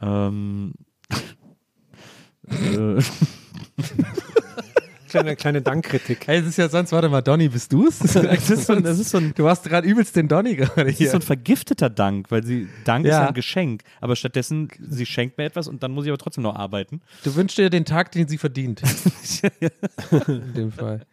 Ähm, 0.00 0.74
äh, 2.48 3.02
kleine, 5.14 5.36
kleine 5.36 5.62
Dankkritik. 5.62 6.26
Ey, 6.28 6.38
es 6.40 6.46
ist 6.46 6.56
ja 6.58 6.68
sonst, 6.68 6.92
warte 6.92 7.08
mal, 7.08 7.22
Donny, 7.22 7.48
bist 7.48 7.72
du's? 7.72 7.98
Das 8.00 8.14
ist 8.50 8.66
so, 8.66 8.74
das 8.80 8.98
ist 8.98 9.10
so 9.10 9.18
ein, 9.18 9.32
du 9.34 9.48
hast 9.48 9.64
gerade 9.64 9.86
übelst 9.86 10.16
den 10.16 10.28
Donny 10.28 10.56
gerade 10.56 10.84
Das 10.84 10.96
hier. 10.96 11.06
ist 11.06 11.12
so 11.12 11.18
ein 11.18 11.22
vergifteter 11.22 11.90
Dank, 11.90 12.30
weil 12.30 12.44
sie 12.44 12.68
Dank 12.84 13.04
ist 13.04 13.10
Ja. 13.12 13.22
ja 13.22 13.28
ein 13.28 13.34
Geschenk, 13.34 13.82
aber 14.00 14.16
stattdessen 14.16 14.68
sie 14.88 15.06
schenkt 15.06 15.38
mir 15.38 15.44
etwas 15.44 15.68
und 15.68 15.82
dann 15.82 15.92
muss 15.92 16.04
ich 16.04 16.10
aber 16.10 16.18
trotzdem 16.18 16.42
noch 16.42 16.56
arbeiten. 16.56 17.00
Du 17.24 17.34
wünschst 17.34 17.58
dir 17.58 17.70
den 17.70 17.84
Tag, 17.84 18.12
den 18.12 18.28
sie 18.28 18.38
verdient. 18.38 18.82
In 20.28 20.54
dem 20.54 20.72
Fall. 20.72 21.06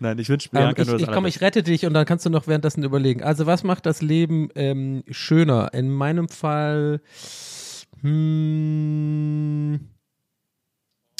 Nein, 0.00 0.18
ich 0.18 0.28
wünsche 0.28 0.48
Ähm, 0.52 0.58
Bianca 0.58 0.82
ich, 0.82 0.88
nur 0.88 0.98
das 0.98 1.08
ich 1.08 1.14
komm, 1.14 1.26
ich 1.26 1.40
rette 1.40 1.62
dich 1.62 1.86
und 1.86 1.94
dann 1.94 2.04
kannst 2.06 2.24
du 2.26 2.30
noch 2.30 2.46
währenddessen 2.46 2.82
überlegen. 2.84 3.22
Also, 3.22 3.46
was 3.46 3.62
macht 3.64 3.86
das 3.86 4.02
Leben 4.02 4.48
ähm, 4.54 5.02
schöner? 5.10 5.72
In 5.74 5.90
meinem 5.90 6.28
Fall. 6.28 7.00
Hm, 8.02 9.80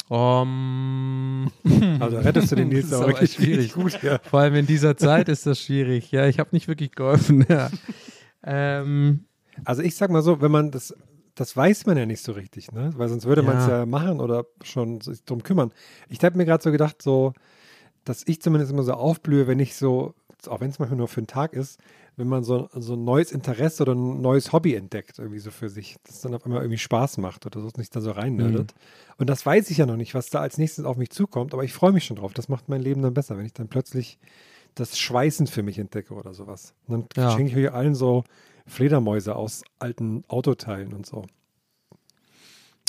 um, 0.09 1.51
Also 1.99 2.17
rettest 2.17 2.51
du 2.51 2.55
den 2.55 2.67
Nils 2.69 2.89
Das 2.89 2.99
ist 2.99 3.03
aber 3.03 3.07
wirklich 3.13 3.33
schwierig. 3.33 3.73
gut, 3.73 4.01
ja. 4.03 4.19
Vor 4.23 4.39
allem 4.41 4.55
in 4.55 4.65
dieser 4.67 4.95
Zeit 4.97 5.29
ist 5.29 5.45
das 5.45 5.59
schwierig. 5.59 6.11
Ja, 6.11 6.27
ich 6.27 6.39
habe 6.39 6.49
nicht 6.53 6.67
wirklich 6.67 6.91
geholfen. 6.91 7.45
Ja. 7.49 7.69
Ähm, 8.43 9.25
Also 9.63 9.81
ich 9.81 9.95
sag 9.95 10.09
mal 10.11 10.21
so, 10.21 10.41
wenn 10.41 10.51
man 10.51 10.71
das, 10.71 10.93
das 11.35 11.55
weiß 11.55 11.85
man 11.85 11.97
ja 11.97 12.05
nicht 12.05 12.21
so 12.21 12.33
richtig, 12.33 12.71
ne? 12.71 12.93
Weil 12.97 13.09
sonst 13.09 13.25
würde 13.25 13.41
man 13.43 13.57
es 13.57 13.67
Ja. 13.67 13.79
ja 13.79 13.85
machen 13.85 14.19
oder 14.19 14.45
schon 14.63 15.01
sich 15.01 15.23
drum 15.25 15.43
kümmern. 15.43 15.71
Ich 16.09 16.23
habe 16.23 16.37
mir 16.37 16.45
gerade 16.45 16.63
so 16.63 16.71
gedacht, 16.71 17.01
so, 17.01 17.33
dass 18.03 18.23
ich 18.27 18.41
zumindest 18.41 18.71
immer 18.71 18.83
so 18.83 18.93
aufblühe, 18.93 19.47
wenn 19.47 19.59
ich 19.59 19.75
so, 19.75 20.13
auch 20.47 20.61
wenn 20.61 20.69
es 20.69 20.79
manchmal 20.79 20.97
nur 20.97 21.07
für 21.07 21.19
einen 21.21 21.27
Tag 21.27 21.53
ist, 21.53 21.79
wenn 22.17 22.27
man 22.27 22.43
so, 22.43 22.69
so 22.73 22.93
ein 22.93 23.03
neues 23.03 23.31
Interesse 23.31 23.83
oder 23.83 23.93
ein 23.93 24.21
neues 24.21 24.53
Hobby 24.53 24.75
entdeckt, 24.75 25.19
irgendwie 25.19 25.39
so 25.39 25.51
für 25.51 25.69
sich, 25.69 25.95
das 26.03 26.21
dann 26.21 26.33
auf 26.33 26.45
einmal 26.45 26.61
irgendwie 26.61 26.77
Spaß 26.77 27.17
macht 27.17 27.45
oder 27.45 27.59
so, 27.61 27.69
sich 27.69 27.89
da 27.89 28.01
so 28.01 28.11
reinnördet. 28.11 28.73
Und 29.17 29.29
das 29.29 29.45
weiß 29.45 29.69
ich 29.69 29.77
ja 29.77 29.85
noch 29.85 29.97
nicht, 29.97 30.13
was 30.13 30.29
da 30.29 30.39
als 30.39 30.57
nächstes 30.57 30.85
auf 30.85 30.97
mich 30.97 31.09
zukommt, 31.09 31.53
aber 31.53 31.63
ich 31.63 31.73
freue 31.73 31.91
mich 31.91 32.05
schon 32.05 32.17
drauf. 32.17 32.33
Das 32.33 32.47
macht 32.49 32.69
mein 32.69 32.81
Leben 32.81 33.01
dann 33.01 33.13
besser, 33.13 33.37
wenn 33.37 33.45
ich 33.45 33.53
dann 33.53 33.67
plötzlich 33.67 34.17
das 34.75 34.97
Schweißen 34.99 35.47
für 35.47 35.63
mich 35.63 35.79
entdecke 35.79 36.13
oder 36.13 36.33
sowas. 36.33 36.73
Und 36.87 37.15
dann 37.17 37.23
Ja. 37.25 37.31
schenke 37.31 37.51
ich 37.51 37.67
euch 37.67 37.73
allen 37.73 37.95
so 37.95 38.23
Fledermäuse 38.67 39.35
aus 39.35 39.63
alten 39.79 40.23
Autoteilen 40.27 40.93
und 40.93 41.05
so. 41.05 41.25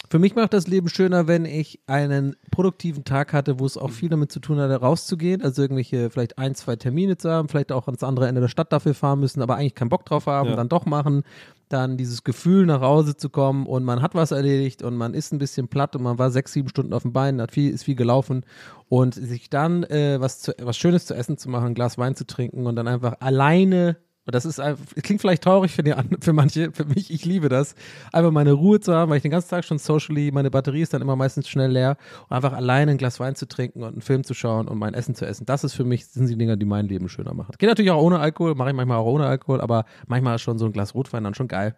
Für 0.08 0.18
mich 0.20 0.34
macht 0.36 0.52
das 0.52 0.68
Leben 0.68 0.88
schöner, 0.88 1.26
wenn 1.26 1.44
ich 1.44 1.80
einen 1.86 2.36
produktiven 2.50 3.04
Tag 3.04 3.32
hatte, 3.32 3.58
wo 3.58 3.66
es 3.66 3.76
auch 3.76 3.90
viel 3.90 4.08
damit 4.08 4.30
zu 4.30 4.38
tun 4.40 4.58
hatte, 4.58 4.76
rauszugehen. 4.76 5.42
Also 5.42 5.62
irgendwelche 5.62 6.10
vielleicht 6.10 6.38
ein, 6.38 6.54
zwei 6.54 6.76
Termine 6.76 7.16
zu 7.16 7.30
haben, 7.30 7.48
vielleicht 7.48 7.72
auch 7.72 7.86
ans 7.86 8.04
andere 8.04 8.28
Ende 8.28 8.40
der 8.40 8.48
Stadt 8.48 8.72
dafür 8.72 8.94
fahren 8.94 9.20
müssen, 9.20 9.42
aber 9.42 9.56
eigentlich 9.56 9.74
keinen 9.74 9.88
Bock 9.88 10.04
drauf 10.06 10.26
haben, 10.26 10.50
Ja. 10.50 10.56
dann 10.56 10.68
doch 10.68 10.86
machen. 10.86 11.24
Dann 11.68 11.96
dieses 11.96 12.22
Gefühl, 12.22 12.64
nach 12.64 12.80
Hause 12.80 13.16
zu 13.16 13.28
kommen 13.28 13.66
und 13.66 13.82
man 13.82 14.00
hat 14.00 14.14
was 14.14 14.30
erledigt 14.30 14.84
und 14.84 14.96
man 14.96 15.14
ist 15.14 15.32
ein 15.32 15.38
bisschen 15.38 15.66
platt 15.66 15.96
und 15.96 16.04
man 16.04 16.16
war 16.16 16.30
sechs, 16.30 16.52
sieben 16.52 16.68
Stunden 16.68 16.92
auf 16.92 17.02
dem 17.02 17.12
Bein, 17.12 17.40
hat 17.40 17.50
viel, 17.50 17.72
ist 17.74 17.82
viel 17.82 17.96
gelaufen 17.96 18.44
und 18.88 19.14
sich 19.14 19.50
dann 19.50 19.82
äh, 19.82 20.20
was, 20.20 20.40
zu, 20.42 20.52
was 20.62 20.76
Schönes 20.76 21.06
zu 21.06 21.14
essen 21.14 21.36
zu 21.38 21.48
machen, 21.50 21.66
ein 21.66 21.74
Glas 21.74 21.98
Wein 21.98 22.14
zu 22.14 22.24
trinken 22.24 22.66
und 22.68 22.76
dann 22.76 22.86
einfach 22.86 23.14
alleine 23.18 23.96
und 24.26 24.34
das 24.34 24.44
ist 24.44 24.58
einfach, 24.58 24.84
klingt 25.02 25.20
vielleicht 25.20 25.44
traurig 25.44 25.70
für, 25.72 25.84
die, 25.84 25.94
für 26.20 26.32
manche, 26.32 26.72
für 26.72 26.84
mich, 26.84 27.12
ich 27.12 27.24
liebe 27.24 27.48
das, 27.48 27.76
einfach 28.12 28.32
meine 28.32 28.52
Ruhe 28.52 28.80
zu 28.80 28.92
haben, 28.92 29.08
weil 29.08 29.18
ich 29.18 29.22
den 29.22 29.30
ganzen 29.30 29.50
Tag 29.50 29.64
schon 29.64 29.78
socially, 29.78 30.32
meine 30.32 30.50
Batterie 30.50 30.82
ist 30.82 30.92
dann 30.92 31.00
immer 31.00 31.14
meistens 31.14 31.48
schnell 31.48 31.70
leer 31.70 31.96
und 32.28 32.34
einfach 32.34 32.52
alleine 32.52 32.90
ein 32.90 32.98
Glas 32.98 33.20
Wein 33.20 33.36
zu 33.36 33.46
trinken 33.46 33.84
und 33.84 33.92
einen 33.92 34.02
Film 34.02 34.24
zu 34.24 34.34
schauen 34.34 34.66
und 34.66 34.78
mein 34.78 34.94
Essen 34.94 35.14
zu 35.14 35.24
essen. 35.24 35.46
Das 35.46 35.62
ist 35.62 35.74
für 35.74 35.84
mich, 35.84 36.06
sind 36.06 36.28
die 36.28 36.36
Dinge, 36.36 36.58
die 36.58 36.66
mein 36.66 36.88
Leben 36.88 37.08
schöner 37.08 37.34
machen. 37.34 37.54
Geht 37.56 37.68
natürlich 37.68 37.92
auch 37.92 38.02
ohne 38.02 38.18
Alkohol, 38.18 38.56
mache 38.56 38.70
ich 38.70 38.74
manchmal 38.74 38.98
auch 38.98 39.06
ohne 39.06 39.26
Alkohol, 39.26 39.60
aber 39.60 39.84
manchmal 40.08 40.34
ist 40.34 40.42
schon 40.42 40.58
so 40.58 40.66
ein 40.66 40.72
Glas 40.72 40.94
Rotwein 40.94 41.22
dann 41.22 41.34
schon 41.34 41.46
geil. 41.46 41.76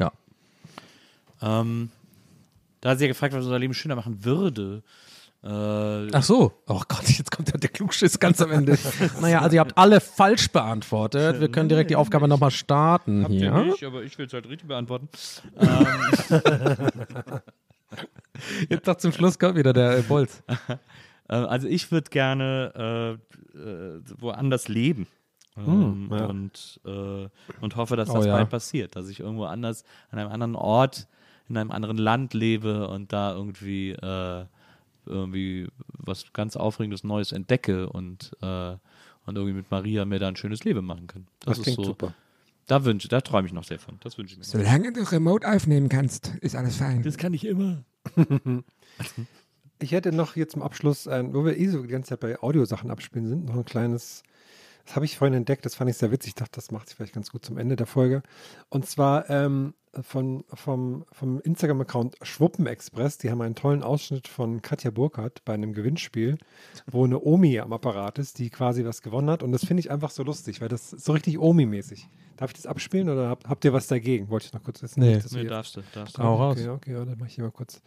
Ja. 0.00 0.10
Ähm, 1.40 1.90
da 2.80 2.90
hat 2.90 2.98
sie 2.98 3.04
ja 3.04 3.08
gefragt, 3.08 3.34
was 3.34 3.44
unser 3.44 3.58
Leben 3.58 3.74
schöner 3.74 3.94
machen 3.94 4.24
würde. 4.24 4.82
Äh, 5.42 6.08
Ach 6.12 6.22
so. 6.22 6.52
Oh 6.66 6.80
Gott, 6.88 7.04
jetzt 7.08 7.30
kommt 7.30 7.48
ja 7.50 7.56
der 7.56 7.70
Klugschiss 7.70 8.18
ganz 8.18 8.40
am 8.42 8.50
Ende. 8.50 8.76
naja, 9.20 9.40
also 9.40 9.54
ihr 9.54 9.60
habt 9.60 9.78
alle 9.78 10.00
falsch 10.00 10.50
beantwortet. 10.50 11.40
Wir 11.40 11.48
können 11.50 11.68
direkt 11.68 11.90
die 11.90 11.96
Aufgabe 11.96 12.26
nochmal 12.26 12.50
starten 12.50 13.22
Habt 13.22 13.32
hier. 13.32 13.52
ihr 13.54 13.64
nicht, 13.64 13.84
aber 13.84 14.02
ich 14.02 14.18
will 14.18 14.26
es 14.26 14.32
halt 14.32 14.48
richtig 14.48 14.66
beantworten. 14.68 15.08
ähm, 15.60 15.80
Jetzt 18.68 18.86
noch 18.86 18.96
zum 18.96 19.12
Schluss 19.12 19.38
kommt 19.38 19.56
wieder 19.56 19.72
der 19.72 19.98
äh, 19.98 20.02
Bolz. 20.02 20.42
Äh, 21.30 21.34
also 21.34 21.68
ich 21.68 21.92
würde 21.92 22.08
gerne 22.08 23.18
äh, 23.54 23.58
äh, 23.58 24.00
woanders 24.18 24.68
leben. 24.68 25.06
Hm, 25.56 26.08
Ähm, 26.10 26.18
ja. 26.18 26.24
und, 26.24 26.80
äh, 26.86 27.28
und 27.60 27.76
hoffe, 27.76 27.96
dass 27.96 28.08
Oh, 28.08 28.14
das 28.14 28.24
ja. 28.24 28.32
bald 28.32 28.48
passiert, 28.48 28.96
dass 28.96 29.10
ich 29.10 29.20
irgendwo 29.20 29.44
anders, 29.44 29.84
an 30.10 30.18
einem 30.20 30.30
anderen 30.32 30.54
Ort, 30.56 31.06
in 31.50 31.58
einem 31.58 31.70
anderen 31.70 31.98
Land 31.98 32.32
lebe 32.32 32.88
und 32.88 33.12
da 33.12 33.34
irgendwie, 33.34 33.90
äh, 33.90 34.46
irgendwie 35.08 35.68
was 35.88 36.32
ganz 36.32 36.56
Aufregendes 36.56 37.04
Neues 37.04 37.32
entdecke 37.32 37.88
und, 37.88 38.36
äh, 38.40 38.76
und 39.26 39.36
irgendwie 39.36 39.54
mit 39.54 39.70
Maria 39.70 40.04
mir 40.04 40.18
da 40.18 40.28
ein 40.28 40.36
schönes 40.36 40.64
Leben 40.64 40.84
machen 40.84 41.06
kann. 41.06 41.26
Das 41.40 41.58
ist 41.58 41.64
klingt 41.64 41.76
so, 41.76 41.84
super. 41.84 42.14
Da 42.66 42.84
wünsche, 42.84 43.08
da 43.08 43.20
träume 43.22 43.46
ich 43.46 43.54
noch 43.54 43.64
sehr 43.64 43.78
von. 43.78 43.98
Das 44.00 44.18
wünsche 44.18 44.34
ich 44.34 44.38
mir. 44.38 44.44
Solange 44.44 44.92
du 44.92 45.00
remote 45.10 45.48
aufnehmen 45.48 45.88
kannst, 45.88 46.34
ist 46.40 46.54
alles 46.54 46.76
fein. 46.76 47.02
Das 47.02 47.16
kann 47.16 47.34
ich 47.34 47.46
immer. 47.46 47.84
Ich 49.80 49.92
hätte 49.92 50.10
noch 50.10 50.34
hier 50.34 50.48
zum 50.48 50.62
Abschluss, 50.62 51.06
ein, 51.06 51.34
wo 51.34 51.44
wir 51.44 51.56
eh 51.56 51.68
so 51.68 51.82
die 51.82 51.88
ganze 51.88 52.10
Zeit 52.10 52.20
bei 52.20 52.42
Audiosachen 52.42 52.90
abspielen 52.90 53.28
sind, 53.28 53.44
noch 53.44 53.54
ein 53.54 53.64
kleines, 53.64 54.24
das 54.84 54.96
habe 54.96 55.04
ich 55.04 55.16
vorhin 55.16 55.34
entdeckt, 55.34 55.64
das 55.64 55.76
fand 55.76 55.88
ich 55.88 55.96
sehr 55.96 56.10
witzig, 56.10 56.30
ich 56.30 56.34
dachte, 56.34 56.56
das 56.56 56.72
macht 56.72 56.88
sich 56.88 56.96
vielleicht 56.96 57.14
ganz 57.14 57.30
gut 57.30 57.44
zum 57.44 57.58
Ende 57.58 57.76
der 57.76 57.86
Folge. 57.86 58.24
Und 58.70 58.86
zwar 58.86 59.30
ähm, 59.30 59.74
von, 60.02 60.44
vom, 60.54 61.04
vom 61.12 61.40
Instagram-Account 61.40 62.16
Schwuppenexpress, 62.22 63.18
die 63.18 63.30
haben 63.30 63.40
einen 63.42 63.54
tollen 63.54 63.82
Ausschnitt 63.82 64.28
von 64.28 64.62
Katja 64.62 64.90
Burkhardt 64.90 65.44
bei 65.44 65.54
einem 65.54 65.72
Gewinnspiel, 65.72 66.38
wo 66.86 67.04
eine 67.04 67.20
Omi 67.20 67.58
am 67.60 67.72
Apparat 67.72 68.18
ist, 68.18 68.38
die 68.38 68.50
quasi 68.50 68.84
was 68.84 69.02
gewonnen 69.02 69.30
hat. 69.30 69.42
Und 69.42 69.52
das 69.52 69.64
finde 69.64 69.80
ich 69.80 69.90
einfach 69.90 70.10
so 70.10 70.22
lustig, 70.22 70.60
weil 70.60 70.68
das 70.68 70.92
ist 70.92 71.04
so 71.04 71.12
richtig 71.12 71.38
Omi-mäßig. 71.38 72.08
Darf 72.36 72.50
ich 72.50 72.56
das 72.56 72.66
abspielen 72.66 73.08
oder 73.08 73.28
habt, 73.28 73.48
habt 73.48 73.64
ihr 73.64 73.72
was 73.72 73.88
dagegen? 73.88 74.28
Wollte 74.30 74.46
ich 74.46 74.52
noch 74.52 74.62
kurz 74.62 74.82
wissen. 74.82 75.00
Nee. 75.00 75.16
Nicht, 75.16 75.32
Nee, 75.32 75.44
darfst 75.44 75.76
du, 75.76 75.82
darfst 75.92 76.16
du. 76.16 76.22
Okay, 76.22 76.28
Hau 76.28 76.34
raus. 76.36 76.56
Okay, 76.58 76.68
okay, 76.68 76.92
ja, 76.92 77.04
dann 77.04 77.18
mache 77.18 77.28
ich 77.28 77.34
hier 77.34 77.44
mal 77.44 77.50
kurz 77.50 77.82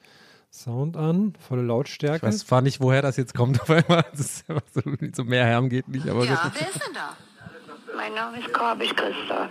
Sound 0.51 0.97
an, 0.97 1.34
volle 1.39 1.62
Ich 1.62 1.68
Lautstärke. 1.70 2.26
weiß 2.28 2.39
zwar 2.39 2.62
nicht, 2.62 2.82
woher 2.82 3.01
das 3.01 3.16
jetzt 3.16 3.34
kommt, 3.34 3.62
auf 3.62 3.70
einmal. 3.70 4.03
Das 4.12 4.20
ist 4.20 4.49
einfach 4.49 4.64
so, 4.74 4.82
so 5.16 5.24
mehr 5.24 5.45
Herm 5.45 5.70
geht 5.70 5.88
nicht, 5.88 6.07
aber 6.09 6.26
Ja, 6.26 6.51
wer 6.53 6.68
ist 6.68 6.76
denn 6.86 6.93
da? 6.93 7.16
Mein 7.95 8.14
Name 8.14 8.39
ist 8.39 8.51
Kabisch 8.53 8.93
Christa. 8.95 9.49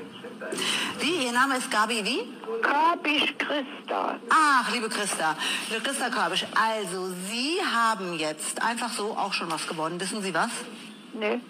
Wie? 1.00 1.26
Ihr 1.26 1.32
Name 1.32 1.56
ist 1.56 1.70
Gabi 1.70 2.04
wie? 2.04 2.22
Kabisch 2.62 3.34
Christa. 3.38 4.18
Ach, 4.30 4.72
liebe 4.72 4.88
Christa. 4.88 5.36
Liebe 5.68 5.82
Christa 5.82 6.08
Kabisch, 6.08 6.46
also 6.54 7.08
Sie 7.28 7.58
haben 7.74 8.14
jetzt 8.18 8.62
einfach 8.62 8.90
so 8.90 9.16
auch 9.16 9.32
schon 9.32 9.50
was 9.50 9.66
gewonnen. 9.66 10.00
Wissen 10.00 10.22
Sie 10.22 10.34
was? 10.34 10.50
Nee. 11.12 11.40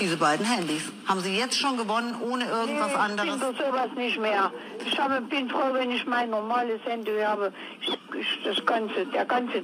Diese 0.00 0.16
beiden 0.16 0.44
Handys. 0.44 0.82
Haben 1.06 1.20
Sie 1.20 1.36
jetzt 1.36 1.58
schon 1.58 1.76
gewonnen, 1.76 2.16
ohne 2.20 2.44
irgendwas 2.46 2.88
nee, 2.88 2.94
anderes? 2.94 3.34
Ich 3.34 3.40
bin 3.40 3.56
sowas 3.56 3.90
nicht 3.96 4.18
mehr. 4.18 4.52
Ich 4.84 4.98
habe, 4.98 5.20
bin 5.20 5.48
froh, 5.48 5.72
wenn 5.72 5.90
ich 5.90 6.04
mein 6.06 6.30
normales 6.30 6.80
Handy 6.84 7.12
habe. 7.24 7.52
Ich, 7.80 7.98
ich, 8.18 8.42
das 8.44 8.64
ganze, 8.66 9.06
der 9.06 9.24
ganze 9.24 9.62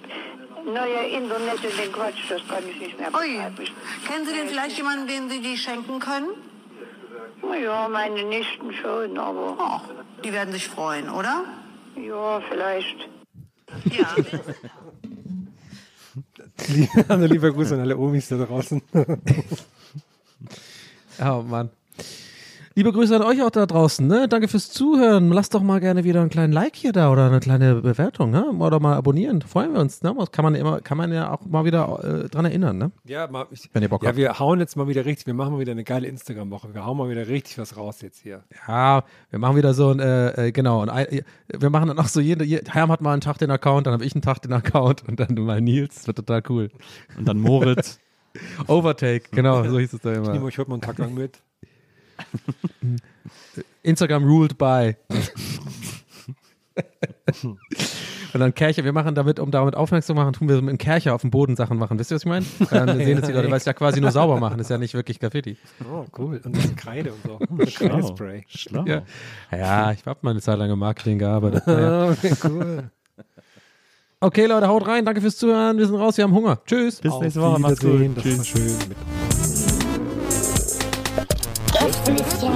neue 0.65 1.09
Internet 1.09 1.65
und 1.65 1.79
den 1.79 1.93
Quatsch, 1.93 2.23
das 2.29 2.47
kann 2.47 2.69
ich 2.69 2.79
nicht 2.81 2.99
mehr 2.99 3.13
Ui. 3.15 3.41
Kennen 4.07 4.27
Sie 4.27 4.33
denn 4.33 4.49
vielleicht 4.49 4.77
jemanden, 4.77 5.07
den 5.07 5.31
Sie 5.31 5.41
die 5.41 5.57
schenken 5.57 5.99
können? 6.01 6.29
Ja, 7.63 7.89
meine 7.89 8.25
Nichten 8.25 8.73
schon, 8.73 9.19
aber. 9.19 9.57
Ach, 9.59 9.83
die 10.25 10.33
werden 10.33 10.53
sich 10.53 10.69
freuen, 10.69 11.11
oder? 11.11 11.45
Ja, 11.97 12.41
vielleicht. 12.49 13.09
Ja. 13.91 14.17
also 17.09 17.27
lieber 17.27 17.53
Gruß 17.53 17.73
an 17.73 17.81
alle 17.81 17.97
Omis 17.97 18.29
da 18.29 18.37
draußen. 18.37 18.83
Oh 21.23 21.43
Mann. 21.43 21.69
Liebe 22.81 22.93
Grüße 22.93 23.15
an 23.15 23.21
euch 23.21 23.43
auch 23.43 23.51
da 23.51 23.67
draußen. 23.67 24.07
Ne? 24.07 24.27
Danke 24.27 24.49
fürs 24.49 24.71
Zuhören. 24.71 25.31
Lasst 25.33 25.53
doch 25.53 25.61
mal 25.61 25.81
gerne 25.81 26.03
wieder 26.03 26.23
einen 26.23 26.31
kleinen 26.31 26.55
Like 26.55 26.75
hier 26.75 26.93
da 26.93 27.13
oder 27.13 27.27
eine 27.27 27.39
kleine 27.39 27.75
Bewertung. 27.75 28.31
Ne? 28.31 28.53
Oder 28.53 28.81
mal 28.81 28.97
abonnieren. 28.97 29.43
Freuen 29.43 29.75
wir 29.75 29.81
uns. 29.81 30.03
Ne? 30.03 30.15
Kann, 30.33 30.45
man 30.47 30.55
immer, 30.55 30.81
kann 30.81 30.97
man 30.97 31.13
ja 31.13 31.31
auch 31.31 31.45
mal 31.45 31.67
wieder 31.67 32.25
äh, 32.25 32.29
dran 32.31 32.47
erinnern. 32.47 32.79
Ne? 32.79 32.91
Ja, 33.05 33.27
mal, 33.27 33.47
ich, 33.51 33.69
Wenn 33.75 33.83
ihr 33.83 33.91
Bock 33.91 34.03
ja, 34.03 34.09
habt. 34.09 34.17
wir 34.17 34.39
hauen 34.39 34.61
jetzt 34.61 34.77
mal 34.79 34.89
wieder 34.89 35.05
richtig, 35.05 35.27
wir 35.27 35.35
machen 35.35 35.53
mal 35.53 35.61
wieder 35.61 35.73
eine 35.73 35.85
geile 35.85 36.09
Instagram-Woche. 36.09 36.73
Wir 36.73 36.87
hauen 36.87 36.97
mal 36.97 37.11
wieder 37.11 37.29
richtig 37.29 37.59
was 37.59 37.77
raus 37.77 38.01
jetzt 38.01 38.23
hier. 38.23 38.45
Ja, 38.67 39.05
wir 39.29 39.39
machen 39.39 39.57
wieder 39.57 39.75
so 39.75 39.91
ein, 39.91 40.01
äh, 40.01 40.47
äh, 40.47 40.51
genau, 40.51 40.81
und 40.81 40.89
ein, 40.89 41.21
wir 41.49 41.69
machen 41.69 41.89
dann 41.89 41.99
auch 41.99 42.09
so, 42.09 42.21
jede, 42.21 42.47
je, 42.47 42.63
Herm 42.67 42.91
hat 42.91 43.03
mal 43.03 43.13
einen 43.13 43.21
Tag 43.21 43.37
den 43.37 43.51
Account, 43.51 43.89
dann 43.89 43.93
habe 43.93 44.07
ich 44.07 44.15
einen 44.15 44.23
Tag 44.23 44.41
den 44.41 44.55
Account 44.55 45.07
und 45.07 45.21
dann 45.21 45.35
mal 45.35 45.61
Nils. 45.61 45.97
Das 45.97 46.07
wird 46.07 46.17
total 46.17 46.43
cool. 46.49 46.71
Und 47.19 47.29
dann 47.29 47.41
Moritz. 47.41 48.01
Overtake, 48.69 49.25
genau, 49.33 49.65
so 49.65 49.79
hieß 49.79 49.93
es 49.93 50.01
da 50.01 50.13
Ich 50.13 50.21
nehme 50.21 50.37
immer. 50.37 50.47
euch 50.47 50.57
heute 50.57 50.71
mal 50.71 50.77
einen 50.77 50.83
Tag 50.83 50.97
lang 50.97 51.13
mit. 51.13 51.43
Instagram 53.83 54.25
ruled 54.25 54.59
by. 54.59 54.97
Und 58.33 58.39
dann 58.39 58.55
Kercher, 58.55 58.85
wir 58.85 58.93
machen 58.93 59.15
damit, 59.15 59.41
um 59.41 59.51
damit 59.51 59.75
aufmerksam 59.75 60.15
zu 60.15 60.21
machen, 60.21 60.33
tun 60.33 60.49
wir 60.49 60.57
mit 60.57 60.69
einem 60.69 60.79
Kercher 60.79 61.15
auf 61.15 61.23
dem 61.23 61.31
Boden 61.31 61.57
Sachen 61.57 61.79
machen. 61.79 61.99
Wisst 61.99 62.13
ihr, 62.13 62.15
was 62.15 62.23
ich 62.23 62.29
meine? 62.29 62.47
Dann 62.71 62.99
sehen 62.99 63.19
es 63.19 63.27
die 63.27 63.33
Leute, 63.33 63.51
weil 63.51 63.57
es 63.57 63.65
ja 63.65 63.73
quasi 63.73 64.01
nur 64.01 64.13
sauber 64.13 64.39
machen, 64.39 64.61
ist 64.61 64.71
ja 64.71 64.79
nicht 64.79 64.95
wirklich 64.95 65.19
Graffiti. 65.19 65.57
Oh, 65.91 66.05
cool. 66.19 66.41
Und 66.45 66.57
das 66.57 66.77
Kreide 66.77 67.13
und 67.13 67.23
so. 67.25 67.39
Und 67.39 67.75
Kreidespray. 67.75 68.45
Schlau. 68.49 68.85
Ja, 68.85 69.03
ja 69.51 69.93
ich 69.93 70.05
habe 70.07 70.21
mal 70.23 70.31
eine 70.31 70.41
Zeit 70.41 70.59
lang 70.59 70.71
im 70.71 70.79
Marketing 70.79 71.19
gearbeitet. 71.19 71.67
Ah, 71.67 72.11
okay, 72.11 72.35
cool. 72.45 72.91
Okay, 74.21 74.47
Leute, 74.47 74.69
haut 74.69 74.87
rein. 74.87 75.05
Danke 75.05 75.23
fürs 75.23 75.39
Zuhören. 75.39 75.79
Wir 75.79 75.87
sind 75.87 75.97
raus. 75.97 76.17
Wir 76.19 76.25
haben 76.25 76.35
Hunger. 76.35 76.61
Tschüss. 76.67 77.01
Bis 77.01 77.11
Auf 77.11 77.23
nächste 77.23 77.41
Woche. 77.41 77.59
Macht's 77.59 77.81
gut. 77.81 78.01
Wiedersehen. 78.01 78.15
Das 78.15 78.25
war 78.25 78.45
Tschüss. 78.45 78.83
schön. 78.83 79.30